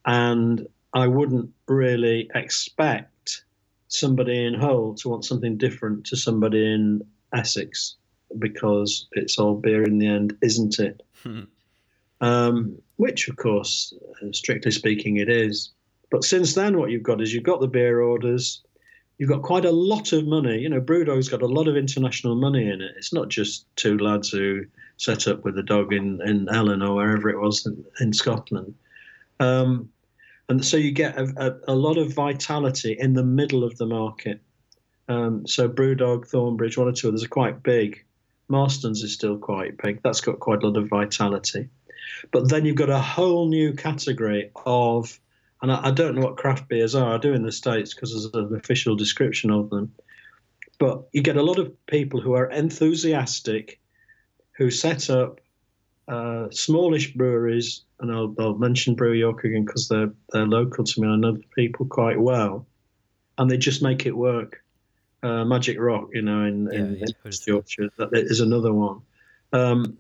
and 0.05 0.67
I 0.93 1.07
wouldn't 1.07 1.51
really 1.67 2.29
expect 2.35 3.45
somebody 3.89 4.45
in 4.45 4.55
Hull 4.55 4.95
to 4.97 5.09
want 5.09 5.25
something 5.25 5.57
different 5.57 6.07
to 6.07 6.17
somebody 6.17 6.73
in 6.73 7.03
Essex 7.33 7.97
because 8.39 9.07
it's 9.13 9.39
all 9.39 9.55
beer 9.55 9.85
in 9.85 9.99
the 9.99 10.07
end, 10.07 10.37
isn't 10.43 10.79
it? 10.79 11.03
Hmm. 11.23 11.43
Um, 12.21 12.79
which, 12.97 13.29
of 13.29 13.37
course, 13.37 13.93
strictly 14.33 14.71
speaking, 14.71 15.17
it 15.17 15.29
is. 15.29 15.71
But 16.11 16.25
since 16.25 16.55
then, 16.55 16.79
what 16.79 16.91
you've 16.91 17.03
got 17.03 17.21
is 17.21 17.33
you've 17.33 17.43
got 17.43 17.61
the 17.61 17.67
beer 17.67 18.01
orders, 18.01 18.63
you've 19.23 19.31
got 19.31 19.43
quite 19.43 19.65
a 19.65 19.71
lot 19.71 20.13
of 20.13 20.27
money. 20.27 20.59
You 20.59 20.69
know, 20.69 20.81
Brewdog's 20.81 21.29
got 21.29 21.43
a 21.43 21.47
lot 21.47 21.69
of 21.69 21.77
international 21.77 22.35
money 22.35 22.69
in 22.69 22.81
it. 22.81 22.95
It's 22.97 23.13
not 23.13 23.29
just 23.29 23.67
two 23.77 23.97
lads 23.97 24.31
who 24.31 24.65
set 24.97 25.29
up 25.29 25.45
with 25.45 25.57
a 25.57 25.63
dog 25.63 25.93
in, 25.93 26.21
in 26.23 26.49
Ellon 26.49 26.83
or 26.83 26.97
wherever 26.97 27.31
it 27.31 27.39
was 27.39 27.65
in, 27.65 27.85
in 28.01 28.13
Scotland. 28.13 28.75
Um, 29.39 29.91
and 30.49 30.65
so 30.65 30.77
you 30.77 30.91
get 30.91 31.17
a, 31.17 31.33
a, 31.37 31.73
a, 31.73 31.77
lot 31.77 31.99
of 31.99 32.13
vitality 32.13 32.97
in 32.99 33.15
the 33.15 33.23
middle 33.23 33.63
of 33.63 33.79
the 33.79 33.87
market. 33.87 34.41
Um, 35.09 35.47
so 35.47 35.69
Brewdog, 35.69 36.29
Thornbridge, 36.29 36.77
one 36.77 36.89
or 36.89 36.93
two 36.93 37.07
others 37.07 37.23
are 37.23 37.29
quite 37.29 37.63
big. 37.63 38.05
Marston's 38.49 39.05
is 39.05 39.15
still 39.15 39.39
quite 39.39 39.77
big. 39.81 40.03
That's 40.03 40.21
got 40.21 40.41
quite 40.41 40.65
a 40.65 40.67
lot 40.67 40.83
of 40.83 40.89
vitality. 40.89 41.69
But 42.33 42.49
then 42.49 42.65
you've 42.65 42.75
got 42.75 42.91
a 42.91 42.99
whole 42.99 43.47
new 43.47 43.73
category 43.75 44.51
of, 44.67 45.21
and 45.63 45.73
I, 45.73 45.89
I 45.89 45.91
don't 45.93 46.17
know 46.17 46.23
what 46.23 46.37
craft 46.37 46.69
beers 46.69 46.95
are. 46.95 47.15
I 47.15 47.19
do 47.19 47.33
in 47.33 47.43
the 47.43 47.53
States 47.53 47.95
because 47.95 48.11
there's 48.11 48.47
an 48.47 48.55
official 48.55 48.97
description 48.97 49.51
of 49.51 49.71
them. 49.71 49.95
But 50.79 51.05
you 51.13 51.23
get 51.23 51.37
a 51.37 51.43
lot 51.43 51.59
of 51.59 51.87
people 51.87 52.21
who 52.21 52.35
are 52.35 52.51
enthusiastic, 52.51 53.81
who 54.53 54.71
set 54.71 55.09
up 55.09 55.41
uh, 56.09 56.49
smallish 56.51 57.15
breweries, 57.15 57.83
and 58.01 58.11
I'll, 58.11 58.35
I'll 58.39 58.59
mention 58.59 58.97
Brew 58.97 59.13
York 59.13 59.45
again 59.45 59.65
because 59.65 59.89
they're 59.89 60.13
they're 60.33 60.47
local 60.47 60.85
to 60.85 61.01
me. 61.01 61.09
I 61.09 61.17
know 61.17 61.33
the 61.33 61.45
people 61.55 61.87
quite 61.87 62.21
well, 62.21 62.67
and 63.39 63.49
they 63.49 63.57
just 63.57 63.83
make 63.83 64.05
it 64.05 64.17
work. 64.17 64.63
Uh, 65.23 65.45
Magic 65.45 65.79
Rock, 65.79 66.09
you 66.13 66.23
know, 66.23 66.45
in, 66.45 66.69
yeah, 66.73 66.79
in, 66.81 66.97
in 66.97 67.33
Yorkshire, 67.47 67.91
that 67.97 68.11
is 68.13 68.41
another 68.41 68.73
one. 68.73 69.03
Um, 69.53 69.99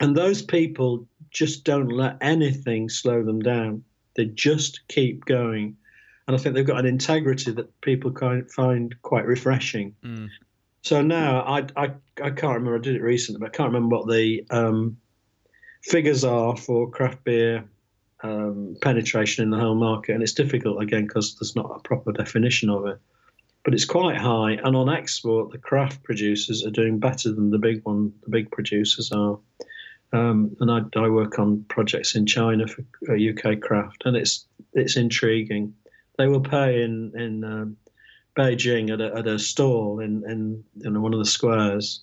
and 0.00 0.16
those 0.16 0.42
people 0.42 1.06
just 1.30 1.62
don't 1.62 1.88
let 1.88 2.16
anything 2.20 2.88
slow 2.88 3.22
them 3.22 3.38
down. 3.38 3.84
They 4.14 4.26
just 4.26 4.86
keep 4.88 5.24
going. 5.24 5.76
And 6.26 6.36
I 6.36 6.38
think 6.38 6.54
they've 6.54 6.66
got 6.66 6.78
an 6.80 6.86
integrity 6.86 7.50
that 7.52 7.80
people 7.80 8.14
find 8.54 8.94
quite 9.02 9.26
refreshing. 9.26 9.94
Mm. 10.04 10.28
So 10.82 11.02
now 11.02 11.42
I, 11.42 11.66
I 11.76 11.90
I 12.22 12.30
can't 12.30 12.54
remember. 12.54 12.76
I 12.76 12.80
did 12.80 12.96
it 12.96 13.02
recently, 13.02 13.40
but 13.40 13.48
I 13.48 13.56
can't 13.56 13.72
remember 13.72 13.96
what 13.96 14.08
the 14.08 14.44
um, 14.50 14.96
figures 15.82 16.24
are 16.24 16.56
for 16.56 16.88
craft 16.90 17.24
beer 17.24 17.64
um, 18.22 18.76
penetration 18.80 19.42
in 19.44 19.50
the 19.50 19.58
whole 19.58 19.74
market, 19.74 20.14
and 20.14 20.22
it's 20.22 20.32
difficult 20.32 20.82
again 20.82 21.06
because 21.06 21.34
there's 21.36 21.56
not 21.56 21.70
a 21.74 21.80
proper 21.80 22.12
definition 22.12 22.70
of 22.70 22.86
it. 22.86 22.98
but 23.64 23.74
it's 23.74 23.84
quite 23.84 24.16
high. 24.16 24.52
And 24.52 24.74
on 24.74 24.88
export, 24.88 25.52
the 25.52 25.58
craft 25.58 26.02
producers 26.02 26.64
are 26.64 26.70
doing 26.70 26.98
better 26.98 27.32
than 27.32 27.50
the 27.50 27.58
big 27.58 27.82
one, 27.84 28.12
the 28.22 28.30
big 28.30 28.50
producers 28.50 29.12
are. 29.12 29.38
Um, 30.12 30.56
and 30.60 30.70
I, 30.70 30.80
I, 30.98 31.08
work 31.08 31.38
on 31.38 31.64
projects 31.68 32.16
in 32.16 32.26
China 32.26 32.66
for 32.66 32.82
UK 33.14 33.44
uh, 33.44 33.54
craft, 33.60 34.02
and 34.04 34.16
it's 34.16 34.44
it's 34.72 34.96
intriguing. 34.96 35.72
They 36.18 36.26
will 36.26 36.40
pay 36.40 36.82
in 36.82 37.12
in 37.14 37.44
um, 37.44 37.76
Beijing 38.36 38.92
at 38.92 39.00
a, 39.00 39.16
at 39.16 39.28
a 39.28 39.38
stall 39.38 40.00
in, 40.00 40.24
in 40.28 40.64
in 40.84 41.00
one 41.00 41.12
of 41.12 41.20
the 41.20 41.24
squares 41.24 42.02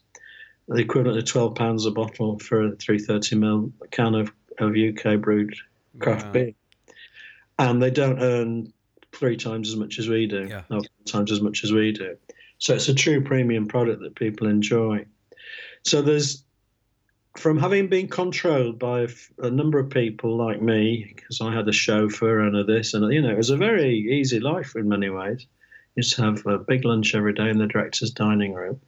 the 0.68 0.82
equivalent 0.82 1.18
of 1.18 1.26
twelve 1.26 1.56
pounds 1.56 1.86
a 1.86 1.92
bottle 1.92 2.40
for 2.40 2.68
a 2.68 2.76
three 2.76 3.00
thirty 3.00 3.36
ml 3.36 3.72
can 3.92 4.16
of, 4.16 4.32
of 4.60 4.76
UK 4.76 5.20
brewed 5.20 5.56
craft 6.00 6.28
wow. 6.28 6.32
beer, 6.32 6.52
and 7.60 7.82
they 7.82 7.92
don't 7.92 8.22
earn 8.22 8.72
three 9.14 9.38
times 9.38 9.70
as 9.70 9.76
much 9.76 9.98
as 10.00 10.08
we 10.08 10.28
do, 10.28 10.48
yeah. 10.48 10.80
times 11.06 11.32
as 11.32 11.42
much 11.42 11.64
as 11.64 11.72
we 11.72 11.92
do. 11.92 12.18
So 12.60 12.76
it's 12.76 12.90
a 12.90 12.94
true 12.94 13.24
premium 13.24 13.68
product 13.68 14.02
that 14.02 14.16
people 14.16 14.48
enjoy. 14.48 15.06
So 15.84 16.02
there's 16.02 16.44
from 17.38 17.58
having 17.58 17.88
been 17.88 18.08
controlled 18.08 18.80
by 18.80 19.08
a 19.40 19.50
number 19.50 19.80
of 19.80 19.90
people 19.90 20.36
like 20.38 20.62
me, 20.62 21.14
because 21.16 21.40
I 21.40 21.54
had 21.54 21.68
a 21.68 21.74
chauffeur 21.74 22.40
and 22.42 22.56
a 22.56 22.64
this 22.64 22.94
and 22.94 23.14
you 23.14 23.22
know, 23.22 23.30
it 23.30 23.38
was 23.38 23.52
a 23.52 23.58
very 23.58 23.96
easy 23.96 24.40
life 24.40 24.76
in 24.76 24.90
many 24.90 25.10
ways. 25.10 25.46
You 25.96 26.04
just 26.04 26.18
have 26.18 26.46
a 26.46 26.58
big 26.58 26.86
lunch 26.86 27.16
every 27.16 27.34
day 27.34 27.50
in 27.50 27.58
the 27.58 27.68
director's 27.68 28.12
dining 28.12 28.54
room. 28.54 28.82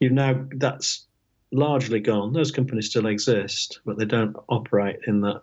You've 0.00 0.12
now 0.12 0.44
that's 0.56 1.06
largely 1.52 2.00
gone. 2.00 2.32
Those 2.32 2.50
companies 2.50 2.90
still 2.90 3.06
exist, 3.06 3.80
but 3.84 3.98
they 3.98 4.06
don't 4.06 4.36
operate 4.48 5.00
in 5.06 5.20
that 5.20 5.42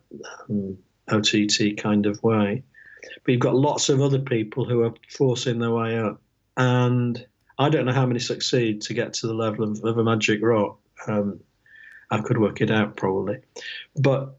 um, 0.50 0.78
OTT 1.10 1.78
kind 1.78 2.06
of 2.06 2.22
way. 2.24 2.64
But 3.24 3.32
you've 3.32 3.42
got 3.42 3.56
lots 3.56 3.90
of 3.90 4.02
other 4.02 4.20
people 4.20 4.66
who 4.66 4.84
are 4.84 4.94
forcing 5.10 5.60
their 5.60 5.72
way 5.72 5.98
up. 5.98 6.22
And 6.58 7.26
I 7.58 7.70
don't 7.70 7.86
know 7.86 7.94
how 7.94 8.06
many 8.06 8.20
succeed 8.20 8.82
to 8.84 8.94
get 8.94 9.14
to 9.16 9.28
the 9.28 9.34
level 9.34 9.72
of, 9.72 9.84
of 9.84 9.98
a 9.98 10.04
magic 10.04 10.42
rock. 10.42 10.80
Um, 11.08 11.40
I 12.12 12.22
could 12.22 12.38
work 12.38 12.62
it 12.62 12.72
out 12.72 12.96
probably. 12.96 13.40
But 13.96 14.38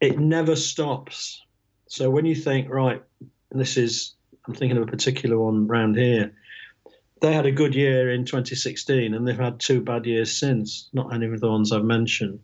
it 0.00 0.18
never 0.18 0.56
stops. 0.56 1.42
So 1.86 2.10
when 2.10 2.26
you 2.26 2.34
think, 2.34 2.68
right, 2.68 3.02
this 3.50 3.76
is, 3.76 4.14
I'm 4.46 4.54
thinking 4.54 4.76
of 4.76 4.84
a 4.84 4.90
particular 4.90 5.38
one 5.38 5.66
around 5.68 5.96
here. 5.96 6.32
They 7.20 7.32
had 7.32 7.46
a 7.46 7.52
good 7.52 7.74
year 7.74 8.10
in 8.10 8.24
2016 8.24 9.14
and 9.14 9.26
they've 9.26 9.36
had 9.36 9.58
two 9.58 9.80
bad 9.80 10.06
years 10.06 10.32
since, 10.32 10.88
not 10.92 11.12
any 11.12 11.26
of 11.26 11.40
the 11.40 11.50
ones 11.50 11.72
I've 11.72 11.84
mentioned. 11.84 12.40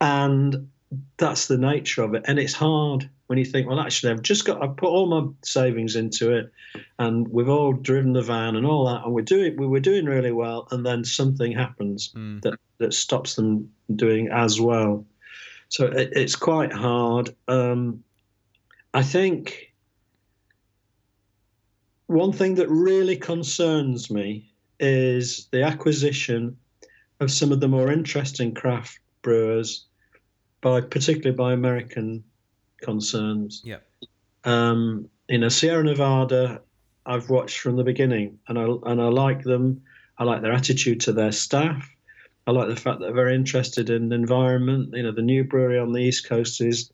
And 0.00 0.68
that's 1.16 1.46
the 1.46 1.58
nature 1.58 2.02
of 2.02 2.14
it. 2.14 2.24
And 2.26 2.38
it's 2.38 2.52
hard 2.52 3.08
when 3.26 3.38
you 3.38 3.44
think, 3.44 3.68
well, 3.68 3.80
actually, 3.80 4.12
I've 4.12 4.22
just 4.22 4.44
got, 4.44 4.62
I've 4.62 4.76
put 4.76 4.88
all 4.88 5.06
my 5.06 5.28
savings 5.42 5.96
into 5.96 6.32
it, 6.32 6.52
and 6.98 7.26
we've 7.28 7.48
all 7.48 7.72
driven 7.72 8.12
the 8.12 8.22
van 8.22 8.56
and 8.56 8.66
all 8.66 8.86
that, 8.86 9.04
and 9.04 9.14
we're 9.14 9.22
doing, 9.22 9.56
we 9.56 9.66
were 9.66 9.80
doing 9.80 10.04
really 10.04 10.32
well, 10.32 10.68
and 10.70 10.84
then 10.84 11.04
something 11.04 11.52
happens 11.52 12.12
mm. 12.14 12.42
that 12.42 12.58
that 12.78 12.94
stops 12.94 13.34
them 13.34 13.70
doing 13.94 14.28
as 14.28 14.60
well. 14.60 15.04
So 15.68 15.86
it, 15.86 16.10
it's 16.12 16.36
quite 16.36 16.72
hard. 16.72 17.34
Um, 17.48 18.02
I 18.92 19.02
think 19.02 19.72
one 22.06 22.32
thing 22.32 22.54
that 22.56 22.68
really 22.68 23.16
concerns 23.16 24.10
me 24.10 24.52
is 24.78 25.48
the 25.50 25.62
acquisition 25.62 26.56
of 27.20 27.30
some 27.30 27.52
of 27.52 27.60
the 27.60 27.68
more 27.68 27.90
interesting 27.90 28.54
craft 28.54 28.98
brewers 29.22 29.86
by 30.60 30.80
particularly 30.80 31.36
by 31.36 31.52
American 31.52 32.24
concerns. 32.80 33.62
Yeah. 33.64 33.78
Um, 34.44 35.08
in 35.28 35.42
a 35.42 35.50
Sierra 35.50 35.82
Nevada, 35.82 36.60
I've 37.06 37.30
watched 37.30 37.58
from 37.60 37.76
the 37.76 37.84
beginning, 37.84 38.38
and 38.48 38.58
I 38.58 38.64
and 38.90 39.00
I 39.00 39.08
like 39.08 39.42
them. 39.42 39.82
I 40.18 40.24
like 40.24 40.42
their 40.42 40.52
attitude 40.52 41.00
to 41.00 41.12
their 41.12 41.32
staff. 41.32 41.88
I 42.46 42.50
like 42.50 42.68
the 42.68 42.76
fact 42.76 43.00
that 43.00 43.06
they're 43.06 43.14
very 43.14 43.34
interested 43.34 43.90
in 43.90 44.12
environment. 44.12 44.94
You 44.94 45.04
know, 45.04 45.12
the 45.12 45.22
new 45.22 45.44
brewery 45.44 45.78
on 45.78 45.92
the 45.92 46.00
East 46.00 46.28
Coast 46.28 46.60
is 46.60 46.92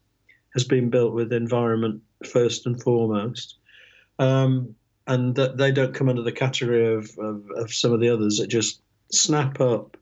has 0.55 0.65
been 0.65 0.91
built 0.91 1.15
with 1.15 1.33
environment 1.33 2.03
first 2.27 2.67
and 2.67 2.81
foremost, 2.83 3.57
um, 4.19 4.75
and 5.07 5.35
that 5.37 5.57
they 5.57 5.71
don't 5.71 5.95
come 5.95 6.09
under 6.09 6.23
the 6.23 6.33
category 6.33 6.95
of, 6.95 7.11
of, 7.19 7.45
of 7.57 7.73
some 7.73 7.93
of 7.93 8.01
the 8.01 8.09
others 8.09 8.39
that 8.39 8.49
just 8.49 8.83
snap 9.13 9.61
up 9.61 9.97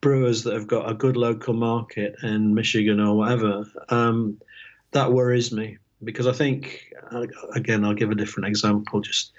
brewers 0.00 0.44
that 0.44 0.54
have 0.54 0.66
got 0.66 0.90
a 0.90 0.94
good 0.94 1.16
local 1.16 1.54
market 1.54 2.14
in 2.22 2.54
Michigan 2.54 3.00
or 3.00 3.16
whatever, 3.16 3.64
um, 3.88 4.38
that 4.92 5.12
worries 5.12 5.52
me 5.52 5.78
because 6.04 6.26
I 6.26 6.32
think, 6.32 6.92
uh, 7.10 7.26
again, 7.54 7.84
I'll 7.84 7.94
give 7.94 8.10
a 8.10 8.14
different 8.14 8.48
example. 8.48 9.00
Just 9.00 9.32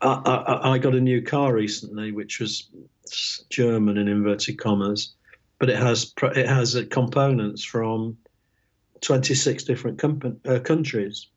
I, 0.00 0.12
I, 0.24 0.72
I, 0.72 0.78
got 0.78 0.94
a 0.94 1.00
new 1.00 1.22
car 1.22 1.54
recently, 1.54 2.12
which 2.12 2.40
was 2.40 2.68
German 3.50 3.98
in 3.98 4.08
inverted 4.08 4.58
commas, 4.58 5.14
but 5.58 5.70
it 5.70 5.76
has 5.76 6.12
it 6.22 6.46
has 6.46 6.76
components 6.90 7.64
from 7.64 8.16
26 9.00 9.64
different 9.64 10.02
uh, 10.46 10.58
countries. 10.60 11.28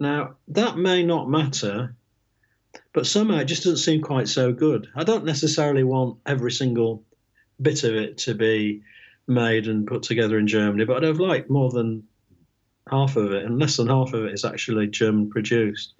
Now 0.00 0.36
that 0.48 0.76
may 0.76 1.02
not 1.02 1.30
matter, 1.30 1.94
but 2.92 3.06
somehow 3.06 3.38
it 3.38 3.46
just 3.46 3.64
doesn't 3.64 3.78
seem 3.78 4.00
quite 4.00 4.28
so 4.28 4.52
good. 4.52 4.88
I 4.94 5.04
don't 5.04 5.24
necessarily 5.24 5.84
want 5.84 6.18
every 6.26 6.52
single 6.52 7.04
bit 7.60 7.84
of 7.84 7.94
it 7.94 8.18
to 8.18 8.34
be 8.34 8.82
made 9.28 9.68
and 9.68 9.86
put 9.86 10.02
together 10.02 10.38
in 10.38 10.46
Germany, 10.46 10.84
but 10.84 10.98
I'd 10.98 11.02
have 11.04 11.20
liked 11.20 11.50
more 11.50 11.70
than 11.70 12.02
half 12.90 13.16
of 13.16 13.32
it, 13.32 13.44
and 13.44 13.58
less 13.58 13.76
than 13.76 13.86
half 13.86 14.12
of 14.12 14.24
it 14.24 14.32
is 14.32 14.44
actually 14.44 14.88
German 14.88 15.30
produced. 15.30 15.94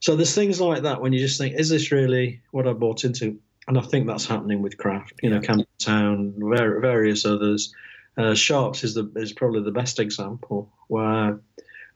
So 0.00 0.14
there's 0.14 0.34
things 0.34 0.60
like 0.60 0.82
that 0.82 1.00
when 1.00 1.12
you 1.12 1.18
just 1.18 1.38
think, 1.38 1.58
is 1.58 1.70
this 1.70 1.90
really 1.90 2.42
what 2.50 2.68
I 2.68 2.72
bought 2.74 3.04
into? 3.04 3.38
And 3.66 3.78
I 3.78 3.80
think 3.80 4.06
that's 4.06 4.26
happening 4.26 4.62
with 4.62 4.76
craft. 4.76 5.14
You 5.22 5.30
know, 5.30 5.40
Camden 5.40 5.66
Town, 5.78 6.34
various 6.38 7.24
others. 7.24 7.74
Uh, 8.16 8.34
Sharps 8.34 8.84
is 8.84 8.94
the 8.94 9.10
is 9.16 9.32
probably 9.32 9.62
the 9.62 9.72
best 9.72 9.98
example 9.98 10.70
where, 10.86 11.40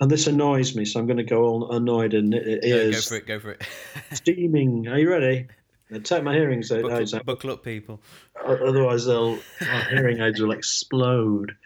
and 0.01 0.11
this 0.11 0.27
annoys 0.27 0.75
me, 0.75 0.85
so 0.85 0.99
I'm 0.99 1.07
going 1.07 1.19
to 1.19 1.25
go 1.25 1.45
all 1.45 1.71
annoyed 1.71 2.14
and 2.14 2.35
it 2.35 2.64
is. 2.64 3.09
go 3.09 3.09
for 3.09 3.16
it. 3.16 3.27
Go 3.27 3.41
for 3.41 3.51
it. 3.53 3.62
steaming. 4.12 4.89
Are 4.89 4.99
you 4.99 5.11
ready? 5.11 5.49
take 6.03 6.23
my 6.23 6.35
hearing 6.35 6.59
aids 6.59 6.71
buckle, 6.71 6.93
out. 6.93 7.25
Buckle 7.25 7.51
up, 7.53 7.64
people. 7.64 8.01
Otherwise, 8.45 9.07
they'll 9.07 9.39
my 9.61 9.85
hearing 9.91 10.21
aids 10.21 10.41
will 10.41 10.53
explode. 10.53 11.57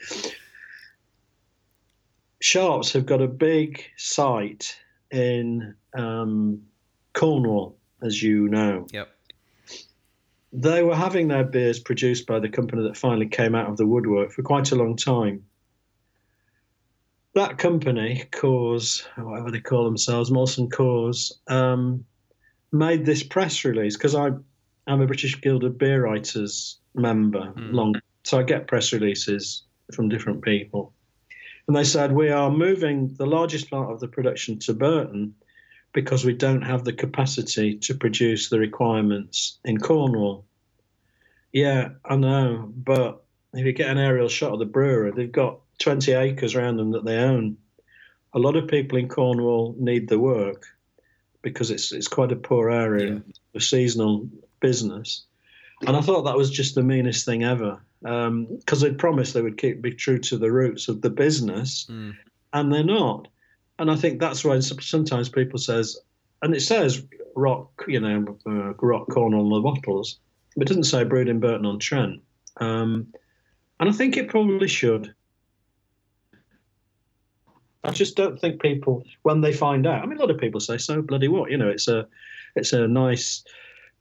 Sharps 2.40 2.92
have 2.92 3.06
got 3.06 3.22
a 3.22 3.28
big 3.28 3.84
site 3.96 4.76
in 5.10 5.74
um, 5.96 6.62
Cornwall, 7.12 7.76
as 8.02 8.20
you 8.20 8.48
know. 8.48 8.86
Yep. 8.92 9.08
They 10.52 10.82
were 10.82 10.94
having 10.94 11.28
their 11.28 11.44
beers 11.44 11.78
produced 11.78 12.26
by 12.26 12.38
the 12.38 12.48
company 12.48 12.82
that 12.82 12.96
finally 12.96 13.28
came 13.28 13.54
out 13.54 13.70
of 13.70 13.78
the 13.78 13.86
woodwork 13.86 14.32
for 14.32 14.42
quite 14.42 14.70
a 14.72 14.76
long 14.76 14.96
time. 14.96 15.44
That 17.34 17.56
company, 17.56 18.24
Coors, 18.30 19.06
whatever 19.16 19.50
they 19.50 19.60
call 19.60 19.84
themselves, 19.84 20.30
Molson 20.30 20.68
Coors, 20.68 21.32
um, 21.50 22.04
made 22.70 23.06
this 23.06 23.22
press 23.22 23.64
release 23.64 23.96
because 23.96 24.14
I 24.14 24.30
am 24.86 25.00
a 25.00 25.06
British 25.06 25.40
Guild 25.40 25.64
of 25.64 25.78
Beer 25.78 26.04
Writers 26.04 26.78
member, 26.94 27.52
mm. 27.56 27.72
long, 27.72 27.94
so 28.24 28.38
I 28.38 28.42
get 28.42 28.66
press 28.66 28.92
releases 28.92 29.62
from 29.94 30.10
different 30.10 30.42
people. 30.42 30.92
And 31.66 31.76
they 31.76 31.84
said, 31.84 32.12
We 32.12 32.28
are 32.28 32.50
moving 32.50 33.14
the 33.14 33.26
largest 33.26 33.70
part 33.70 33.90
of 33.90 34.00
the 34.00 34.08
production 34.08 34.58
to 34.60 34.74
Burton 34.74 35.34
because 35.92 36.24
we 36.24 36.32
don't 36.32 36.62
have 36.62 36.84
the 36.84 36.92
capacity 36.92 37.76
to 37.76 37.94
produce 37.94 38.48
the 38.48 38.58
requirements 38.58 39.58
in 39.64 39.78
Cornwall. 39.78 40.44
Yeah, 41.52 41.90
I 42.04 42.16
know, 42.16 42.72
but 42.74 43.24
if 43.52 43.66
you 43.66 43.72
get 43.72 43.90
an 43.90 43.98
aerial 43.98 44.28
shot 44.28 44.52
of 44.52 44.58
the 44.58 44.64
brewery, 44.64 45.12
they've 45.14 45.30
got 45.30 45.60
20 45.80 46.12
acres 46.12 46.54
around 46.54 46.78
them 46.78 46.92
that 46.92 47.04
they 47.04 47.18
own. 47.18 47.58
A 48.32 48.38
lot 48.38 48.56
of 48.56 48.68
people 48.68 48.96
in 48.98 49.08
Cornwall 49.08 49.74
need 49.78 50.08
the 50.08 50.18
work 50.18 50.64
because 51.42 51.70
it's 51.70 51.92
it's 51.92 52.08
quite 52.08 52.32
a 52.32 52.36
poor 52.36 52.70
area, 52.70 53.14
yeah. 53.14 53.20
a 53.54 53.60
seasonal 53.60 54.28
business. 54.60 55.24
And 55.86 55.96
I 55.96 56.00
thought 56.00 56.22
that 56.22 56.36
was 56.36 56.50
just 56.50 56.76
the 56.76 56.82
meanest 56.82 57.26
thing 57.26 57.42
ever 57.42 57.80
because 58.00 58.28
um, 58.28 58.60
they 58.80 58.92
promised 58.92 59.34
they 59.34 59.42
would 59.42 59.58
keep 59.58 59.82
be 59.82 59.92
true 59.92 60.18
to 60.18 60.38
the 60.38 60.50
roots 60.50 60.88
of 60.88 61.02
the 61.02 61.10
business, 61.10 61.86
mm. 61.90 62.16
and 62.52 62.72
they're 62.72 62.84
not. 62.84 63.28
And 63.82 63.90
I 63.90 63.96
think 63.96 64.20
that's 64.20 64.44
why 64.44 64.60
sometimes 64.60 65.28
people 65.28 65.58
says, 65.58 65.98
and 66.40 66.54
it 66.54 66.60
says 66.60 67.04
rock, 67.34 67.84
you 67.88 67.98
know, 67.98 68.38
uh, 68.46 68.74
rock 68.74 69.08
corn 69.08 69.34
on 69.34 69.50
the 69.50 69.60
bottles, 69.60 70.20
but 70.54 70.62
it 70.62 70.68
doesn't 70.68 70.84
say 70.84 71.02
brewed 71.02 71.28
in 71.28 71.40
Burton 71.40 71.66
on 71.66 71.80
Trent. 71.80 72.20
Um, 72.58 73.12
and 73.80 73.88
I 73.88 73.92
think 73.92 74.16
it 74.16 74.28
probably 74.28 74.68
should. 74.68 75.12
I 77.82 77.90
just 77.90 78.14
don't 78.14 78.40
think 78.40 78.62
people, 78.62 79.02
when 79.22 79.40
they 79.40 79.52
find 79.52 79.84
out, 79.84 80.04
I 80.04 80.06
mean, 80.06 80.18
a 80.18 80.20
lot 80.20 80.30
of 80.30 80.38
people 80.38 80.60
say, 80.60 80.78
"So 80.78 81.02
bloody 81.02 81.26
what?" 81.26 81.50
You 81.50 81.56
know, 81.56 81.68
it's 81.68 81.88
a, 81.88 82.06
it's 82.54 82.72
a 82.72 82.86
nice 82.86 83.42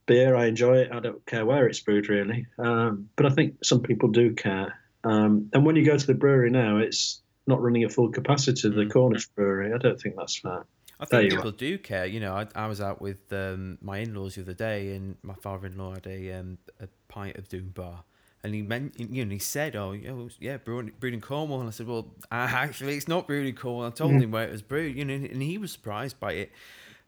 beer. 0.06 0.36
I 0.36 0.46
enjoy 0.46 0.78
it. 0.78 0.92
I 0.92 1.00
don't 1.00 1.26
care 1.26 1.48
where 1.48 1.66
it's 1.66 1.80
brewed, 1.80 2.08
really. 2.08 2.46
Um, 2.60 3.10
but 3.16 3.26
I 3.26 3.30
think 3.30 3.66
some 3.66 3.82
people 3.82 4.10
do 4.10 4.36
care. 4.36 4.80
Um, 5.04 5.50
and 5.54 5.66
when 5.66 5.76
you 5.76 5.84
go 5.84 5.98
to 5.98 6.06
the 6.06 6.14
brewery 6.14 6.52
now, 6.52 6.78
it's 6.78 7.21
not 7.48 7.62
running 7.62 7.84
at 7.84 7.92
full 7.92 8.10
capacity. 8.10 8.70
The 8.70 8.76
mm. 8.76 8.92
Cornish 8.92 9.28
brewery, 9.28 9.74
I 9.74 9.78
don't 9.78 10.00
think 10.00 10.16
that's 10.18 10.38
fair. 10.38 10.66
I 11.00 11.06
think 11.06 11.32
people 11.32 11.52
do 11.52 11.80
care. 11.80 12.06
You 12.06 12.20
know, 12.20 12.34
I, 12.34 12.48
I 12.54 12.68
was 12.68 12.80
out 12.80 13.02
with 13.02 13.34
um, 13.34 13.80
my 13.82 13.98
in-laws 13.98 14.36
the 14.36 14.42
other 14.42 14.54
day, 14.54 14.96
and 14.96 15.18
my 15.24 15.34
father-in-law 15.34 15.96
had 15.96 16.06
a 16.06 16.34
um, 16.34 16.60
a 16.80 16.88
pint 17.08 17.38
of 17.38 17.50
Doom 17.50 17.70
Bar, 17.70 18.04
and 18.44 18.54
he 18.54 18.62
meant 18.62 19.00
you 19.00 19.26
know 19.26 19.32
he 19.32 19.40
said, 19.40 19.76
"Oh, 19.76 19.94
yeah, 20.40 20.58
brewed, 20.58 21.00
brewed 21.00 21.16
in 21.16 21.22
Cornwall." 21.22 21.60
And 21.60 21.68
I 21.68 21.72
said, 21.72 21.88
"Well, 21.88 22.14
actually, 22.32 22.98
it's 22.98 23.08
not 23.08 23.26
brewed 23.26 23.48
in 23.48 23.56
Cornwall." 23.56 23.88
I 23.88 23.90
told 23.90 24.12
mm. 24.12 24.22
him 24.22 24.32
where 24.32 24.48
it 24.48 24.52
was 24.52 24.62
brewed, 24.62 24.96
you 24.96 25.04
know, 25.04 25.16
and 25.16 25.42
he 25.42 25.58
was 25.58 25.72
surprised 25.72 26.20
by 26.20 26.34
it. 26.34 26.52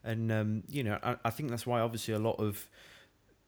And 0.04 0.32
um, 0.32 0.64
you 0.68 0.84
know, 0.84 0.98
I, 1.04 1.18
I 1.24 1.30
think 1.30 1.52
that's 1.52 1.68
why 1.68 1.80
obviously 1.80 2.16
a 2.16 2.20
lot 2.20 2.40
of 2.40 2.68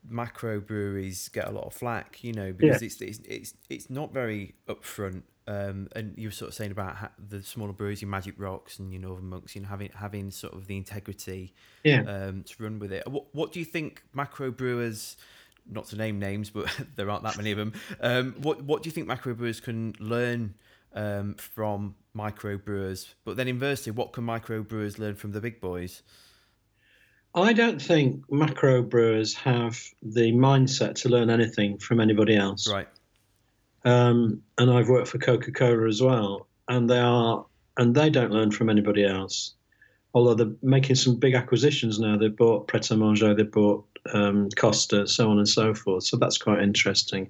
macro 0.07 0.59
breweries 0.59 1.27
get 1.29 1.47
a 1.47 1.51
lot 1.51 1.65
of 1.65 1.73
flack, 1.73 2.23
you 2.23 2.33
know, 2.33 2.53
because 2.53 2.83
yeah. 2.83 2.86
it's, 2.86 3.01
it's 3.01 3.19
it's 3.25 3.53
it's 3.69 3.89
not 3.89 4.13
very 4.13 4.53
upfront 4.69 5.23
um, 5.48 5.88
and 5.96 6.14
you 6.18 6.30
were 6.30 6.32
sort 6.32 6.50
of 6.50 6.56
saying 6.56 6.72
about 6.72 6.96
ha- 6.96 7.12
the 7.30 7.41
smaller 7.43 7.74
breweries, 7.74 8.02
your 8.02 8.10
Magic 8.10 8.36
Rocks 8.38 8.80
and 8.80 8.91
your 8.91 9.02
Northern 9.02 9.30
Monks, 9.30 9.56
you 9.56 9.62
know, 9.62 9.68
having 9.68 9.91
having 9.93 10.32
sort 10.32 10.54
of 10.54 10.66
the 10.66 10.76
integrity, 10.76 11.54
yeah. 11.84 12.02
um, 12.02 12.43
to 12.43 12.64
run 12.64 12.80
with 12.80 12.91
it. 12.91 13.08
What 13.08 13.26
what 13.34 13.52
do 13.52 13.60
you 13.60 13.66
think 13.66 14.02
macro 14.14 14.50
brewers, 14.50 15.18
not 15.70 15.86
to 15.88 15.98
name 15.98 16.20
names, 16.20 16.50
but 16.50 16.76
there 16.96 17.10
aren't 17.10 17.24
that 17.24 17.38
many 17.38 17.52
of 17.52 17.58
them. 17.58 17.74
Um, 18.02 18.36
what 18.41 18.64
what 18.64 18.82
do 18.82 18.88
you 18.88 18.91
think 18.91 19.08
macro 19.08 19.36
brewers 19.36 19.60
can 19.60 19.93
learn 20.00 20.56
um, 20.93 21.36
from 21.36 21.96
micro 22.14 22.58
brewers? 22.58 23.14
But 23.24 23.38
then 23.38 23.48
inversely, 23.48 23.91
what 23.91 24.14
can 24.14 24.24
micro 24.24 24.64
brewers 24.64 24.98
learn 24.98 25.16
from 25.16 25.32
the 25.32 25.41
big 25.41 25.62
boys? 25.62 26.02
I 27.36 27.54
don't 27.54 27.82
think 27.82 28.32
macro 28.32 28.82
brewers 28.82 29.34
have 29.36 29.78
the 30.02 30.32
mindset 30.32 30.96
to 31.02 31.10
learn 31.10 31.30
anything 31.30 31.78
from 31.78 32.00
anybody 32.00 32.36
else. 32.36 32.68
Right. 32.68 32.88
Um, 33.86 34.41
and 34.57 34.71
I've 34.71 34.89
worked 34.89 35.07
for 35.07 35.19
Coca 35.19 35.51
Cola 35.51 35.88
as 35.88 36.01
well, 36.01 36.47
and 36.67 36.89
they 36.89 36.99
are 36.99 37.45
and 37.77 37.93
they 37.95 38.09
don't 38.09 38.31
learn 38.31 38.51
from 38.51 38.69
anybody 38.69 39.05
else. 39.05 39.53
Although 40.13 40.33
they're 40.33 40.55
making 40.63 40.95
some 40.95 41.17
big 41.17 41.36
acquisitions 41.36 41.99
now, 41.99 42.17
they've 42.17 42.36
bought 42.36 42.67
Pret 42.67 42.89
a 42.89 42.97
Manger, 42.97 43.36
they've 43.36 43.51
bought 43.51 43.86
um, 44.13 44.49
Costa, 44.57 45.07
so 45.07 45.29
on 45.29 45.38
and 45.38 45.47
so 45.47 45.73
forth. 45.73 46.05
So 46.05 46.17
that's 46.17 46.38
quite 46.38 46.63
interesting. 46.63 47.29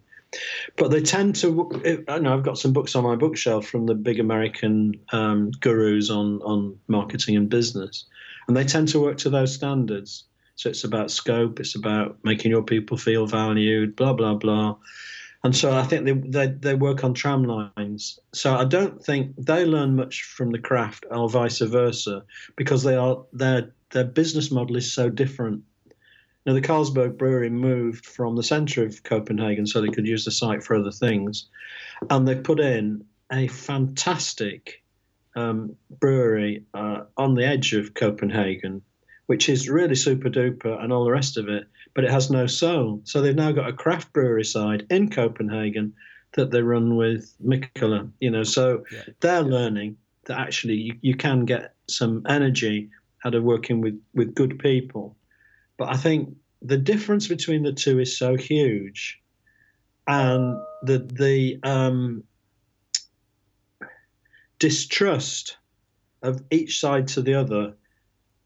But 0.77 0.91
they 0.91 1.01
tend 1.01 1.35
to. 1.37 2.03
I 2.07 2.19
know 2.19 2.33
I've 2.33 2.43
got 2.43 2.57
some 2.57 2.73
books 2.73 2.95
on 2.95 3.03
my 3.03 3.15
bookshelf 3.15 3.65
from 3.67 3.85
the 3.85 3.95
big 3.95 4.19
American 4.19 4.99
um, 5.11 5.51
gurus 5.59 6.09
on 6.09 6.41
on 6.41 6.77
marketing 6.87 7.35
and 7.35 7.49
business, 7.49 8.05
and 8.47 8.55
they 8.55 8.63
tend 8.63 8.87
to 8.89 9.01
work 9.01 9.17
to 9.19 9.29
those 9.29 9.53
standards. 9.53 10.23
So 10.55 10.69
it's 10.69 10.85
about 10.85 11.11
scope, 11.11 11.59
it's 11.59 11.75
about 11.75 12.17
making 12.23 12.51
your 12.51 12.63
people 12.63 12.97
feel 12.97 13.27
valued, 13.27 13.95
blah 13.97 14.13
blah 14.13 14.35
blah 14.35 14.77
and 15.45 15.55
so 15.55 15.77
I 15.77 15.83
think 15.83 16.05
they, 16.05 16.13
they, 16.13 16.47
they 16.47 16.73
work 16.73 17.03
on 17.03 17.13
tram 17.13 17.43
lines. 17.43 18.19
So 18.33 18.55
I 18.55 18.65
don't 18.65 18.99
think 19.05 19.35
they 19.37 19.63
learn 19.63 19.95
much 19.95 20.23
from 20.23 20.51
the 20.51 20.57
craft, 20.57 21.05
or 21.11 21.29
vice 21.29 21.59
versa, 21.59 22.23
because 22.55 22.81
they 22.81 22.95
are 22.95 23.23
their 23.31 23.71
their 23.91 24.05
business 24.05 24.49
model 24.49 24.75
is 24.75 24.91
so 24.91 25.07
different. 25.07 25.61
Now 26.47 26.53
the 26.53 26.61
Carlsberg 26.61 27.19
Brewery 27.19 27.51
moved 27.51 28.07
from 28.07 28.35
the 28.35 28.41
centre 28.41 28.83
of 28.83 29.03
Copenhagen 29.03 29.67
so 29.67 29.81
they 29.81 29.89
could 29.89 30.07
use 30.07 30.25
the 30.25 30.31
site 30.31 30.63
for 30.63 30.75
other 30.75 30.91
things, 30.91 31.47
and 32.09 32.27
they 32.27 32.33
put 32.33 32.59
in 32.59 33.05
a 33.31 33.47
fantastic 33.47 34.81
um, 35.35 35.75
brewery 35.99 36.63
uh, 36.73 37.03
on 37.17 37.35
the 37.35 37.45
edge 37.45 37.73
of 37.73 37.93
Copenhagen, 37.93 38.81
which 39.27 39.49
is 39.49 39.69
really 39.69 39.95
super 39.95 40.29
duper 40.29 40.81
and 40.83 40.93
all 40.93 41.03
the 41.03 41.11
rest 41.11 41.37
of 41.37 41.47
it 41.49 41.67
but 41.95 42.03
it 42.03 42.11
has 42.11 42.29
no 42.29 42.45
soul. 42.45 43.01
So 43.05 43.21
they've 43.21 43.33
now 43.33 43.51
got 43.53 43.69
a 43.69 43.73
craft 43.73 44.13
brewery 44.13 44.43
side 44.43 44.85
in 44.91 45.09
Copenhagen 45.09 45.93
that 46.33 46.51
they 46.51 46.61
run 46.61 46.97
with 46.97 47.33
Mikkeller. 47.43 48.11
You 48.19 48.29
know, 48.29 48.43
so 48.43 48.83
yeah. 48.91 49.03
they're 49.21 49.41
learning 49.41 49.97
that 50.25 50.37
actually 50.37 50.75
you, 50.75 50.95
you 51.01 51.15
can 51.15 51.45
get 51.45 51.73
some 51.87 52.23
energy 52.27 52.89
out 53.23 53.33
of 53.33 53.43
working 53.43 53.81
with 53.81 53.99
with 54.13 54.35
good 54.35 54.59
people. 54.59 55.15
But 55.77 55.89
I 55.89 55.97
think 55.97 56.35
the 56.61 56.77
difference 56.77 57.27
between 57.27 57.63
the 57.63 57.73
two 57.73 57.99
is 57.99 58.17
so 58.17 58.35
huge, 58.35 59.21
and 60.05 60.57
the 60.83 60.99
the 60.99 61.59
um, 61.63 62.25
distrust 64.59 65.57
of 66.21 66.43
each 66.51 66.79
side 66.79 67.07
to 67.07 67.21
the 67.21 67.35
other 67.35 67.73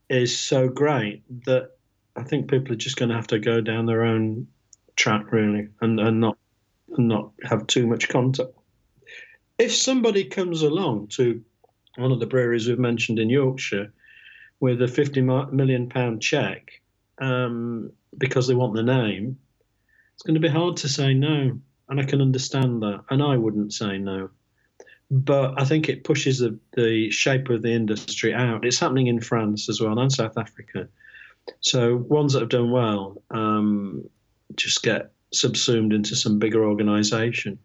is 0.09 0.37
so 0.37 0.67
great 0.67 1.23
that 1.45 1.71
I 2.15 2.23
think 2.23 2.49
people 2.49 2.73
are 2.73 2.77
just 2.77 2.97
going 2.97 3.09
to 3.09 3.15
have 3.15 3.27
to 3.27 3.39
go 3.39 3.61
down 3.61 3.85
their 3.85 4.03
own 4.03 4.47
track 4.95 5.31
really, 5.31 5.69
and, 5.81 5.99
and 5.99 6.19
not 6.19 6.37
and 6.97 7.07
not 7.07 7.31
have 7.43 7.67
too 7.67 7.85
much 7.87 8.09
contact. 8.09 8.49
If 9.57 9.75
somebody 9.75 10.25
comes 10.25 10.61
along 10.61 11.07
to 11.09 11.43
one 11.97 12.11
of 12.11 12.19
the 12.19 12.25
breweries 12.25 12.67
we've 12.67 12.79
mentioned 12.79 13.19
in 13.19 13.29
Yorkshire 13.29 13.93
with 14.59 14.81
a 14.81 14.87
50 14.87 15.21
million 15.21 15.89
pound 15.89 16.21
check 16.21 16.81
um, 17.19 17.91
because 18.17 18.47
they 18.47 18.55
want 18.55 18.73
the 18.73 18.83
name, 18.83 19.37
it's 20.13 20.23
going 20.23 20.35
to 20.35 20.39
be 20.39 20.49
hard 20.49 20.77
to 20.77 20.89
say 20.89 21.13
no. 21.13 21.59
And 21.87 21.99
I 21.99 22.03
can 22.03 22.21
understand 22.21 22.81
that. 22.83 23.03
And 23.09 23.21
I 23.21 23.35
wouldn't 23.35 23.73
say 23.73 23.97
no. 23.97 24.29
But 25.11 25.59
I 25.59 25.65
think 25.65 25.89
it 25.89 26.03
pushes 26.03 26.39
the, 26.39 26.57
the 26.75 27.09
shape 27.09 27.49
of 27.49 27.63
the 27.63 27.71
industry 27.71 28.33
out. 28.33 28.65
It's 28.65 28.79
happening 28.79 29.07
in 29.07 29.19
France 29.19 29.67
as 29.67 29.81
well 29.81 29.97
and 29.97 30.11
South 30.11 30.37
Africa. 30.37 30.87
So 31.61 31.97
ones 31.97 32.33
that 32.33 32.41
have 32.41 32.49
done 32.49 32.71
well 32.71 33.21
um, 33.31 34.07
just 34.55 34.83
get 34.83 35.11
subsumed 35.31 35.93
into 35.93 36.15
some 36.15 36.39
bigger 36.39 36.65
organisation, 36.65 37.59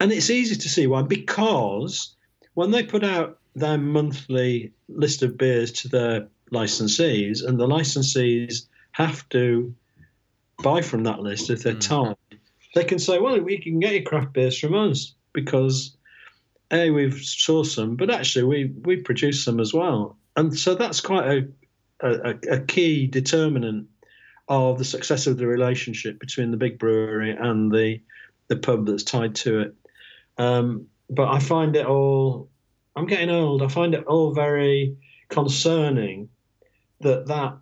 and 0.00 0.12
it's 0.12 0.30
easy 0.30 0.56
to 0.56 0.68
see 0.68 0.86
why 0.86 1.02
because 1.02 2.14
when 2.54 2.70
they 2.70 2.82
put 2.82 3.04
out 3.04 3.38
their 3.54 3.78
monthly 3.78 4.72
list 4.88 5.22
of 5.22 5.36
beers 5.36 5.72
to 5.72 5.88
their 5.88 6.28
licensees, 6.52 7.44
and 7.44 7.58
the 7.58 7.66
licensees 7.66 8.66
have 8.92 9.28
to 9.30 9.74
buy 10.62 10.80
from 10.80 11.04
that 11.04 11.20
list 11.20 11.50
if 11.50 11.62
they're 11.62 11.74
mm. 11.74 12.16
tied, 12.28 12.38
they 12.74 12.84
can 12.84 12.98
say, 12.98 13.18
"Well, 13.18 13.40
we 13.40 13.58
can 13.58 13.80
get 13.80 13.94
your 13.94 14.02
craft 14.02 14.32
beers 14.32 14.58
from 14.58 14.74
us 14.74 15.14
because." 15.32 15.94
A, 16.70 16.90
we've 16.90 17.14
sourced 17.14 17.76
them, 17.76 17.96
but 17.96 18.10
actually 18.10 18.44
we 18.44 18.72
we 18.82 18.96
produce 18.96 19.44
them 19.44 19.58
as 19.60 19.72
well, 19.72 20.18
and 20.36 20.56
so 20.56 20.74
that's 20.74 21.00
quite 21.00 21.26
a 21.26 21.48
a, 22.00 22.34
a, 22.50 22.60
key 22.60 23.06
determinant 23.06 23.88
of 24.48 24.78
the 24.78 24.84
success 24.84 25.26
of 25.26 25.36
the 25.36 25.46
relationship 25.46 26.18
between 26.20 26.50
the 26.50 26.56
big 26.56 26.78
brewery 26.78 27.36
and 27.36 27.72
the 27.72 28.00
the 28.48 28.56
pub 28.56 28.86
that's 28.86 29.02
tied 29.02 29.34
to 29.34 29.60
it. 29.60 29.74
Um, 30.38 30.86
but 31.10 31.28
I 31.28 31.38
find 31.38 31.76
it 31.76 31.86
all. 31.86 32.48
I'm 32.96 33.06
getting 33.06 33.30
old. 33.30 33.62
I 33.62 33.68
find 33.68 33.94
it 33.94 34.04
all 34.04 34.32
very 34.32 34.96
concerning 35.28 36.28
that 37.00 37.26
that 37.26 37.58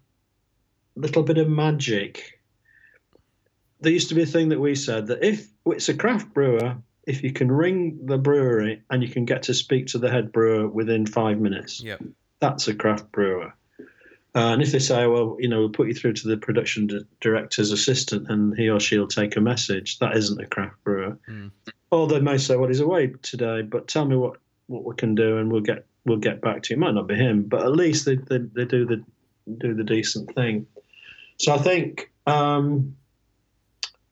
little 0.94 1.22
bit 1.22 1.38
of 1.38 1.48
magic. 1.48 2.40
There 3.80 3.92
used 3.92 4.08
to 4.08 4.14
be 4.14 4.22
a 4.22 4.26
thing 4.26 4.48
that 4.50 4.60
we 4.60 4.74
said 4.74 5.08
that 5.08 5.24
if 5.24 5.48
it's 5.66 5.88
a 5.88 5.94
craft 5.94 6.32
brewer, 6.32 6.76
if 7.06 7.22
you 7.22 7.32
can 7.32 7.50
ring 7.50 7.98
the 8.04 8.18
brewery 8.18 8.82
and 8.90 9.02
you 9.02 9.08
can 9.08 9.24
get 9.24 9.44
to 9.44 9.54
speak 9.54 9.86
to 9.88 9.98
the 9.98 10.10
head 10.10 10.32
brewer 10.32 10.68
within 10.68 11.06
five 11.06 11.40
minutes, 11.40 11.80
yep. 11.80 12.02
that's 12.40 12.68
a 12.68 12.74
craft 12.74 13.10
brewer. 13.12 13.54
Uh, 14.34 14.52
and 14.52 14.60
if 14.60 14.70
they 14.72 14.78
say, 14.78 15.06
well, 15.06 15.36
you 15.38 15.48
know, 15.48 15.60
we'll 15.60 15.70
put 15.70 15.88
you 15.88 15.94
through 15.94 16.12
to 16.12 16.28
the 16.28 16.36
production 16.36 16.88
di- 16.88 17.00
director's 17.20 17.70
assistant 17.70 18.28
and 18.28 18.54
he 18.54 18.68
or 18.68 18.78
she'll 18.78 19.06
take 19.06 19.36
a 19.36 19.40
message, 19.40 19.98
that 19.98 20.14
isn't 20.14 20.40
a 20.40 20.46
craft 20.46 20.82
brewer. 20.84 21.16
Mm. 21.26 21.50
Or 21.90 22.06
they 22.06 22.20
may 22.20 22.36
say, 22.36 22.56
well, 22.56 22.68
he's 22.68 22.80
away 22.80 23.14
today, 23.22 23.62
but 23.62 23.88
tell 23.88 24.04
me 24.04 24.16
what, 24.16 24.36
what 24.66 24.84
we 24.84 24.94
can 24.96 25.14
do 25.14 25.38
and 25.38 25.50
we'll 25.50 25.62
get 25.62 25.86
we'll 26.04 26.18
get 26.18 26.40
back 26.40 26.62
to 26.62 26.70
you. 26.70 26.76
It 26.76 26.80
might 26.80 26.94
not 26.94 27.06
be 27.06 27.14
him, 27.14 27.44
but 27.44 27.62
at 27.62 27.72
least 27.72 28.04
they, 28.04 28.16
they, 28.16 28.38
they 28.38 28.64
do 28.64 28.84
the 28.84 29.04
do 29.58 29.74
the 29.74 29.84
decent 29.84 30.34
thing. 30.34 30.66
So 31.38 31.54
I 31.54 31.58
think, 31.58 32.10
um, 32.26 32.96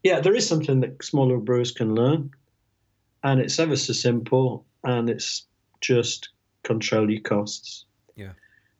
yeah, 0.03 0.21
there 0.21 0.35
is 0.35 0.47
something 0.47 0.81
that 0.81 1.05
smaller 1.05 1.39
brewers 1.39 1.73
can 1.73 1.95
learn, 1.95 2.31
and 3.25 3.41
it's 3.41 3.59
ever 3.59 3.75
so 3.75 3.93
simple, 3.93 4.65
and 4.85 5.11
it's 5.11 5.47
just 5.81 6.29
control 6.63 7.11
your 7.11 7.23
costs. 7.23 7.87
Yeah 8.15 8.33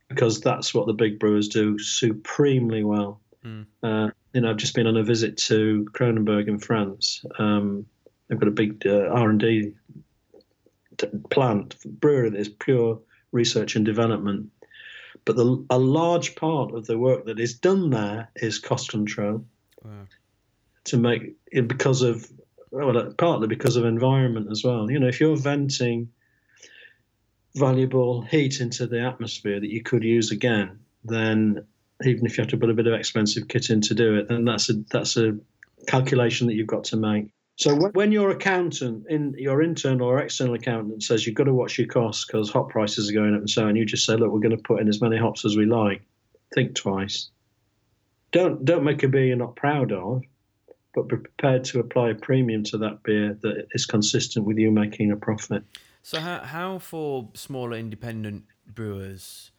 because 0.09 0.41
that's 0.41 0.73
what 0.73 0.87
the 0.87 0.93
big 0.93 1.19
brewers 1.19 1.49
do 1.49 1.79
supremely 1.79 2.85
well. 2.85 3.21
Mm. 3.45 3.67
Uh, 3.83 4.11
you 4.33 4.41
know, 4.41 4.51
I've 4.51 4.57
just 4.57 4.75
been 4.75 4.87
on 4.87 4.97
a 4.97 5.03
visit 5.03 5.37
to 5.39 5.87
Kronenbourg 5.93 6.49
in 6.49 6.59
France. 6.59 7.25
Um, 7.39 7.87
they've 8.29 8.39
got 8.39 8.49
a 8.49 8.53
big 8.53 8.87
uh, 8.87 9.09
R 9.11 9.31
and 9.31 9.41
D 9.41 9.75
plant 11.31 11.77
brewery 11.85 12.31
that 12.31 12.39
is 12.39 12.49
pure 12.49 13.01
research 13.33 13.77
and 13.77 13.85
development. 13.85 14.51
But 15.25 15.37
the, 15.37 15.65
a 15.71 15.79
large 15.79 16.37
part 16.37 16.75
of 16.75 16.87
the 16.87 16.99
work 16.99 17.27
that 17.27 17.41
is 17.41 17.55
done 17.55 17.91
there 17.91 18.31
is 18.37 18.59
cost 18.59 18.91
control. 18.91 19.45
Wow. 19.83 20.07
To 20.85 20.99
make 20.99 21.37
because 21.67 22.03
of 22.03 22.31
well, 22.75 22.99
uh, 22.99 23.11
partly 23.17 23.47
because 23.47 23.77
of 23.77 23.85
environment 23.85 24.49
as 24.51 24.65
well. 24.65 24.91
You 24.91 24.99
know, 24.99 25.07
if 25.07 25.21
you're 25.21 25.37
venting 25.37 26.09
valuable 27.55 28.23
heat 28.23 28.61
into 28.61 28.87
the 28.87 29.01
atmosphere 29.01 29.61
that 29.61 29.71
you 29.71 29.83
could 29.83 30.03
use 30.03 30.33
again, 30.33 30.81
then 31.05 31.65
even 32.05 32.27
if 32.27 32.37
you 32.37 32.43
have 32.43 32.51
to 32.51 32.57
put 32.57 32.71
a 32.71 32.75
bit 32.75 32.89
of 32.89 32.95
expensive 32.95 33.47
kit 33.47 33.71
in 33.71 33.81
to 33.83 33.95
do 33.95 34.17
it, 34.17 34.29
then 34.29 34.45
that's 34.45 34.69
a 34.71 34.75
that's 34.91 35.17
a 35.17 35.37
calculation 35.87 36.49
that 36.49 36.55
you've 36.55 36.67
got 36.67 36.85
to 36.85 36.97
make. 36.97 37.29
So 37.57 37.77
when 37.77 38.11
your 38.11 38.31
accountant, 38.31 39.07
in 39.09 39.35
your 39.39 39.63
internal 39.63 40.09
or 40.09 40.19
external 40.19 40.55
accountant, 40.55 41.05
says 41.05 41.25
you've 41.25 41.37
got 41.37 41.45
to 41.45 41.55
watch 41.55 41.79
your 41.79 41.87
costs 41.87 42.25
because 42.25 42.51
hop 42.51 42.71
prices 42.71 43.09
are 43.09 43.13
going 43.13 43.35
up 43.35 43.41
and 43.41 43.51
so 43.51 43.69
on, 43.69 43.77
you 43.77 43.87
just 43.87 44.05
say, 44.05 44.17
look, 44.17 44.33
we're 44.33 44.41
going 44.41 44.57
to 44.57 44.63
put 44.63 44.81
in 44.81 44.89
as 44.89 45.01
many 45.01 45.17
hops 45.17 45.45
as 45.45 45.57
we 45.57 45.65
like. 45.65 46.03
Think 46.53 46.75
twice. 46.75 47.31
Don't 48.33 48.65
don't 48.65 48.83
make 48.83 49.05
a 49.05 49.09
beer 49.09 49.27
you're 49.27 49.37
not 49.37 49.55
proud 49.55 49.93
of, 49.93 50.23
but 50.95 51.09
be 51.09 51.17
prepared 51.17 51.65
to 51.65 51.81
apply 51.81 52.11
a 52.11 52.15
premium 52.15 52.63
to 52.65 52.79
that 52.79 53.03
beer 53.03 53.37
that 53.43 53.67
is 53.73 53.87
consistent 53.87 54.47
with 54.47 54.59
you 54.59 54.71
making 54.71 55.11
a 55.11 55.17
profit. 55.17 55.65
So 56.03 56.21
how 56.21 56.41
how 56.41 56.79
for 56.79 57.31
smaller 57.35 57.77
independent 57.77 58.45
brewers? 58.67 59.51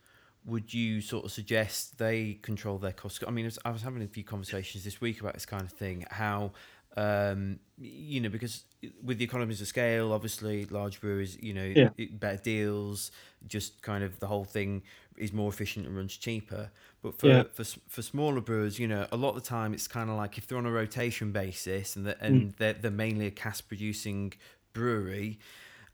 would 0.45 0.73
you 0.73 1.01
sort 1.01 1.25
of 1.25 1.31
suggest 1.31 1.97
they 1.97 2.35
control 2.41 2.77
their 2.77 2.91
costs? 2.91 3.23
I 3.27 3.31
mean, 3.31 3.49
I 3.65 3.71
was 3.71 3.81
having 3.81 4.03
a 4.03 4.07
few 4.07 4.23
conversations 4.23 4.83
this 4.83 5.01
week 5.01 5.19
about 5.19 5.33
this 5.33 5.45
kind 5.45 5.63
of 5.63 5.71
thing. 5.71 6.05
How, 6.09 6.51
um, 6.95 7.59
you 7.79 8.21
know, 8.21 8.29
because 8.29 8.63
with 9.03 9.17
the 9.17 9.25
economies 9.25 9.59
of 9.59 9.67
scale, 9.67 10.13
obviously, 10.13 10.65
large 10.65 11.01
breweries, 11.01 11.37
you 11.41 11.53
know, 11.53 11.73
yeah. 11.75 11.89
better 12.11 12.37
deals, 12.37 13.11
just 13.47 13.81
kind 13.81 14.03
of 14.03 14.19
the 14.19 14.27
whole 14.27 14.45
thing 14.45 14.83
is 15.17 15.33
more 15.33 15.49
efficient 15.49 15.87
and 15.87 15.95
runs 15.95 16.15
cheaper. 16.15 16.69
But 17.05 17.19
for, 17.19 17.27
yeah. 17.27 17.43
for 17.53 17.63
for 17.87 18.01
smaller 18.01 18.41
brewers, 18.41 18.79
you 18.79 18.87
know, 18.87 19.05
a 19.11 19.15
lot 19.15 19.29
of 19.29 19.35
the 19.35 19.47
time 19.47 19.75
it's 19.75 19.87
kind 19.87 20.09
of 20.09 20.15
like 20.15 20.39
if 20.39 20.47
they're 20.47 20.57
on 20.57 20.65
a 20.65 20.71
rotation 20.71 21.31
basis 21.31 21.95
and 21.95 22.07
the, 22.07 22.19
and 22.19 22.41
mm. 22.41 22.57
they're, 22.57 22.73
they're 22.73 22.89
mainly 22.89 23.27
a 23.27 23.31
cask 23.31 23.67
producing 23.67 24.33
brewery, 24.73 25.37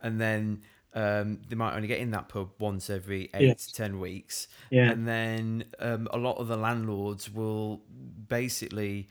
and 0.01 0.21
then 0.21 0.61
um, 0.93 1.41
they 1.49 1.57
might 1.57 1.75
only 1.75 1.89
get 1.89 1.99
in 1.99 2.11
that 2.11 2.29
pub 2.29 2.51
once 2.59 2.89
every 2.89 3.29
eight 3.33 3.41
yes. 3.41 3.67
to 3.67 3.73
ten 3.73 3.99
weeks. 3.99 4.47
Yeah. 4.69 4.89
And 4.89 5.05
then 5.05 5.65
um, 5.79 6.07
a 6.13 6.17
lot 6.17 6.37
of 6.37 6.47
the 6.47 6.55
landlords 6.55 7.29
will 7.29 7.81
basically 8.29 9.09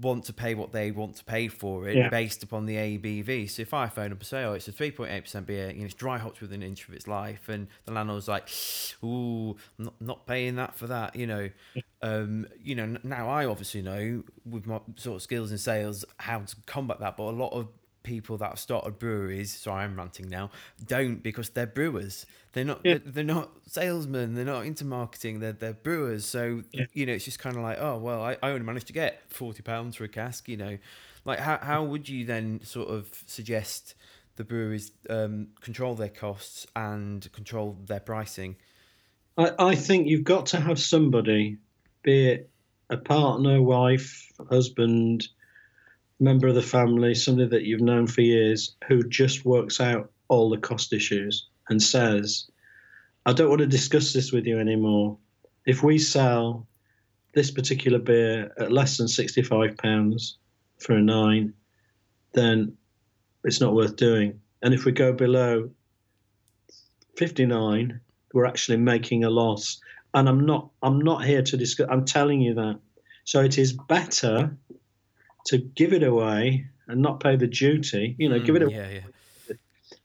want 0.00 0.24
to 0.24 0.32
pay 0.32 0.54
what 0.54 0.72
they 0.72 0.90
want 0.90 1.16
to 1.16 1.24
pay 1.24 1.48
for 1.48 1.88
it 1.88 1.96
yeah. 1.96 2.08
based 2.08 2.42
upon 2.42 2.66
the 2.66 2.76
ABV. 2.76 3.50
So 3.50 3.62
if 3.62 3.72
I 3.72 3.88
phone 3.88 4.12
up 4.12 4.18
and 4.18 4.26
say, 4.26 4.44
oh, 4.44 4.52
it's 4.52 4.68
a 4.68 4.72
3.8% 4.72 5.46
beer, 5.46 5.70
you 5.70 5.80
know, 5.80 5.84
it's 5.86 5.94
dry 5.94 6.18
hopped 6.18 6.40
within 6.40 6.62
an 6.62 6.68
inch 6.68 6.86
of 6.88 6.94
its 6.94 7.08
life, 7.08 7.48
and 7.48 7.68
the 7.86 7.92
landlord's 7.92 8.28
like, 8.28 8.48
ooh, 9.02 9.56
I'm 9.78 9.84
not, 9.86 9.94
not 10.00 10.26
paying 10.26 10.56
that 10.56 10.76
for 10.76 10.86
that, 10.88 11.16
you 11.16 11.26
know. 11.26 11.50
Um, 12.02 12.46
you 12.62 12.74
know, 12.74 12.96
now 13.02 13.28
I 13.28 13.46
obviously 13.46 13.82
know 13.82 14.22
with 14.44 14.66
my 14.66 14.80
sort 14.96 15.16
of 15.16 15.22
skills 15.22 15.50
in 15.50 15.58
sales 15.58 16.04
how 16.18 16.40
to 16.40 16.56
combat 16.66 17.00
that, 17.00 17.16
but 17.16 17.24
a 17.24 17.30
lot 17.30 17.52
of 17.52 17.68
people 18.08 18.38
that 18.38 18.48
have 18.48 18.58
started 18.58 18.98
breweries, 18.98 19.52
sorry, 19.52 19.84
I'm 19.84 19.94
ranting 19.94 20.30
now, 20.30 20.50
don't 20.86 21.22
because 21.22 21.50
they're 21.50 21.66
brewers. 21.66 22.24
They're 22.54 22.64
not. 22.64 22.80
Yeah. 22.82 22.94
They're, 22.94 23.12
they're, 23.12 23.24
not 23.24 23.50
salesmen. 23.66 24.34
They're 24.34 24.46
not 24.46 24.64
into 24.64 24.86
marketing. 24.86 25.40
They're 25.40 25.52
they're 25.52 25.74
brewers. 25.74 26.24
So 26.24 26.62
yeah. 26.72 26.86
you 26.94 27.04
know, 27.04 27.12
it's 27.12 27.26
just 27.26 27.38
kind 27.38 27.54
of 27.54 27.62
like, 27.62 27.78
oh 27.78 27.98
well, 27.98 28.22
I, 28.22 28.38
I 28.42 28.50
only 28.50 28.64
managed 28.64 28.86
to 28.86 28.94
get 28.94 29.22
forty 29.28 29.62
pounds 29.62 29.96
for 29.96 30.04
a 30.04 30.08
cask. 30.08 30.48
You 30.48 30.56
know, 30.56 30.78
like 31.26 31.38
how 31.38 31.58
how 31.58 31.84
would 31.84 32.08
you 32.08 32.24
then 32.24 32.60
sort 32.64 32.88
of 32.88 33.08
suggest 33.26 33.94
the 34.36 34.44
breweries 34.44 34.92
um, 35.10 35.48
control 35.60 35.94
their 35.94 36.08
costs 36.08 36.66
and 36.74 37.30
control 37.32 37.76
their 37.84 38.00
pricing? 38.00 38.56
I, 39.36 39.52
I 39.58 39.74
think 39.74 40.08
you've 40.08 40.24
got 40.24 40.46
to 40.46 40.60
have 40.60 40.80
somebody, 40.80 41.58
be 42.02 42.28
it 42.28 42.50
a 42.88 42.96
partner, 42.96 43.60
wife, 43.60 44.32
husband, 44.48 45.28
member 46.20 46.48
of 46.48 46.54
the 46.54 46.62
family, 46.62 47.14
somebody 47.14 47.48
that 47.48 47.64
you've 47.64 47.80
known 47.80 48.06
for 48.06 48.22
years, 48.22 48.76
who 48.86 49.02
just 49.08 49.44
works 49.44 49.80
out 49.80 50.10
all 50.28 50.50
the 50.50 50.58
cost 50.58 50.92
issues 50.92 51.48
and 51.68 51.82
says, 51.82 52.46
I 53.26 53.32
don't 53.32 53.48
want 53.48 53.60
to 53.60 53.66
discuss 53.66 54.12
this 54.12 54.32
with 54.32 54.46
you 54.46 54.58
anymore. 54.58 55.18
If 55.66 55.82
we 55.82 55.98
sell 55.98 56.66
this 57.34 57.50
particular 57.50 57.98
beer 57.98 58.52
at 58.58 58.72
less 58.72 58.96
than 58.96 59.06
£65 59.06 60.32
for 60.78 60.94
a 60.94 61.00
nine, 61.02 61.52
then 62.32 62.76
it's 63.44 63.60
not 63.60 63.74
worth 63.74 63.96
doing. 63.96 64.40
And 64.62 64.74
if 64.74 64.84
we 64.84 64.92
go 64.92 65.12
below 65.12 65.70
59, 67.16 68.00
we're 68.32 68.46
actually 68.46 68.78
making 68.78 69.24
a 69.24 69.30
loss. 69.30 69.80
And 70.14 70.28
I'm 70.28 70.46
not 70.46 70.70
I'm 70.82 71.00
not 71.00 71.24
here 71.24 71.42
to 71.42 71.56
discuss 71.56 71.86
I'm 71.90 72.04
telling 72.04 72.40
you 72.40 72.54
that. 72.54 72.80
So 73.24 73.42
it 73.42 73.58
is 73.58 73.72
better 73.72 74.56
to 75.46 75.58
give 75.58 75.92
it 75.92 76.02
away 76.02 76.66
and 76.86 77.02
not 77.02 77.20
pay 77.20 77.36
the 77.36 77.46
duty, 77.46 78.16
you 78.18 78.28
know, 78.28 78.38
mm, 78.38 78.44
give 78.44 78.56
it 78.56 78.62
away, 78.62 78.74
yeah, 78.74 79.00
yeah. 79.48 79.56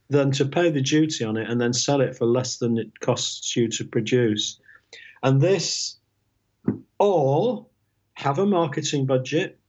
than 0.09 0.31
to 0.31 0.45
pay 0.45 0.69
the 0.69 0.81
duty 0.81 1.23
on 1.23 1.37
it 1.37 1.49
and 1.49 1.59
then 1.59 1.73
sell 1.73 2.01
it 2.01 2.15
for 2.15 2.25
less 2.25 2.57
than 2.57 2.77
it 2.77 2.99
costs 2.99 3.55
you 3.55 3.67
to 3.69 3.85
produce. 3.85 4.59
And 5.21 5.41
this, 5.41 5.97
all 6.97 7.69
have 8.13 8.39
a 8.39 8.45
marketing 8.45 9.05
budget 9.05 9.59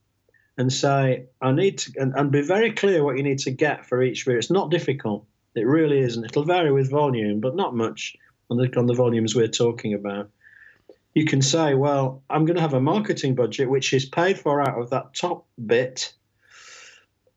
and 0.57 0.71
say, 0.71 1.25
I 1.41 1.51
need 1.51 1.79
to, 1.79 1.91
and, 1.97 2.13
and 2.15 2.31
be 2.31 2.41
very 2.41 2.71
clear 2.71 3.03
what 3.03 3.17
you 3.17 3.23
need 3.23 3.39
to 3.39 3.51
get 3.51 3.85
for 3.85 4.01
each 4.01 4.25
beer. 4.25 4.37
It's 4.37 4.51
not 4.51 4.71
difficult. 4.71 5.25
It 5.55 5.65
really 5.65 5.99
isn't. 5.99 6.25
It'll 6.25 6.43
vary 6.43 6.71
with 6.71 6.89
volume, 6.89 7.39
but 7.39 7.55
not 7.55 7.75
much 7.75 8.15
on 8.49 8.57
the, 8.57 8.71
on 8.77 8.85
the 8.85 8.93
volumes 8.93 9.35
we're 9.35 9.47
talking 9.47 9.93
about 9.93 10.29
you 11.15 11.25
can 11.25 11.41
say, 11.41 11.73
well, 11.73 12.21
I'm 12.29 12.45
going 12.45 12.57
to 12.57 12.61
have 12.61 12.73
a 12.73 12.81
marketing 12.81 13.35
budget 13.35 13.69
which 13.69 13.93
is 13.93 14.05
paid 14.05 14.37
for 14.37 14.61
out 14.61 14.79
of 14.79 14.89
that 14.89 15.13
top 15.15 15.47
bit 15.65 16.13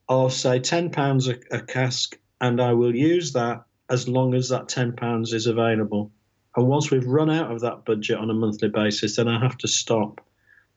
of, 0.08 0.32
say, 0.32 0.58
£10 0.58 1.28
a, 1.28 1.56
a 1.56 1.62
cask, 1.62 2.18
and 2.40 2.60
I 2.60 2.72
will 2.72 2.94
use 2.94 3.32
that 3.32 3.62
as 3.88 4.08
long 4.08 4.34
as 4.34 4.48
that 4.48 4.66
£10 4.66 5.32
is 5.32 5.46
available. 5.46 6.10
And 6.56 6.66
once 6.66 6.90
we've 6.90 7.06
run 7.06 7.30
out 7.30 7.52
of 7.52 7.60
that 7.60 7.84
budget 7.84 8.18
on 8.18 8.30
a 8.30 8.34
monthly 8.34 8.68
basis, 8.68 9.14
then 9.14 9.28
I 9.28 9.38
have 9.40 9.56
to 9.58 9.68
stop. 9.68 10.20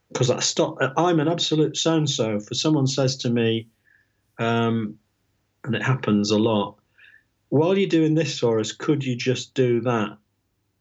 Because 0.10 0.30
I 0.30 0.39
stop. 0.39 0.78
I'm 0.95 1.20
an 1.20 1.28
absolute 1.28 1.78
so 1.78 1.95
and 1.95 2.10
so. 2.10 2.39
For 2.39 2.54
someone 2.54 2.86
says 2.86 3.16
to 3.18 3.30
me, 3.32 3.68
um, 4.38 4.99
and 5.64 5.74
it 5.74 5.82
happens 5.82 6.30
a 6.30 6.38
lot, 6.38 6.78
while 7.49 7.76
you're 7.76 7.89
doing 7.89 8.14
this 8.14 8.38
for 8.38 8.60
us, 8.60 8.74
could 8.74 9.04
you 9.04 9.16
just 9.16 9.56
do 9.56 9.82
that? 9.82 10.18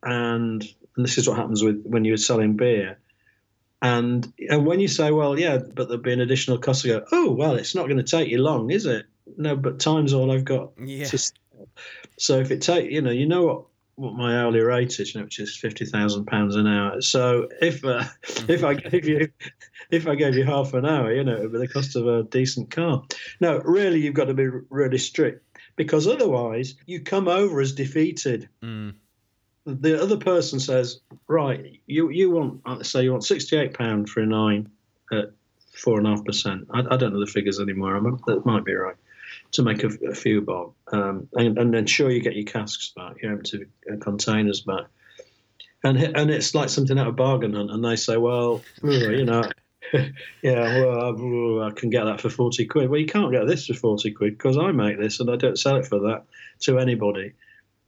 And 0.02 0.68
and 1.00 1.04
this 1.06 1.16
is 1.16 1.26
what 1.26 1.38
happens 1.38 1.64
with 1.64 1.82
when 1.86 2.04
you're 2.04 2.18
selling 2.18 2.56
beer. 2.56 2.98
And 3.80 4.30
and 4.50 4.66
when 4.66 4.80
you 4.80 4.88
say, 4.88 5.10
well, 5.10 5.38
yeah, 5.38 5.56
but 5.56 5.88
there'll 5.88 6.02
be 6.02 6.12
an 6.12 6.20
additional 6.20 6.58
cost, 6.58 6.84
you 6.84 6.92
go, 6.92 7.06
oh, 7.10 7.32
well, 7.32 7.54
it's 7.54 7.74
not 7.74 7.86
going 7.86 7.96
to 7.96 8.02
take 8.02 8.28
you 8.28 8.36
long, 8.36 8.70
is 8.70 8.84
it? 8.84 9.06
No, 9.38 9.56
but 9.56 9.80
time's 9.80 10.12
all 10.12 10.30
I've 10.30 10.44
got. 10.44 10.72
Yeah. 10.78 11.06
To, 11.06 11.32
so 12.18 12.38
if 12.38 12.50
it 12.50 12.60
take, 12.60 12.90
you 12.90 13.00
know, 13.00 13.10
you 13.10 13.26
know 13.26 13.46
what 13.46 13.64
what 13.94 14.14
my 14.14 14.38
hourly 14.38 14.60
rate 14.60 15.00
is, 15.00 15.14
you 15.14 15.20
know, 15.20 15.24
which 15.24 15.38
is 15.38 15.56
fifty 15.56 15.86
thousand 15.86 16.26
pounds 16.26 16.54
an 16.54 16.66
hour. 16.66 17.00
So 17.00 17.48
if 17.62 17.82
uh, 17.82 18.04
if 18.46 18.62
I 18.62 18.74
gave 18.74 19.08
you 19.08 19.30
if 19.90 20.06
I 20.06 20.16
gave 20.16 20.36
you 20.36 20.44
half 20.44 20.74
an 20.74 20.84
hour, 20.84 21.14
you 21.14 21.24
know, 21.24 21.36
it 21.36 21.40
would 21.40 21.52
be 21.52 21.58
the 21.60 21.68
cost 21.68 21.96
of 21.96 22.06
a 22.06 22.24
decent 22.24 22.70
car. 22.70 23.04
No, 23.40 23.56
really, 23.60 24.00
you've 24.00 24.12
got 24.12 24.26
to 24.26 24.34
be 24.34 24.48
really 24.68 24.98
strict 24.98 25.46
because 25.76 26.06
otherwise 26.06 26.74
you 26.84 27.00
come 27.00 27.28
over 27.28 27.62
as 27.62 27.72
defeated. 27.72 28.50
Mm 28.62 28.92
the 29.70 30.02
other 30.02 30.16
person 30.16 30.60
says, 30.60 31.00
right, 31.28 31.80
you 31.86 32.10
you 32.10 32.30
want 32.30 32.60
uh, 32.66 32.82
say 32.82 33.02
you 33.02 33.12
want 33.12 33.24
sixty 33.24 33.56
eight 33.56 33.74
pound 33.74 34.08
for 34.08 34.20
a 34.20 34.26
nine 34.26 34.70
at 35.12 35.32
four 35.72 35.98
and 35.98 36.06
a 36.06 36.10
half 36.10 36.24
percent. 36.24 36.68
I, 36.72 36.80
I 36.80 36.96
don't 36.96 37.12
know 37.12 37.20
the 37.20 37.26
figures 37.26 37.60
anymore. 37.60 37.96
I'm, 37.96 38.20
that 38.26 38.46
might 38.46 38.64
be 38.64 38.74
right 38.74 38.96
to 39.52 39.62
make 39.62 39.82
a, 39.82 39.88
a 40.08 40.14
few 40.14 40.40
bob, 40.42 40.72
um, 40.92 41.28
and, 41.34 41.58
and 41.58 41.74
then 41.74 41.86
sure 41.86 42.10
you 42.10 42.20
get 42.20 42.36
your 42.36 42.44
casks 42.44 42.92
back, 42.94 43.22
your 43.22 43.32
empty 43.32 43.66
uh, 43.90 43.96
containers 43.96 44.60
back, 44.60 44.86
and 45.84 45.96
and 45.98 46.30
it's 46.30 46.54
like 46.54 46.68
something 46.68 46.98
out 46.98 47.08
of 47.08 47.16
bargain 47.16 47.54
hunt. 47.54 47.70
And 47.70 47.84
they 47.84 47.96
say, 47.96 48.16
well, 48.16 48.62
you 48.82 49.24
know. 49.24 49.44
yeah, 50.42 50.78
well, 50.78 51.62
I 51.62 51.70
can 51.72 51.90
get 51.90 52.04
that 52.04 52.20
for 52.20 52.30
40 52.30 52.66
quid. 52.66 52.90
Well, 52.90 53.00
you 53.00 53.06
can't 53.06 53.32
get 53.32 53.46
this 53.48 53.66
for 53.66 53.74
40 53.74 54.12
quid 54.12 54.38
because 54.38 54.56
I 54.56 54.70
make 54.70 55.00
this 55.00 55.18
and 55.18 55.28
I 55.28 55.34
don't 55.34 55.58
sell 55.58 55.76
it 55.76 55.86
for 55.86 55.98
that 56.00 56.26
to 56.60 56.78
anybody. 56.78 57.32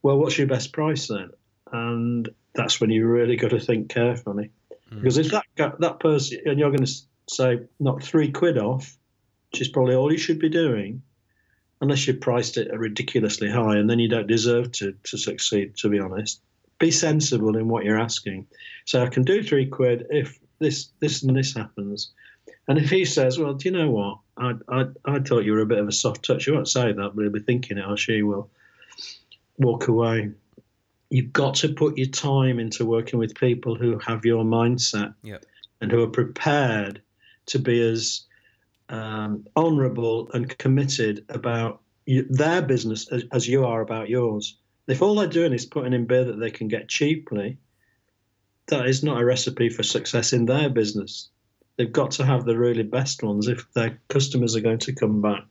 Well, 0.02 0.18
what's 0.18 0.36
your 0.36 0.48
best 0.48 0.72
price 0.72 1.06
then? 1.06 1.30
And 1.72 2.28
that's 2.54 2.80
when 2.80 2.90
you 2.90 3.06
really 3.06 3.36
got 3.36 3.50
to 3.50 3.60
think 3.60 3.88
carefully. 3.88 4.50
Mm. 4.92 5.02
Because 5.02 5.18
if 5.18 5.30
that 5.30 5.44
that 5.80 6.00
person 6.00 6.38
and 6.44 6.58
you're 6.58 6.70
going 6.70 6.84
to 6.84 6.92
say 7.28 7.60
knock 7.80 8.02
three 8.02 8.30
quid 8.30 8.58
off, 8.58 8.96
which 9.50 9.62
is 9.62 9.68
probably 9.68 9.94
all 9.94 10.12
you 10.12 10.18
should 10.18 10.38
be 10.38 10.50
doing, 10.50 11.02
unless 11.80 12.06
you've 12.06 12.20
priced 12.20 12.58
it 12.58 12.72
ridiculously 12.72 13.50
high, 13.50 13.76
and 13.76 13.88
then 13.88 13.98
you 13.98 14.08
don't 14.08 14.26
deserve 14.26 14.72
to 14.72 14.94
to 15.04 15.16
succeed. 15.16 15.76
To 15.78 15.88
be 15.88 15.98
honest, 15.98 16.40
be 16.78 16.90
sensible 16.90 17.56
in 17.56 17.68
what 17.68 17.84
you're 17.84 18.00
asking. 18.00 18.46
So 18.84 19.02
I 19.02 19.08
can 19.08 19.22
do 19.22 19.42
three 19.42 19.66
quid 19.66 20.06
if 20.10 20.38
this 20.58 20.90
this 21.00 21.22
and 21.22 21.36
this 21.36 21.54
happens. 21.54 22.12
And 22.68 22.78
if 22.78 22.90
he 22.90 23.04
says, 23.04 23.38
"Well, 23.38 23.54
do 23.54 23.68
you 23.68 23.76
know 23.76 23.90
what? 23.90 24.18
I 24.36 24.52
I, 24.68 24.84
I 25.04 25.18
thought 25.20 25.44
you 25.44 25.52
were 25.52 25.60
a 25.60 25.66
bit 25.66 25.78
of 25.78 25.88
a 25.88 25.92
soft 25.92 26.24
touch," 26.24 26.44
he 26.44 26.50
won't 26.50 26.68
say 26.68 26.92
that, 26.92 27.12
but 27.14 27.22
he'll 27.22 27.32
be 27.32 27.40
thinking 27.40 27.78
it, 27.78 27.86
or 27.88 27.96
she 27.96 28.22
will 28.22 28.50
walk 29.58 29.88
away 29.88 30.32
you've 31.12 31.32
got 31.32 31.56
to 31.56 31.68
put 31.68 31.98
your 31.98 32.08
time 32.08 32.58
into 32.58 32.86
working 32.86 33.18
with 33.18 33.34
people 33.34 33.74
who 33.74 33.98
have 33.98 34.24
your 34.24 34.44
mindset 34.44 35.14
yep. 35.22 35.44
and 35.80 35.92
who 35.92 36.02
are 36.02 36.08
prepared 36.08 37.02
to 37.44 37.58
be 37.58 37.82
as 37.82 38.22
um, 38.88 39.46
honourable 39.54 40.30
and 40.32 40.56
committed 40.56 41.26
about 41.28 41.82
you, 42.06 42.26
their 42.30 42.62
business 42.62 43.08
as, 43.12 43.24
as, 43.30 43.46
you 43.46 43.66
are 43.66 43.82
about 43.82 44.08
yours. 44.08 44.56
If 44.88 45.02
all 45.02 45.14
they're 45.14 45.26
doing 45.26 45.52
is 45.52 45.66
putting 45.66 45.92
in 45.92 46.06
beer 46.06 46.24
that 46.24 46.40
they 46.40 46.50
can 46.50 46.68
get 46.68 46.88
cheaply, 46.88 47.58
that 48.68 48.86
is 48.86 49.04
not 49.04 49.20
a 49.20 49.24
recipe 49.24 49.68
for 49.68 49.82
success 49.82 50.32
in 50.32 50.46
their 50.46 50.70
business. 50.70 51.28
They've 51.76 51.92
got 51.92 52.12
to 52.12 52.24
have 52.24 52.46
the 52.46 52.58
really 52.58 52.84
best 52.84 53.22
ones 53.22 53.48
if 53.48 53.70
their 53.74 54.00
customers 54.08 54.56
are 54.56 54.60
going 54.60 54.78
to 54.78 54.94
come 54.94 55.20
back. 55.20 55.44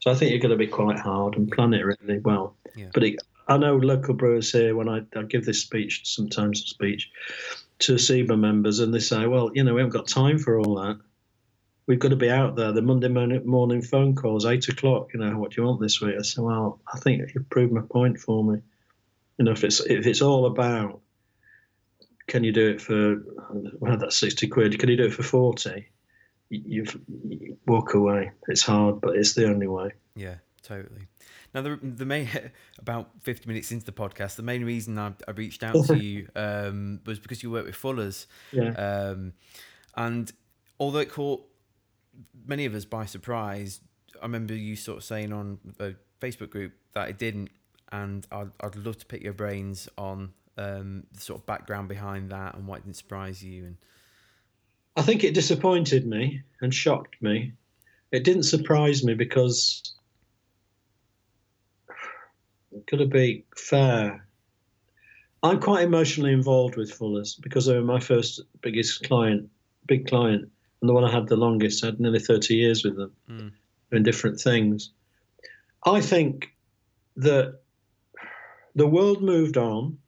So 0.00 0.10
I 0.10 0.14
think 0.16 0.32
you've 0.32 0.42
got 0.42 0.48
to 0.48 0.56
be 0.56 0.66
quite 0.66 0.98
hard 0.98 1.36
and 1.36 1.50
plan 1.50 1.72
it 1.72 1.84
really 1.84 2.18
well. 2.18 2.56
Yeah. 2.74 2.90
But 2.92 3.04
it, 3.04 3.16
I 3.48 3.56
know 3.56 3.76
local 3.76 4.14
brewers 4.14 4.52
here 4.52 4.76
when 4.76 4.88
I, 4.88 5.00
I 5.16 5.22
give 5.22 5.44
this 5.46 5.62
speech, 5.62 6.02
sometimes 6.04 6.62
a 6.62 6.66
speech 6.66 7.10
to 7.80 7.94
SIBA 7.94 8.38
members, 8.38 8.80
and 8.80 8.92
they 8.92 8.98
say, 8.98 9.26
well, 9.26 9.50
you 9.54 9.64
know, 9.64 9.74
we 9.74 9.80
haven't 9.80 9.94
got 9.94 10.06
time 10.06 10.38
for 10.38 10.58
all 10.58 10.74
that. 10.76 10.98
We've 11.86 11.98
got 11.98 12.10
to 12.10 12.16
be 12.16 12.28
out 12.28 12.54
there. 12.56 12.72
The 12.72 12.82
Monday 12.82 13.08
morning, 13.08 13.80
phone 13.80 14.14
calls, 14.14 14.44
eight 14.44 14.68
o'clock. 14.68 15.08
You 15.14 15.20
know, 15.20 15.38
what 15.38 15.52
do 15.52 15.62
you 15.62 15.66
want 15.66 15.80
this 15.80 16.02
week? 16.02 16.16
I 16.18 16.22
say, 16.22 16.42
well, 16.42 16.80
I 16.92 16.98
think 16.98 17.22
you've 17.34 17.48
proved 17.48 17.72
my 17.72 17.80
point 17.80 18.18
for 18.18 18.44
me. 18.44 18.60
You 19.38 19.46
know, 19.46 19.52
if 19.52 19.64
it's 19.64 19.80
if 19.80 20.06
it's 20.06 20.20
all 20.20 20.44
about, 20.44 21.00
can 22.26 22.44
you 22.44 22.52
do 22.52 22.68
it 22.68 22.82
for, 22.82 23.22
well, 23.78 23.96
that's 23.96 24.18
sixty 24.18 24.48
quid. 24.48 24.78
Can 24.78 24.90
you 24.90 24.98
do 24.98 25.06
it 25.06 25.14
for 25.14 25.22
forty? 25.22 25.88
You've 26.50 27.00
you 27.26 27.56
walk 27.66 27.94
away. 27.94 28.32
It's 28.48 28.62
hard, 28.62 29.00
but 29.00 29.16
it's 29.16 29.32
the 29.32 29.48
only 29.48 29.66
way. 29.66 29.92
Yeah, 30.14 30.34
totally. 30.62 31.08
Now, 31.54 31.62
the 31.62 31.78
the 31.82 32.04
main 32.04 32.28
about 32.78 33.10
fifty 33.22 33.48
minutes 33.48 33.72
into 33.72 33.86
the 33.86 33.92
podcast, 33.92 34.36
the 34.36 34.42
main 34.42 34.64
reason 34.64 34.98
I, 34.98 35.12
I 35.26 35.30
reached 35.32 35.62
out 35.64 35.84
to 35.86 35.96
you 36.02 36.28
um, 36.36 37.00
was 37.06 37.18
because 37.18 37.42
you 37.42 37.50
work 37.50 37.66
with 37.66 37.74
Fuller's, 37.76 38.26
Yeah. 38.52 38.70
um, 38.72 39.32
and 39.96 40.30
although 40.78 40.98
it 41.00 41.10
caught 41.10 41.44
many 42.46 42.64
of 42.66 42.74
us 42.74 42.84
by 42.84 43.06
surprise, 43.06 43.80
I 44.20 44.24
remember 44.24 44.54
you 44.54 44.76
sort 44.76 44.98
of 44.98 45.04
saying 45.04 45.32
on 45.32 45.58
the 45.78 45.96
Facebook 46.20 46.50
group 46.50 46.72
that 46.92 47.08
it 47.08 47.18
didn't, 47.18 47.50
and 47.92 48.26
I'd 48.30 48.50
I'd 48.60 48.76
love 48.76 48.98
to 48.98 49.06
pick 49.06 49.22
your 49.22 49.32
brains 49.32 49.88
on 49.96 50.32
um, 50.56 51.04
the 51.12 51.20
sort 51.20 51.40
of 51.40 51.46
background 51.46 51.88
behind 51.88 52.30
that 52.30 52.54
and 52.56 52.66
why 52.66 52.76
it 52.76 52.84
didn't 52.84 52.96
surprise 52.96 53.42
you. 53.42 53.64
And 53.66 53.76
I 54.96 55.02
think 55.02 55.22
it 55.24 55.32
disappointed 55.34 56.06
me 56.06 56.42
and 56.60 56.74
shocked 56.74 57.16
me. 57.22 57.52
It 58.10 58.24
didn't 58.24 58.42
surprise 58.44 59.04
me 59.04 59.14
because, 59.14 59.94
got 62.90 62.98
to 62.98 63.06
be 63.06 63.44
fair, 63.56 64.26
I'm 65.42 65.60
quite 65.60 65.84
emotionally 65.84 66.32
involved 66.32 66.76
with 66.76 66.92
Fuller's 66.92 67.34
because 67.36 67.66
they 67.66 67.74
were 67.74 67.84
my 67.84 68.00
first 68.00 68.40
biggest 68.60 69.04
client, 69.04 69.48
big 69.86 70.06
client, 70.06 70.50
and 70.80 70.88
the 70.88 70.94
one 70.94 71.04
I 71.04 71.12
had 71.12 71.28
the 71.28 71.36
longest. 71.36 71.82
I 71.82 71.88
had 71.88 72.00
nearly 72.00 72.18
30 72.20 72.54
years 72.54 72.84
with 72.84 72.96
them 72.96 73.12
Mm. 73.28 73.52
doing 73.90 74.02
different 74.02 74.40
things. 74.40 74.90
I 75.84 76.00
think 76.00 76.48
that 77.16 77.60
the 78.74 78.86
world 78.86 79.22
moved 79.22 79.56
on 79.56 79.98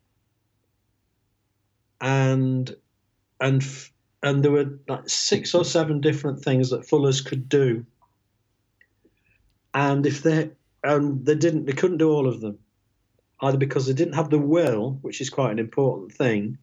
and 2.01 2.75
and 3.41 3.63
and 4.23 4.45
there 4.45 4.53
were 4.53 4.79
like 4.89 5.09
six 5.09 5.55
or 5.55 5.65
seven 5.65 6.01
different 6.01 6.43
things 6.43 6.71
that 6.71 6.87
Fuller's 6.87 7.21
could 7.21 7.49
do. 7.49 7.87
And 9.73 10.05
if 10.05 10.23
they 10.23 10.51
and 10.83 11.24
they 11.24 11.35
didn't, 11.35 11.66
they 11.66 11.72
couldn't 11.72 11.99
do 11.99 12.11
all 12.11 12.28
of 12.28 12.41
them, 12.41 12.59
either 13.41 13.59
because 13.59 13.87
they 13.87 13.93
didn't 13.93 14.14
have 14.14 14.31
the 14.31 14.39
will, 14.39 14.99
which 15.03 15.20
is 15.20 15.31
quite 15.31 15.53
an 15.53 15.59
important 15.59 16.12
thing, 16.12 16.59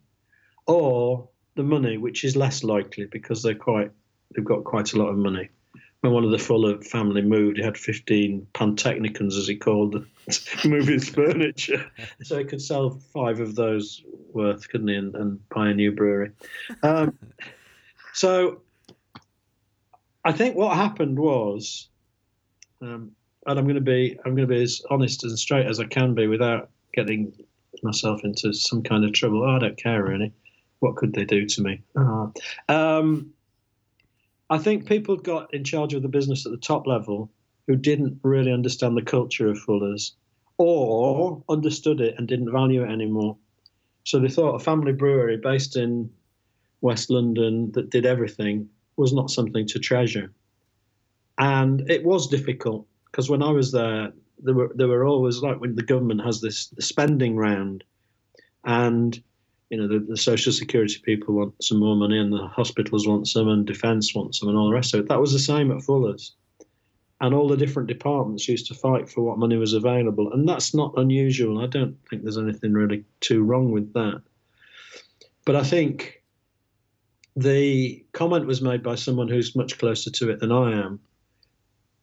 or 0.66 1.28
the 1.54 1.62
money, 1.62 1.98
which 1.98 2.24
is 2.24 2.36
less 2.36 2.62
likely 2.62 3.06
because 3.06 3.42
they're 3.42 3.54
quite 3.54 3.90
they've 4.34 4.44
got 4.44 4.64
quite 4.64 4.92
a 4.92 4.98
lot 4.98 5.08
of 5.08 5.18
money. 5.18 5.48
When 6.00 6.12
one 6.12 6.24
of 6.24 6.30
the 6.30 6.38
Fuller 6.38 6.80
family 6.80 7.22
moved, 7.22 7.56
he 7.56 7.64
had 7.64 7.76
15 7.76 8.46
Pantechnicons, 8.54 9.36
as 9.36 9.48
he 9.48 9.56
called 9.56 9.92
them, 9.92 10.10
his 10.26 11.08
furniture. 11.08 11.90
So 12.22 12.38
he 12.38 12.44
could 12.44 12.62
sell 12.62 13.00
five 13.12 13.40
of 13.40 13.56
those 13.56 14.02
worth, 14.32 14.68
couldn't 14.68 14.88
he, 14.88 14.94
and, 14.94 15.14
and 15.16 15.48
buy 15.48 15.70
a 15.70 15.74
new 15.74 15.90
brewery. 15.90 16.30
Um, 16.84 17.18
so 18.12 18.62
I 20.24 20.32
think 20.32 20.54
what 20.54 20.76
happened 20.76 21.18
was, 21.18 21.88
um, 22.80 23.12
and 23.48 23.58
I'm 23.58 23.64
going 23.64 23.74
to 23.76 23.80
be 23.80 24.18
I'm 24.24 24.34
going 24.36 24.46
to 24.46 24.54
be 24.54 24.62
as 24.62 24.82
honest 24.90 25.24
and 25.24 25.36
straight 25.38 25.66
as 25.66 25.80
I 25.80 25.84
can 25.84 26.14
be 26.14 26.26
without 26.26 26.70
getting 26.92 27.32
myself 27.82 28.20
into 28.22 28.52
some 28.52 28.82
kind 28.82 29.04
of 29.04 29.12
trouble. 29.12 29.42
Oh, 29.42 29.56
I 29.56 29.58
don't 29.58 29.76
care 29.76 30.04
really. 30.04 30.32
What 30.80 30.96
could 30.96 31.14
they 31.14 31.24
do 31.24 31.46
to 31.46 31.62
me? 31.62 31.82
Ah. 31.96 32.30
Um, 32.68 33.32
I 34.50 34.58
think 34.58 34.86
people 34.86 35.16
got 35.16 35.52
in 35.52 35.64
charge 35.64 35.94
of 35.94 36.02
the 36.02 36.08
business 36.08 36.46
at 36.46 36.52
the 36.52 36.58
top 36.58 36.86
level 36.86 37.30
who 37.66 37.74
didn't 37.74 38.20
really 38.22 38.52
understand 38.52 38.96
the 38.96 39.02
culture 39.02 39.48
of 39.48 39.58
Fuller's 39.58 40.14
or 40.58 41.42
understood 41.48 42.00
it 42.00 42.14
and 42.18 42.28
didn't 42.28 42.52
value 42.52 42.82
it 42.82 42.90
anymore. 42.90 43.36
So 44.04 44.18
they 44.18 44.28
thought 44.28 44.54
a 44.54 44.64
family 44.64 44.92
brewery 44.92 45.36
based 45.36 45.76
in 45.76 46.10
West 46.80 47.10
London 47.10 47.72
that 47.72 47.90
did 47.90 48.06
everything 48.06 48.68
was 48.96 49.12
not 49.12 49.30
something 49.30 49.66
to 49.68 49.78
treasure. 49.78 50.32
And 51.38 51.88
it 51.90 52.04
was 52.04 52.26
difficult 52.26 52.86
because 53.10 53.30
when 53.30 53.42
I 53.42 53.50
was 53.50 53.72
there, 53.72 54.12
there 54.42 54.54
were 54.54 54.72
there 54.74 54.88
were 54.88 55.04
always 55.04 55.40
like 55.42 55.60
when 55.60 55.74
the 55.74 55.82
government 55.82 56.24
has 56.24 56.40
this 56.40 56.68
the 56.68 56.82
spending 56.82 57.36
round, 57.36 57.84
and 58.64 59.20
you 59.70 59.78
know 59.78 59.88
the, 59.88 59.98
the 60.00 60.16
social 60.16 60.52
security 60.52 61.00
people 61.02 61.34
want 61.34 61.62
some 61.62 61.78
more 61.78 61.96
money, 61.96 62.18
and 62.18 62.32
the 62.32 62.46
hospitals 62.46 63.06
want 63.06 63.28
some, 63.28 63.48
and 63.48 63.66
defence 63.66 64.14
wants 64.14 64.40
some, 64.40 64.48
and 64.48 64.58
all 64.58 64.68
the 64.68 64.74
rest 64.74 64.94
of 64.94 65.00
it. 65.00 65.08
That 65.08 65.20
was 65.20 65.32
the 65.32 65.38
same 65.38 65.70
at 65.70 65.82
Fuller's, 65.82 66.34
and 67.20 67.34
all 67.34 67.48
the 67.48 67.56
different 67.56 67.88
departments 67.88 68.48
used 68.48 68.66
to 68.68 68.74
fight 68.74 69.08
for 69.08 69.22
what 69.22 69.38
money 69.38 69.56
was 69.56 69.72
available, 69.72 70.32
and 70.32 70.48
that's 70.48 70.74
not 70.74 70.94
unusual. 70.96 71.62
I 71.62 71.66
don't 71.66 71.96
think 72.08 72.22
there's 72.22 72.38
anything 72.38 72.72
really 72.72 73.04
too 73.20 73.42
wrong 73.42 73.72
with 73.72 73.92
that. 73.94 74.22
But 75.44 75.56
I 75.56 75.64
think 75.64 76.22
the 77.34 78.04
comment 78.12 78.46
was 78.46 78.60
made 78.60 78.82
by 78.82 78.96
someone 78.96 79.28
who's 79.28 79.56
much 79.56 79.78
closer 79.78 80.10
to 80.10 80.30
it 80.30 80.40
than 80.40 80.52
I 80.52 80.72
am. 80.72 81.00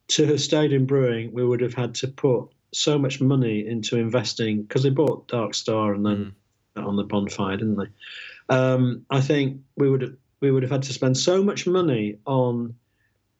To 0.08 0.26
have 0.26 0.40
stayed 0.40 0.72
in 0.72 0.86
brewing, 0.86 1.32
we 1.32 1.44
would 1.44 1.60
have 1.60 1.74
had 1.74 1.94
to 1.96 2.08
put 2.08 2.48
so 2.72 2.98
much 2.98 3.20
money 3.20 3.66
into 3.66 3.96
investing 3.96 4.62
because 4.62 4.82
they 4.82 4.90
bought 4.90 5.28
Dark 5.28 5.54
Star 5.54 5.94
and 5.94 6.04
then 6.04 6.34
Mm. 6.76 6.86
on 6.86 6.96
the 6.96 7.04
bonfire, 7.04 7.56
didn't 7.56 7.76
they? 7.76 8.54
Um, 8.54 9.06
I 9.10 9.20
think 9.20 9.62
we 9.76 9.88
would 9.90 10.02
have, 10.02 10.16
we 10.40 10.50
would 10.50 10.62
have 10.62 10.70
had 10.70 10.82
to 10.84 10.92
spend 10.92 11.16
so 11.16 11.42
much 11.42 11.66
money 11.66 12.18
on 12.26 12.74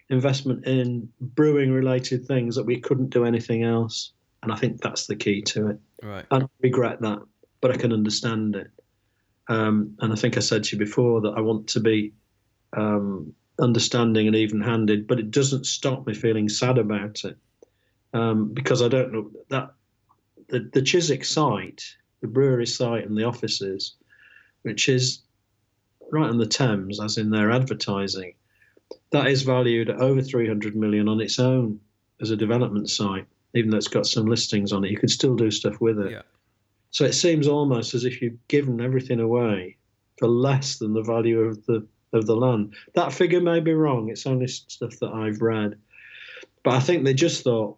investment 0.09 0.67
in 0.67 1.09
brewing 1.21 1.71
related 1.71 2.27
things 2.27 2.57
that 2.57 2.65
we 2.65 2.81
couldn't 2.81 3.11
do 3.11 3.25
anything 3.25 3.63
else. 3.63 4.13
And 4.43 4.53
I 4.53 4.57
think 4.57 4.81
that's 4.81 5.07
the 5.07 5.17
key 5.17 5.43
to 5.43 5.69
it. 5.69 5.79
Right. 6.03 6.25
I 6.31 6.43
regret 6.63 7.01
that, 7.03 7.21
but 7.61 7.71
I 7.73 7.77
can 7.77 7.93
understand 7.93 8.57
it. 8.57 8.71
Um, 9.49 9.97
and 10.01 10.13
I 10.13 10.17
think 10.17 10.37
I 10.37 10.41
said 10.41 10.65
to 10.65 10.77
you 10.77 10.79
before 10.79 11.21
that 11.23 11.35
I 11.37 11.41
want 11.41 11.69
to 11.69 11.81
be 11.81 12.13
um, 12.77 13.35
understanding 13.61 14.27
and 14.27 14.37
even 14.37 14.61
handed, 14.61 15.07
but 15.07 15.19
it 15.19 15.31
doesn't 15.31 15.67
stop 15.67 16.07
me 16.07 16.15
feeling 16.15 16.49
sad 16.49 16.79
about 16.79 17.25
it 17.25 17.37
um, 18.13 18.53
because 18.53 18.83
I 18.83 18.89
don't 18.89 19.13
know 19.13 19.31
that 19.49 19.73
the, 20.49 20.71
the 20.73 20.83
Chiswick 20.83 21.25
site, 21.25 21.83
the 22.21 22.29
brewery 22.29 22.67
site, 22.67 23.07
and 23.07 23.17
the 23.17 23.25
offices, 23.25 23.95
which 24.63 24.89
is 24.89 25.21
right 26.11 26.29
on 26.29 26.39
the 26.39 26.47
Thames, 26.47 27.01
as 27.01 27.19
in 27.19 27.31
their 27.31 27.51
advertising, 27.51 28.35
that 29.11 29.27
is 29.27 29.43
valued 29.43 29.91
at 29.91 30.01
over 30.01 30.23
300 30.23 30.77
million 30.77 31.09
on 31.09 31.21
its 31.21 31.39
own 31.39 31.81
as 32.21 32.31
a 32.31 32.37
development 32.37 32.89
site, 32.89 33.27
even 33.55 33.71
though 33.71 33.77
it's 33.77 33.89
got 33.89 34.07
some 34.07 34.27
listings 34.27 34.73
on 34.73 34.85
it. 34.85 34.91
You 34.91 34.99
could 34.99 35.11
still 35.11 35.35
do 35.35 35.51
stuff 35.51 35.81
with 35.81 35.99
it. 35.99 36.13
Yeah. 36.13 36.23
So 36.91 37.05
it 37.05 37.15
seems 37.15 37.49
almost 37.49 37.95
as 37.95 38.05
if 38.05 38.23
you've 38.23 38.47
given 38.49 38.81
everything 38.81 39.21
away 39.21 39.77
for 40.19 40.29
less 40.29 40.79
than 40.79 40.95
the 40.95 41.03
value 41.03 41.41
of 41.41 41.65
the 41.67 41.87
of 42.13 42.27
the 42.27 42.37
land. 42.37 42.75
That 42.95 43.13
figure 43.13 43.41
may 43.41 43.61
be 43.61 43.75
wrong. 43.75 44.09
It's 44.09 44.27
only 44.27 44.47
stuff 44.47 44.99
that 45.01 45.13
I've 45.13 45.43
read, 45.43 45.77
but 46.63 46.75
I 46.75 46.81
think 46.81 47.05
they 47.05 47.15
just 47.15 47.45
thought 47.45 47.77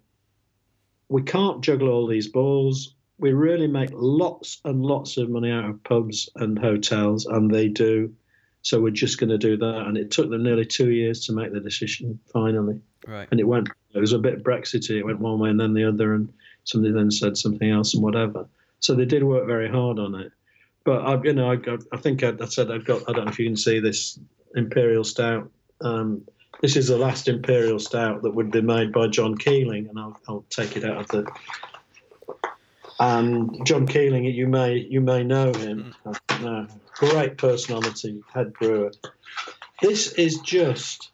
we 1.08 1.22
can't 1.22 1.62
juggle 1.62 1.88
all 1.88 2.06
these 2.06 2.28
balls. 2.28 2.94
We 3.18 3.32
really 3.32 3.66
make 3.66 3.90
lots 3.92 4.60
and 4.64 4.84
lots 4.84 5.16
of 5.16 5.30
money 5.30 5.50
out 5.50 5.64
of 5.64 5.82
pubs 5.84 6.28
and 6.36 6.58
hotels, 6.58 7.26
and 7.26 7.50
they 7.50 7.68
do. 7.68 8.14
So 8.62 8.80
we're 8.80 8.90
just 8.90 9.18
going 9.18 9.30
to 9.30 9.38
do 9.38 9.56
that. 9.56 9.86
And 9.86 9.96
it 9.96 10.10
took 10.10 10.30
them 10.30 10.42
nearly 10.42 10.66
two 10.66 10.90
years 10.90 11.24
to 11.26 11.32
make 11.32 11.52
the 11.52 11.60
decision 11.60 12.18
finally 12.32 12.80
Right. 13.06 13.28
and 13.30 13.40
it 13.40 13.44
went 13.44 13.68
it 13.94 14.00
was 14.00 14.12
a 14.12 14.18
bit 14.18 14.42
brexity 14.42 14.98
it 14.98 15.06
went 15.06 15.20
one 15.20 15.38
way 15.38 15.48
and 15.48 15.58
then 15.58 15.72
the 15.72 15.84
other 15.84 16.14
and 16.14 16.30
somebody 16.64 16.92
then 16.92 17.10
said 17.10 17.38
something 17.38 17.70
else 17.70 17.94
and 17.94 18.02
whatever 18.02 18.46
so 18.80 18.94
they 18.94 19.06
did 19.06 19.22
work 19.22 19.46
very 19.46 19.70
hard 19.70 19.98
on 19.98 20.14
it 20.16 20.30
but 20.84 21.00
i 21.04 21.22
you 21.22 21.32
know 21.32 21.52
i, 21.52 21.56
I 21.92 21.96
think 21.96 22.22
I, 22.22 22.32
I 22.40 22.46
said 22.46 22.70
i've 22.70 22.84
got 22.84 23.02
i 23.08 23.12
don't 23.12 23.26
know 23.26 23.30
if 23.30 23.38
you 23.38 23.46
can 23.46 23.56
see 23.56 23.80
this 23.80 24.18
imperial 24.54 25.04
stout. 25.04 25.50
Um, 25.80 26.22
this 26.62 26.74
is 26.74 26.88
the 26.88 26.96
last 26.96 27.28
imperial 27.28 27.78
stout 27.78 28.22
that 28.22 28.34
would 28.34 28.50
be 28.50 28.62
made 28.62 28.92
by 28.92 29.08
john 29.08 29.36
keeling 29.36 29.88
and 29.88 29.98
i'll, 29.98 30.18
I'll 30.28 30.44
take 30.50 30.76
it 30.76 30.84
out 30.84 30.96
of 30.96 31.08
the 31.08 31.30
and 33.00 33.64
john 33.66 33.86
keeling 33.86 34.24
you 34.24 34.46
may 34.46 34.76
you 34.76 35.00
may 35.00 35.22
know 35.22 35.52
him. 35.52 35.94
No, 36.40 36.66
great 36.94 37.36
personality 37.36 38.20
head 38.32 38.52
brewer. 38.54 38.92
This 39.80 40.12
is 40.12 40.38
just 40.38 41.10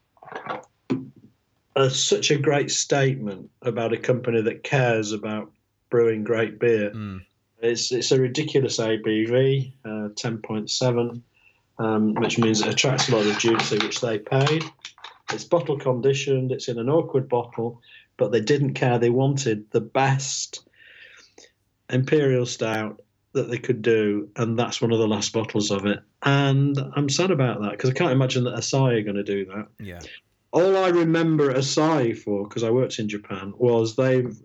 a, 1.76 1.90
such 1.90 2.30
a 2.30 2.38
great 2.38 2.70
statement 2.70 3.50
about 3.62 3.92
a 3.92 3.98
company 3.98 4.40
that 4.42 4.64
cares 4.64 5.12
about 5.12 5.50
brewing 5.90 6.24
great 6.24 6.58
beer. 6.58 6.90
Mm. 6.90 7.20
It's 7.60 7.92
it's 7.92 8.12
a 8.12 8.20
ridiculous 8.20 8.78
ABV, 8.78 9.72
uh, 9.84 10.08
ten 10.16 10.38
point 10.38 10.70
seven, 10.70 11.22
um, 11.78 12.14
which 12.14 12.38
means 12.38 12.60
it 12.60 12.68
attracts 12.68 13.08
a 13.08 13.16
lot 13.16 13.26
of 13.26 13.38
duty, 13.38 13.78
which 13.78 14.00
they 14.00 14.18
paid. 14.18 14.64
It's 15.32 15.44
bottle 15.44 15.78
conditioned. 15.78 16.52
It's 16.52 16.68
in 16.68 16.78
an 16.78 16.90
awkward 16.90 17.28
bottle, 17.28 17.80
but 18.16 18.32
they 18.32 18.40
didn't 18.40 18.74
care. 18.74 18.98
They 18.98 19.10
wanted 19.10 19.70
the 19.70 19.80
best 19.80 20.68
imperial 21.90 22.46
stout 22.46 23.00
that 23.32 23.50
they 23.50 23.58
could 23.58 23.82
do, 23.82 24.28
and 24.36 24.58
that's 24.58 24.80
one 24.80 24.92
of 24.92 24.98
the 24.98 25.08
last 25.08 25.32
bottles 25.32 25.70
of 25.70 25.86
it. 25.86 26.00
And 26.22 26.78
I'm 26.94 27.08
sad 27.08 27.30
about 27.30 27.60
that 27.62 27.72
because 27.72 27.90
I 27.90 27.94
can't 27.94 28.12
imagine 28.12 28.44
that 28.44 28.54
Asahi 28.54 29.00
are 29.00 29.02
going 29.02 29.16
to 29.16 29.24
do 29.24 29.44
that. 29.46 29.66
Yeah. 29.78 30.00
All 30.52 30.76
I 30.76 30.88
remember 30.88 31.52
Asahi 31.52 32.16
for, 32.16 32.46
because 32.46 32.62
I 32.62 32.70
worked 32.70 32.98
in 33.00 33.08
Japan, 33.08 33.52
was 33.56 33.96
they've 33.96 34.36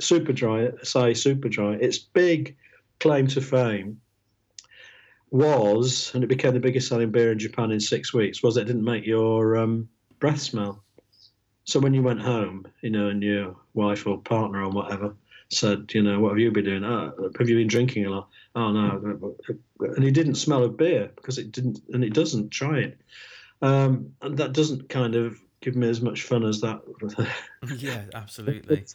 super 0.00 0.32
dry, 0.32 0.68
Asahi 0.68 1.16
super 1.16 1.48
dry. 1.48 1.74
Its 1.74 1.98
big 1.98 2.56
claim 3.00 3.26
to 3.28 3.40
fame 3.40 4.00
was, 5.30 6.12
and 6.14 6.22
it 6.24 6.28
became 6.28 6.54
the 6.54 6.60
biggest 6.60 6.88
selling 6.88 7.10
beer 7.10 7.32
in 7.32 7.38
Japan 7.38 7.70
in 7.70 7.80
six 7.80 8.14
weeks, 8.14 8.42
was 8.42 8.56
it 8.56 8.64
didn't 8.64 8.84
make 8.84 9.06
your 9.06 9.56
um, 9.56 9.88
breath 10.18 10.40
smell. 10.40 10.82
So 11.64 11.80
when 11.80 11.94
you 11.94 12.02
went 12.02 12.20
home, 12.20 12.66
you 12.82 12.90
know, 12.90 13.08
and 13.08 13.22
your 13.22 13.56
wife 13.74 14.06
or 14.06 14.18
partner 14.18 14.62
or 14.62 14.70
whatever 14.70 15.14
said, 15.50 15.90
you 15.92 16.02
know, 16.02 16.20
what 16.20 16.30
have 16.30 16.38
you 16.38 16.50
been 16.50 16.64
doing? 16.64 16.84
Oh, 16.84 17.30
have 17.38 17.48
you 17.48 17.56
been 17.56 17.66
drinking 17.66 18.06
a 18.06 18.10
lot? 18.10 18.28
Oh 18.54 18.72
no, 18.72 19.36
and 19.80 20.04
he 20.04 20.10
didn't 20.10 20.36
smell 20.36 20.64
of 20.64 20.76
beer 20.76 21.10
because 21.16 21.38
it 21.38 21.52
didn't, 21.52 21.80
and 21.92 22.04
it 22.04 22.14
doesn't. 22.14 22.50
Try 22.50 22.78
it, 22.78 23.00
um, 23.62 24.12
and 24.22 24.38
that 24.38 24.52
doesn't 24.52 24.88
kind 24.88 25.14
of 25.14 25.38
give 25.60 25.76
me 25.76 25.88
as 25.88 26.00
much 26.00 26.22
fun 26.22 26.44
as 26.44 26.60
that. 26.62 26.80
yeah, 27.76 28.04
absolutely. 28.14 28.86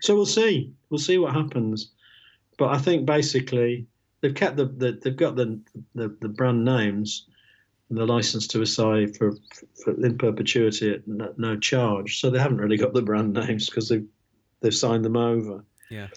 so 0.00 0.14
we'll 0.14 0.26
see. 0.26 0.72
We'll 0.90 0.98
see 0.98 1.18
what 1.18 1.34
happens. 1.34 1.90
But 2.58 2.70
I 2.70 2.78
think 2.78 3.06
basically 3.06 3.86
they've 4.20 4.34
kept 4.34 4.56
the, 4.56 4.66
the 4.66 4.92
they've 5.02 5.16
got 5.16 5.36
the, 5.36 5.60
the, 5.94 6.16
the 6.20 6.28
brand 6.28 6.64
names 6.64 7.26
the 7.96 8.06
license 8.06 8.46
to 8.48 8.58
Asahi 8.58 9.16
for, 9.16 9.34
for 9.84 9.92
in 10.04 10.16
perpetuity 10.16 10.92
at 10.92 11.06
no, 11.06 11.32
no, 11.36 11.56
charge. 11.58 12.20
So 12.20 12.30
they 12.30 12.38
haven't 12.38 12.58
really 12.58 12.76
got 12.76 12.94
the 12.94 13.02
brand 13.02 13.32
names 13.34 13.66
because 13.68 13.88
they've 13.88 14.06
they've 14.60 14.74
signed 14.74 15.04
them 15.04 15.16
over. 15.16 15.64
Yeah. 15.90 16.08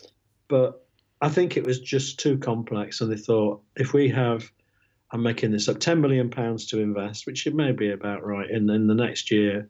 But 0.47 0.85
I 1.21 1.29
think 1.29 1.57
it 1.57 1.65
was 1.65 1.79
just 1.79 2.19
too 2.19 2.37
complex, 2.37 3.01
and 3.01 3.11
they 3.11 3.17
thought 3.17 3.61
if 3.75 3.93
we 3.93 4.09
have, 4.09 4.49
I'm 5.11 5.23
making 5.23 5.51
this 5.51 5.67
up, 5.67 5.79
ten 5.79 6.01
million 6.01 6.29
pounds 6.29 6.65
to 6.67 6.79
invest, 6.79 7.25
which 7.25 7.47
it 7.47 7.55
may 7.55 7.71
be 7.71 7.91
about 7.91 8.25
right, 8.25 8.49
and 8.49 8.69
then 8.69 8.87
the 8.87 8.95
next 8.95 9.31
year 9.31 9.69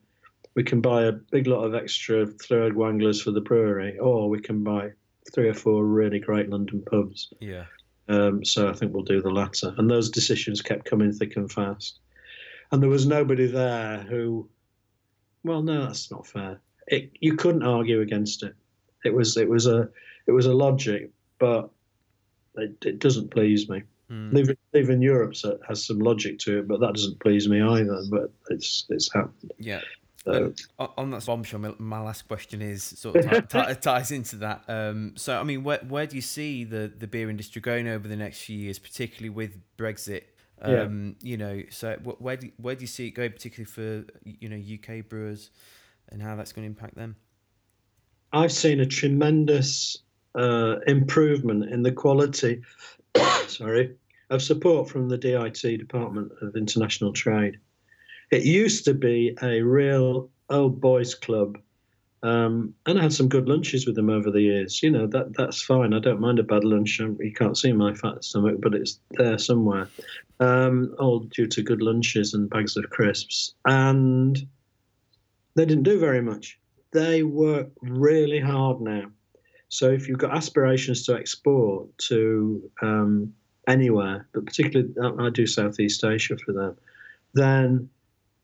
we 0.56 0.64
can 0.64 0.82
buy 0.82 1.04
a 1.04 1.12
big 1.12 1.48
lot 1.48 1.64
of 1.64 1.76
extra 1.76 2.26
third 2.26 2.74
wanglers 2.74 3.22
for 3.22 3.32
the 3.32 3.42
brewery, 3.42 3.98
or 4.00 4.30
we 4.30 4.40
can 4.40 4.64
buy 4.64 4.92
three 5.34 5.50
or 5.50 5.54
four 5.54 5.86
really 5.86 6.20
great 6.20 6.50
London 6.50 6.84
pubs. 6.90 7.34
Yeah. 7.40 7.66
Um, 8.08 8.46
so 8.46 8.70
I 8.70 8.74
think 8.74 8.94
we'll 8.94 9.04
do 9.04 9.22
the 9.22 9.30
latter. 9.30 9.74
And 9.78 9.90
those 9.90 10.10
decisions 10.10 10.62
kept 10.62 10.86
coming 10.86 11.12
thick 11.12 11.36
and 11.36 11.52
fast. 11.52 12.00
And 12.72 12.82
there 12.82 12.90
was 12.90 13.06
nobody 13.06 13.48
there 13.48 14.00
who, 14.00 14.50
well, 15.44 15.62
no, 15.62 15.86
that's 15.86 16.12
not 16.12 16.28
fair. 16.28 16.62
It, 16.88 17.12
you 17.20 17.36
couldn't 17.36 17.64
argue 17.64 18.02
against 18.02 18.44
it. 18.44 18.56
It 19.04 19.14
was 19.14 19.38
it 19.38 19.50
was 19.50 19.68
a 19.68 19.90
it 20.28 20.32
was 20.32 20.46
a 20.46 20.54
logic, 20.54 21.12
but 21.40 21.70
it, 22.56 22.76
it 22.86 23.00
doesn't 23.00 23.32
please 23.32 23.70
me. 23.70 23.84
Mm. 24.10 25.02
Europe 25.02 25.36
has 25.68 25.86
some 25.86 26.00
logic 26.00 26.40
to 26.40 26.60
it, 26.60 26.68
but 26.68 26.80
that 26.80 26.94
doesn't 26.94 27.20
please 27.20 27.48
me 27.48 27.62
either. 27.62 28.02
But 28.10 28.32
it's 28.50 28.86
it's 28.90 29.12
happened. 29.14 29.52
Yeah. 29.58 29.82
So, 30.26 30.54
on 30.80 31.12
that 31.12 31.24
bombshell, 31.26 31.76
my 31.78 32.02
last 32.02 32.28
question 32.28 32.62
is 32.62 32.84
sort 32.84 33.18
of 33.18 33.48
t- 33.50 33.60
t- 33.60 33.76
ties 33.76 34.12
into 34.12 34.38
that. 34.38 34.64
Um, 34.68 35.14
so, 35.16 35.40
I 35.40 35.44
mean, 35.44 35.64
where 35.64 35.78
where 35.88 36.08
do 36.08 36.16
you 36.16 36.22
see 36.22 36.64
the, 36.64 36.92
the 36.98 37.06
beer 37.06 37.30
industry 37.30 37.62
going 37.62 37.88
over 37.88 38.08
the 38.08 38.16
next 38.16 38.42
few 38.42 38.58
years, 38.58 38.80
particularly 38.80 39.30
with 39.30 39.60
Brexit? 39.78 40.24
Um, 40.62 41.16
yeah. 41.22 41.30
You 41.30 41.38
know, 41.38 41.64
so 41.70 41.98
where 42.04 42.38
do 42.38 42.50
where 42.58 42.74
do 42.74 42.82
you 42.82 42.88
see 42.88 43.08
it 43.08 43.12
going, 43.12 43.34
particularly 43.34 43.66
for 43.66 44.12
you 44.24 44.50
know 44.50 44.58
UK 44.58 45.08
brewers, 45.08 45.52
and 46.10 46.24
how 46.24 46.36
that's 46.36 46.52
going 46.54 46.64
to 46.64 46.70
impact 46.70 46.96
them? 46.96 47.18
I've 48.34 48.52
seen 48.52 48.80
a 48.80 48.86
tremendous 48.86 50.00
uh, 50.34 50.78
improvement 50.88 51.72
in 51.72 51.84
the 51.84 51.92
quality, 51.92 52.64
sorry, 53.48 53.96
of 54.32 54.42
support 54.42 54.90
from 54.90 55.08
the 55.08 55.18
DIT 55.18 55.62
Department 55.62 56.32
of 56.42 56.56
International 56.56 57.14
Trade. 57.14 57.60
It 58.36 58.44
used 58.44 58.84
to 58.84 58.94
be 58.94 59.34
a 59.42 59.62
real 59.62 60.30
old 60.50 60.82
boys 60.82 61.16
club, 61.16 61.58
um, 62.22 62.74
and 62.86 63.00
I 63.00 63.04
had 63.04 63.14
some 63.14 63.30
good 63.30 63.48
lunches 63.48 63.86
with 63.86 63.96
them 63.96 64.10
over 64.10 64.30
the 64.30 64.42
years. 64.42 64.84
You 64.84 64.92
know 64.92 65.08
that 65.08 65.38
that's 65.38 65.62
fine. 65.62 65.94
I 65.94 66.00
don't 66.00 66.20
mind 66.20 66.40
a 66.40 66.44
bad 66.44 66.66
lunch. 66.66 67.00
You 67.00 67.32
can't 67.34 67.58
see 67.58 67.72
my 67.72 67.94
fat 67.94 68.26
stomach, 68.26 68.58
but 68.60 68.76
it's 68.76 69.00
there 69.12 69.38
somewhere. 69.38 69.88
Um, 70.42 70.94
all 71.00 71.20
due 71.20 71.48
to 71.48 71.64
good 71.64 71.82
lunches 71.82 72.34
and 72.34 72.50
bags 72.50 72.76
of 72.76 72.90
crisps, 72.90 73.54
and 73.64 74.38
they 75.56 75.66
didn't 75.66 75.84
do 75.84 75.98
very 75.98 76.22
much. 76.22 76.60
They 76.92 77.24
work 77.24 77.70
really 77.82 78.42
hard 78.42 78.82
now. 78.82 79.12
So 79.70 79.92
if 79.92 80.10
you've 80.10 80.18
got 80.18 80.36
aspirations 80.36 81.06
to 81.06 81.16
export 81.16 81.98
to 82.10 82.70
um, 82.82 83.34
anywhere, 83.66 84.28
but 84.34 84.46
particularly 84.46 84.94
I 85.26 85.30
do 85.30 85.48
Southeast 85.48 86.04
Asia 86.04 86.36
for 86.38 86.52
them, 86.52 86.76
then 87.34 87.90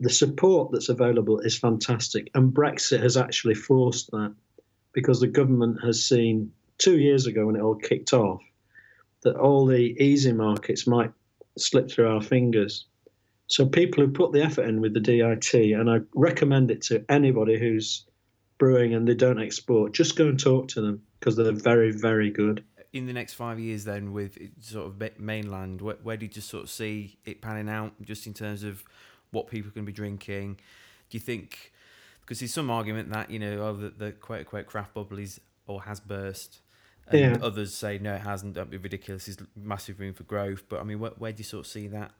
the 0.01 0.09
support 0.09 0.71
that's 0.71 0.89
available 0.89 1.39
is 1.39 1.57
fantastic. 1.57 2.31
And 2.33 2.51
Brexit 2.51 3.01
has 3.01 3.17
actually 3.17 3.53
forced 3.53 4.09
that 4.11 4.33
because 4.93 5.19
the 5.19 5.27
government 5.27 5.77
has 5.83 6.03
seen 6.03 6.51
two 6.79 6.97
years 6.97 7.27
ago 7.27 7.45
when 7.45 7.55
it 7.55 7.61
all 7.61 7.75
kicked 7.75 8.11
off 8.11 8.41
that 9.21 9.35
all 9.35 9.67
the 9.67 9.95
easy 10.03 10.33
markets 10.33 10.87
might 10.87 11.11
slip 11.55 11.91
through 11.91 12.09
our 12.09 12.21
fingers. 12.21 12.87
So 13.45 13.67
people 13.67 14.03
who 14.03 14.11
put 14.11 14.31
the 14.31 14.41
effort 14.41 14.67
in 14.67 14.81
with 14.81 14.95
the 14.95 14.99
DIT, 14.99 15.53
and 15.53 15.87
I 15.87 15.99
recommend 16.15 16.71
it 16.71 16.81
to 16.83 17.05
anybody 17.07 17.59
who's 17.59 18.05
brewing 18.57 18.95
and 18.95 19.07
they 19.07 19.13
don't 19.13 19.39
export, 19.39 19.93
just 19.93 20.15
go 20.15 20.29
and 20.29 20.39
talk 20.39 20.69
to 20.69 20.81
them 20.81 21.03
because 21.19 21.35
they're 21.35 21.51
very, 21.51 21.91
very 21.91 22.31
good. 22.31 22.63
In 22.91 23.05
the 23.05 23.13
next 23.13 23.33
five 23.33 23.59
years, 23.59 23.83
then 23.83 24.13
with 24.13 24.39
sort 24.61 24.87
of 24.87 25.19
mainland, 25.19 25.81
where, 25.81 25.97
where 26.01 26.17
do 26.17 26.25
you 26.25 26.31
just 26.31 26.49
sort 26.49 26.63
of 26.63 26.71
see 26.71 27.19
it 27.23 27.41
panning 27.41 27.69
out, 27.69 27.93
just 28.01 28.25
in 28.25 28.33
terms 28.33 28.63
of 28.63 28.83
what 29.31 29.47
people 29.47 29.71
can 29.71 29.85
be 29.85 29.91
drinking. 29.91 30.55
Do 31.09 31.17
you 31.17 31.19
think? 31.19 31.71
Because 32.21 32.39
there's 32.39 32.53
some 32.53 32.69
argument 32.69 33.11
that 33.11 33.29
you 33.29 33.39
know, 33.39 33.61
oh, 33.61 33.73
the, 33.73 33.89
the 33.89 34.11
quote 34.11 34.39
unquote 34.39 34.65
craft 34.67 34.93
bubble 34.93 35.19
is 35.19 35.41
or 35.67 35.81
has 35.83 35.99
burst, 35.99 36.59
and 37.07 37.19
yeah. 37.19 37.37
others 37.41 37.73
say 37.73 37.97
no, 37.97 38.15
it 38.15 38.21
hasn't. 38.21 38.53
Don't 38.53 38.69
be 38.69 38.77
ridiculous. 38.77 39.25
There's 39.25 39.37
massive 39.55 39.99
room 39.99 40.13
for 40.13 40.23
growth. 40.23 40.63
But 40.69 40.79
I 40.79 40.83
mean, 40.83 40.99
where, 40.99 41.11
where 41.17 41.31
do 41.31 41.39
you 41.39 41.43
sort 41.43 41.65
of 41.65 41.71
see 41.71 41.87
that 41.87 42.11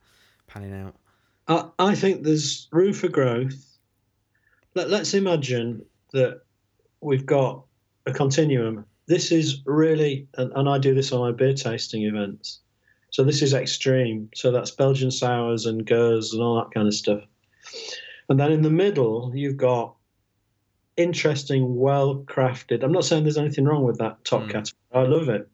panning 0.47 0.74
out? 0.74 0.95
I, 1.47 1.70
I 1.80 1.95
think 1.95 2.24
there's 2.24 2.68
room 2.72 2.93
for 2.93 3.07
growth. 3.07 3.78
Let, 4.74 4.89
let's 4.89 5.14
imagine 5.14 5.86
that 6.14 6.41
we've 7.01 7.26
got 7.26 7.66
a 8.05 8.14
continuum. 8.14 8.86
This 9.07 9.32
is 9.32 9.62
really, 9.66 10.28
and, 10.36 10.53
and 10.55 10.70
I 10.70 10.78
do 10.78 10.93
this 10.93 11.12
on 11.12 11.20
my 11.20 11.32
beer 11.32 11.53
tasting 11.53 12.03
events. 12.03 12.61
So 13.12 13.24
this 13.24 13.41
is 13.41 13.53
extreme. 13.53 14.30
So 14.34 14.51
that's 14.51 14.72
Belgian 14.72 15.12
sours 15.12 15.66
and 15.66 15.86
Gueuze 15.86 16.34
and 16.34 16.41
all 16.41 16.55
that 16.55 16.74
kind 16.74 16.88
of 16.88 16.93
stuff. 16.93 17.24
And 18.30 18.39
then 18.39 18.51
in 18.51 18.62
the 18.62 18.70
middle, 18.70 19.32
you've 19.36 19.57
got 19.57 19.95
interesting, 20.95 21.76
well 21.76 22.24
crafted. 22.24 22.84
I'm 22.84 22.93
not 22.93 23.05
saying 23.05 23.24
there's 23.24 23.38
anything 23.38 23.66
wrong 23.66 23.84
with 23.84 23.97
that 23.99 24.24
top 24.24 24.43
mm. 24.43 24.51
category. 24.51 24.78
I 24.93 25.01
love 25.03 25.30
it. 25.30 25.47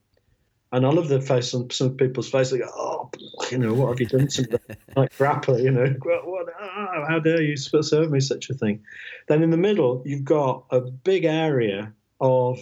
And 0.71 0.85
I 0.85 0.89
love 0.89 1.07
the 1.07 1.21
face 1.21 1.53
on 1.53 1.69
some 1.69 1.95
people's 1.95 2.29
face. 2.29 2.51
They 2.51 2.59
go, 2.59 2.69
oh, 2.75 3.09
you 3.49 3.57
know, 3.57 3.73
what 3.73 3.89
have 3.89 3.99
you 3.99 4.05
done 4.05 4.27
to 4.27 4.41
me? 4.41 4.75
like 4.95 5.17
grappa, 5.17 5.63
you 5.63 5.71
know, 5.71 5.85
what, 6.03 6.45
oh, 6.59 7.05
how 7.07 7.19
dare 7.19 7.41
you 7.41 7.55
serve 7.55 8.11
me 8.11 8.19
such 8.19 8.49
a 8.49 8.53
thing? 8.53 8.83
Then 9.27 9.43
in 9.43 9.49
the 9.49 9.57
middle, 9.57 10.03
you've 10.05 10.25
got 10.25 10.65
a 10.69 10.81
big 10.81 11.23
area 11.23 11.93
of 12.19 12.59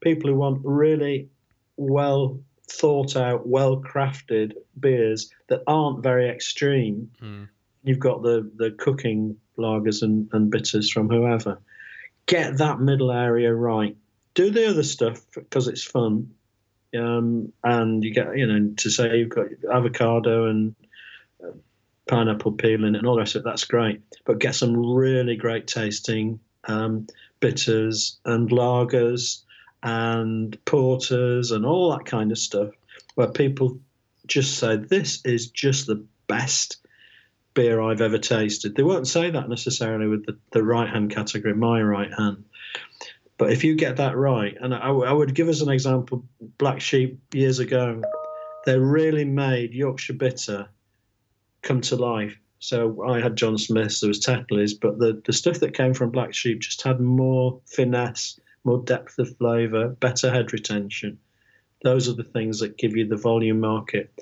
people 0.00 0.30
who 0.30 0.36
want 0.36 0.60
really 0.64 1.28
well 1.76 2.38
thought 2.70 3.16
out, 3.16 3.46
well 3.46 3.82
crafted 3.82 4.52
beers 4.78 5.30
that 5.48 5.62
aren't 5.66 6.02
very 6.02 6.28
extreme. 6.28 7.10
Mm. 7.22 7.48
You've 7.82 7.98
got 7.98 8.22
the, 8.22 8.50
the 8.56 8.70
cooking 8.72 9.36
lagers 9.58 10.02
and, 10.02 10.28
and 10.32 10.50
bitters 10.50 10.90
from 10.90 11.08
whoever. 11.08 11.58
Get 12.26 12.58
that 12.58 12.80
middle 12.80 13.10
area 13.10 13.52
right. 13.52 13.96
Do 14.34 14.50
the 14.50 14.68
other 14.68 14.84
stuff 14.84 15.20
because 15.34 15.66
it's 15.66 15.82
fun. 15.82 16.30
Um, 16.96 17.52
and 17.64 18.04
you 18.04 18.12
get, 18.12 18.36
you 18.36 18.46
know, 18.46 18.72
to 18.76 18.90
say 18.90 19.18
you've 19.18 19.28
got 19.30 19.46
avocado 19.72 20.46
and 20.46 20.74
uh, 21.42 21.52
pineapple 22.06 22.52
peeling 22.52 22.94
and 22.94 23.06
all 23.06 23.14
the 23.14 23.20
rest 23.20 23.34
of 23.34 23.40
it, 23.40 23.44
that's 23.44 23.64
great. 23.64 24.00
But 24.24 24.38
get 24.38 24.54
some 24.54 24.76
really 24.76 25.36
great 25.36 25.66
tasting 25.66 26.40
um, 26.64 27.06
bitters 27.40 28.18
and 28.24 28.50
lagers 28.50 29.42
and 29.82 30.62
porters 30.64 31.50
and 31.50 31.64
all 31.64 31.90
that 31.92 32.04
kind 32.04 32.32
of 32.32 32.38
stuff, 32.38 32.70
where 33.14 33.28
people 33.28 33.78
just 34.26 34.58
say, 34.58 34.76
This 34.76 35.24
is 35.24 35.50
just 35.50 35.86
the 35.86 36.04
best 36.26 36.76
beer 37.54 37.80
I've 37.80 38.00
ever 38.00 38.18
tasted. 38.18 38.74
They 38.74 38.82
won't 38.82 39.08
say 39.08 39.30
that 39.30 39.48
necessarily 39.48 40.06
with 40.06 40.26
the, 40.26 40.38
the 40.52 40.62
right 40.62 40.88
hand 40.88 41.10
category, 41.10 41.54
my 41.54 41.82
right 41.82 42.12
hand. 42.12 42.44
But 43.38 43.52
if 43.52 43.64
you 43.64 43.74
get 43.74 43.96
that 43.96 44.16
right, 44.16 44.56
and 44.60 44.74
I, 44.74 44.90
I 44.90 45.12
would 45.12 45.34
give 45.34 45.48
us 45.48 45.62
an 45.62 45.70
example 45.70 46.24
Black 46.58 46.80
Sheep 46.80 47.18
years 47.34 47.58
ago, 47.58 48.02
they 48.66 48.78
really 48.78 49.24
made 49.24 49.72
Yorkshire 49.72 50.12
Bitter 50.12 50.68
come 51.62 51.80
to 51.82 51.96
life. 51.96 52.36
So 52.58 53.02
I 53.02 53.20
had 53.20 53.36
John 53.36 53.56
Smith's, 53.56 54.00
there 54.00 54.08
was 54.08 54.20
Tetley's, 54.20 54.74
but 54.74 54.98
the, 54.98 55.22
the 55.24 55.32
stuff 55.32 55.60
that 55.60 55.72
came 55.72 55.94
from 55.94 56.10
Black 56.10 56.34
Sheep 56.34 56.60
just 56.60 56.82
had 56.82 57.00
more 57.00 57.60
finesse, 57.64 58.38
more 58.64 58.82
depth 58.84 59.18
of 59.18 59.36
flavour, 59.38 59.88
better 59.88 60.30
head 60.30 60.52
retention. 60.52 61.18
Those 61.82 62.08
are 62.08 62.14
the 62.14 62.24
things 62.24 62.60
that 62.60 62.76
give 62.76 62.96
you 62.96 63.06
the 63.06 63.16
volume 63.16 63.60
market. 63.60 64.12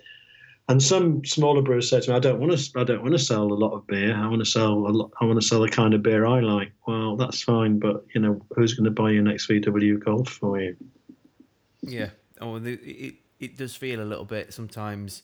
And 0.68 0.82
some 0.82 1.24
smaller 1.24 1.62
brewers 1.62 1.89
say 1.89 2.01
to 2.01 2.11
me, 2.11 2.16
"I 2.16 2.20
don't 2.20 2.39
want 2.39 2.57
to. 2.57 2.78
I 2.78 2.84
don't 2.84 3.03
want 3.03 3.14
to 3.14 3.18
sell 3.18 3.45
a 3.45 3.55
lot 3.55 3.72
of 3.72 3.86
beer. 3.86 4.14
I 4.14 4.26
want 4.28 4.41
to 4.41 4.51
sell 4.51 4.72
a 4.72 4.93
lot. 4.93 5.11
I 5.20 5.24
want 5.24 5.41
to 5.41 5.47
sell 5.47 5.61
the 5.61 5.68
kind 5.68 5.95
of 5.95 6.03
beer 6.03 6.26
I 6.26 6.41
like." 6.41 6.72
Well, 6.86 7.16
that's 7.16 7.43
fine, 7.43 7.78
but 7.78 8.05
you 8.14 8.20
know, 8.20 8.45
who's 8.55 8.74
going 8.74 8.84
to 8.84 8.91
buy 8.91 9.11
your 9.11 9.22
next 9.22 9.49
VW 9.49 9.99
Golf 10.05 10.28
for 10.28 10.61
you? 10.61 10.76
Yeah. 11.80 12.11
Oh, 12.41 12.59
the, 12.59 12.74
it 12.74 13.14
it 13.41 13.57
does 13.57 13.74
feel 13.74 14.03
a 14.03 14.05
little 14.05 14.26
bit 14.26 14.53
sometimes 14.53 15.22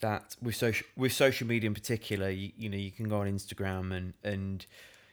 that 0.00 0.36
with 0.40 0.54
social 0.54 0.86
with 0.96 1.12
social 1.12 1.48
media 1.48 1.66
in 1.66 1.74
particular, 1.74 2.30
you, 2.30 2.52
you 2.56 2.68
know, 2.68 2.76
you 2.76 2.92
can 2.92 3.08
go 3.08 3.20
on 3.20 3.26
Instagram 3.26 3.92
and 3.92 4.14
and 4.22 4.66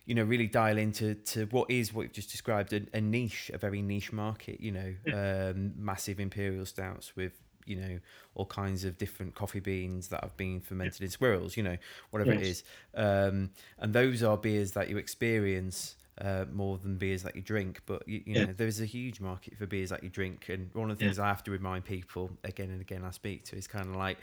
you 0.07 0.15
know 0.15 0.23
really 0.23 0.47
dial 0.47 0.77
into 0.77 1.15
to 1.15 1.45
what 1.47 1.69
is 1.69 1.93
what 1.93 2.03
you've 2.03 2.13
just 2.13 2.31
described 2.31 2.71
a, 2.71 2.81
a 2.93 3.01
niche, 3.01 3.51
a 3.53 3.57
very 3.57 3.81
niche 3.81 4.13
market. 4.13 4.61
You 4.61 4.71
know, 4.71 4.95
yeah. 5.05 5.49
um, 5.49 5.73
massive 5.77 6.19
imperial 6.19 6.65
stouts 6.65 7.15
with 7.15 7.33
you 7.65 7.75
know 7.75 7.99
all 8.33 8.45
kinds 8.45 8.85
of 8.85 8.97
different 8.97 9.35
coffee 9.35 9.59
beans 9.59 10.07
that 10.07 10.23
have 10.23 10.35
been 10.37 10.61
fermented 10.61 11.01
in 11.01 11.09
squirrels. 11.09 11.57
You 11.57 11.63
know, 11.63 11.77
whatever 12.11 12.33
yes. 12.33 12.41
it 12.41 12.47
is, 12.47 12.63
um, 12.95 13.49
and 13.79 13.93
those 13.93 14.23
are 14.23 14.37
beers 14.37 14.71
that 14.71 14.89
you 14.89 14.97
experience. 14.97 15.95
Uh, 16.19 16.45
more 16.51 16.79
than 16.79 16.97
beers 16.97 17.21
that 17.21 17.35
you 17.35 17.43
drink, 17.43 17.79
but 17.85 18.01
you, 18.07 18.23
you 18.25 18.33
yeah. 18.33 18.45
know 18.45 18.53
there's 18.57 18.81
a 18.81 18.85
huge 18.85 19.19
market 19.19 19.55
for 19.55 19.67
beers 19.67 19.91
that 19.91 20.03
you 20.03 20.09
drink, 20.09 20.49
and 20.49 20.71
one 20.73 20.89
of 20.89 20.97
the 20.97 21.05
things 21.05 21.19
yeah. 21.19 21.25
I 21.25 21.27
have 21.27 21.43
to 21.43 21.51
remind 21.51 21.85
people 21.85 22.31
again 22.43 22.71
and 22.71 22.81
again 22.81 23.03
I 23.03 23.11
speak 23.11 23.45
to 23.45 23.55
is 23.55 23.67
kind 23.67 23.85
of 23.87 23.95
like 23.95 24.17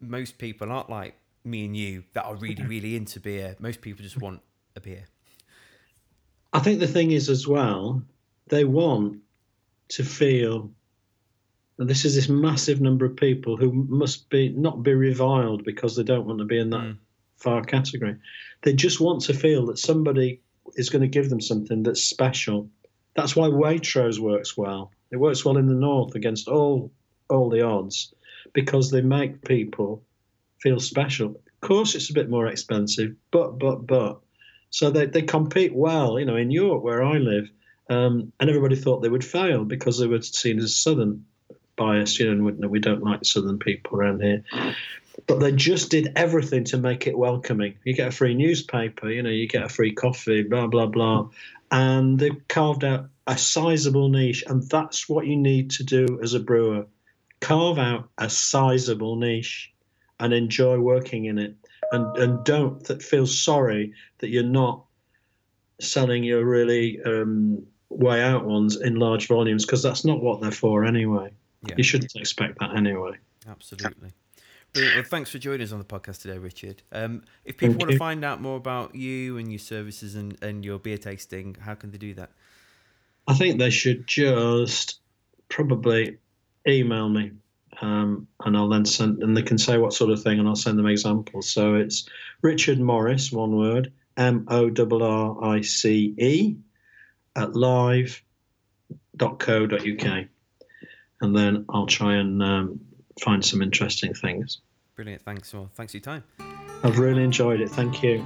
most 0.00 0.38
people 0.38 0.72
aren't 0.72 0.88
like 0.88 1.14
me 1.44 1.66
and 1.66 1.76
you 1.76 2.04
that 2.14 2.24
are 2.24 2.34
really 2.36 2.64
really 2.66 2.96
into 2.96 3.20
beer. 3.20 3.56
Most 3.58 3.82
people 3.82 4.02
just 4.02 4.22
want 4.22 4.40
a 4.76 4.80
beer. 4.80 5.04
I 6.52 6.60
think 6.60 6.80
the 6.80 6.86
thing 6.86 7.12
is 7.12 7.28
as 7.28 7.46
well, 7.46 8.02
they 8.48 8.64
want 8.64 9.20
to 9.88 10.04
feel 10.04 10.70
and 11.78 11.88
this 11.90 12.04
is 12.04 12.14
this 12.14 12.28
massive 12.28 12.80
number 12.80 13.04
of 13.04 13.16
people 13.16 13.56
who 13.56 13.72
must 13.72 14.28
be 14.30 14.50
not 14.50 14.82
be 14.82 14.94
reviled 14.94 15.64
because 15.64 15.96
they 15.96 16.02
don't 16.02 16.26
want 16.26 16.38
to 16.38 16.44
be 16.44 16.58
in 16.58 16.70
that 16.70 16.80
mm. 16.80 16.96
far 17.38 17.62
category. 17.62 18.16
They 18.62 18.72
just 18.72 19.00
want 19.00 19.22
to 19.22 19.34
feel 19.34 19.66
that 19.66 19.78
somebody 19.78 20.40
is 20.74 20.90
going 20.90 21.02
to 21.02 21.08
give 21.08 21.28
them 21.28 21.40
something 21.40 21.82
that's 21.82 22.04
special. 22.04 22.68
That's 23.16 23.34
why 23.34 23.48
Waitrose 23.48 24.18
works 24.18 24.56
well. 24.56 24.92
It 25.10 25.16
works 25.16 25.44
well 25.44 25.56
in 25.56 25.66
the 25.66 25.74
north 25.74 26.14
against 26.14 26.46
all 26.46 26.92
all 27.28 27.48
the 27.48 27.62
odds 27.62 28.14
because 28.52 28.90
they 28.90 29.00
make 29.00 29.44
people 29.44 30.02
feel 30.60 30.78
special. 30.78 31.30
Of 31.30 31.60
course, 31.68 31.94
it's 31.94 32.10
a 32.10 32.14
bit 32.14 32.30
more 32.30 32.46
expensive, 32.46 33.14
but 33.30 33.58
but 33.58 33.86
but 33.86 34.20
so 34.72 34.90
they 34.90 35.06
they 35.06 35.22
compete 35.22 35.72
well. 35.74 36.18
You 36.18 36.26
know, 36.26 36.36
in 36.36 36.50
York 36.50 36.82
where 36.82 37.04
I 37.04 37.18
live, 37.18 37.48
um, 37.88 38.32
and 38.40 38.50
everybody 38.50 38.74
thought 38.74 39.00
they 39.00 39.08
would 39.08 39.24
fail 39.24 39.64
because 39.64 39.98
they 39.98 40.08
were 40.08 40.20
seen 40.20 40.58
as 40.58 40.74
southern 40.74 41.24
biased. 41.76 42.18
You 42.18 42.34
know, 42.34 42.48
and 42.48 42.70
we 42.70 42.80
don't 42.80 43.04
like 43.04 43.24
southern 43.24 43.60
people 43.60 43.96
around 43.96 44.20
here. 44.20 44.42
But 45.28 45.38
they 45.38 45.52
just 45.52 45.90
did 45.90 46.12
everything 46.16 46.64
to 46.64 46.78
make 46.78 47.06
it 47.06 47.16
welcoming. 47.16 47.74
You 47.84 47.94
get 47.94 48.08
a 48.08 48.12
free 48.12 48.34
newspaper, 48.34 49.08
you 49.08 49.22
know, 49.22 49.30
you 49.30 49.46
get 49.46 49.62
a 49.62 49.68
free 49.68 49.92
coffee, 49.92 50.42
blah 50.42 50.66
blah 50.66 50.86
blah, 50.86 51.28
and 51.70 52.18
they 52.18 52.30
carved 52.48 52.82
out 52.82 53.06
a 53.28 53.38
sizable 53.38 54.08
niche, 54.08 54.42
and 54.48 54.68
that's 54.68 55.08
what 55.08 55.26
you 55.26 55.36
need 55.36 55.70
to 55.72 55.84
do 55.84 56.18
as 56.20 56.34
a 56.34 56.40
brewer 56.40 56.86
carve 57.42 57.76
out 57.76 58.08
a 58.16 58.30
sizable 58.30 59.16
niche 59.16 59.72
and 60.20 60.32
enjoy 60.32 60.78
working 60.78 61.24
in 61.26 61.38
it 61.38 61.56
and 61.92 62.16
and 62.16 62.44
don't 62.44 62.82
that 62.84 63.02
feel 63.02 63.26
sorry 63.26 63.92
that 64.18 64.28
you're 64.28 64.42
not 64.42 64.84
selling 65.80 66.24
your 66.24 66.44
really 66.44 67.00
um, 67.02 67.64
way 67.88 68.22
out 68.22 68.44
ones 68.44 68.80
in 68.80 68.96
large 68.96 69.28
volumes 69.28 69.64
because 69.64 69.82
that's 69.82 70.04
not 70.04 70.22
what 70.22 70.40
they're 70.40 70.50
for 70.50 70.84
anyway 70.84 71.30
yeah. 71.66 71.74
you 71.76 71.84
shouldn't 71.84 72.14
expect 72.16 72.58
that 72.58 72.74
anyway 72.74 73.12
absolutely 73.48 74.10
Well, 74.74 75.02
thanks 75.04 75.28
for 75.28 75.38
joining 75.38 75.60
us 75.60 75.72
on 75.72 75.78
the 75.80 75.84
podcast 75.84 76.22
today, 76.22 76.38
Richard. 76.38 76.82
Um, 76.92 77.24
if 77.44 77.58
people 77.58 77.74
Thank 77.74 77.80
want 77.80 77.90
you. 77.90 77.98
to 77.98 77.98
find 77.98 78.24
out 78.24 78.40
more 78.40 78.56
about 78.56 78.94
you 78.94 79.36
and 79.36 79.52
your 79.52 79.58
services 79.58 80.14
and, 80.14 80.42
and 80.42 80.64
your 80.64 80.78
beer 80.78 80.96
tasting, 80.96 81.58
how 81.60 81.74
can 81.74 81.90
they 81.90 81.98
do 81.98 82.14
that? 82.14 82.30
I 83.28 83.34
think 83.34 83.58
they 83.58 83.68
should 83.68 84.06
just 84.06 85.00
probably 85.50 86.16
email 86.66 87.10
me 87.10 87.32
um, 87.80 88.28
and 88.44 88.56
I'll 88.56 88.68
then 88.68 88.84
send, 88.84 89.22
and 89.22 89.36
they 89.36 89.42
can 89.42 89.58
say 89.58 89.78
what 89.78 89.94
sort 89.94 90.10
of 90.10 90.22
thing, 90.22 90.38
and 90.38 90.46
I'll 90.48 90.54
send 90.56 90.78
them 90.78 90.86
examples. 90.86 91.50
So 91.50 91.74
it's 91.76 92.08
Richard 92.42 92.80
Morrice, 92.80 93.32
one 93.32 93.56
word, 93.56 93.92
M 94.16 94.46
O 94.48 94.68
R 94.68 95.02
R 95.02 95.44
I 95.56 95.60
C 95.62 96.14
E, 96.18 96.56
at 97.34 97.54
live.co.uk. 97.54 98.22
And 101.20 101.36
then 101.36 101.64
I'll 101.68 101.86
try 101.86 102.16
and 102.16 102.42
um, 102.42 102.80
find 103.20 103.44
some 103.44 103.62
interesting 103.62 104.12
things. 104.12 104.60
Brilliant. 104.96 105.22
Thanks. 105.22 105.54
Well, 105.54 105.70
thanks 105.74 105.92
for 105.92 105.98
your 105.98 106.02
time. 106.02 106.24
I've 106.82 106.98
really 106.98 107.22
enjoyed 107.22 107.60
it. 107.60 107.70
Thank 107.70 108.02
you. 108.02 108.24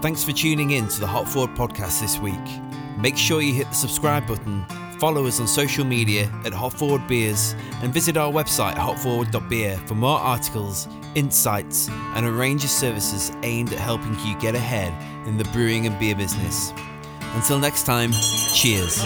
Thanks 0.00 0.24
for 0.24 0.32
tuning 0.32 0.70
in 0.70 0.88
to 0.88 1.00
the 1.00 1.06
Hop 1.06 1.28
Forward 1.28 1.56
podcast 1.56 2.00
this 2.00 2.18
week. 2.18 2.34
Make 2.98 3.16
sure 3.16 3.40
you 3.40 3.52
hit 3.52 3.68
the 3.68 3.74
subscribe 3.74 4.26
button 4.26 4.64
Follow 5.02 5.26
us 5.26 5.40
on 5.40 5.48
social 5.48 5.84
media 5.84 6.30
at 6.44 6.52
Hop 6.52 6.74
Forward 6.74 7.08
Beers 7.08 7.56
and 7.82 7.92
visit 7.92 8.16
our 8.16 8.30
website 8.32 8.76
hopforward.beer 8.76 9.76
for 9.78 9.96
more 9.96 10.16
articles, 10.16 10.86
insights, 11.16 11.88
and 12.14 12.24
a 12.24 12.30
range 12.30 12.62
of 12.62 12.70
services 12.70 13.32
aimed 13.42 13.72
at 13.72 13.80
helping 13.80 14.16
you 14.20 14.38
get 14.38 14.54
ahead 14.54 14.94
in 15.26 15.38
the 15.38 15.44
brewing 15.46 15.88
and 15.88 15.98
beer 15.98 16.14
business. 16.14 16.72
Until 17.34 17.58
next 17.58 17.84
time, 17.84 18.12
cheers. 18.54 19.02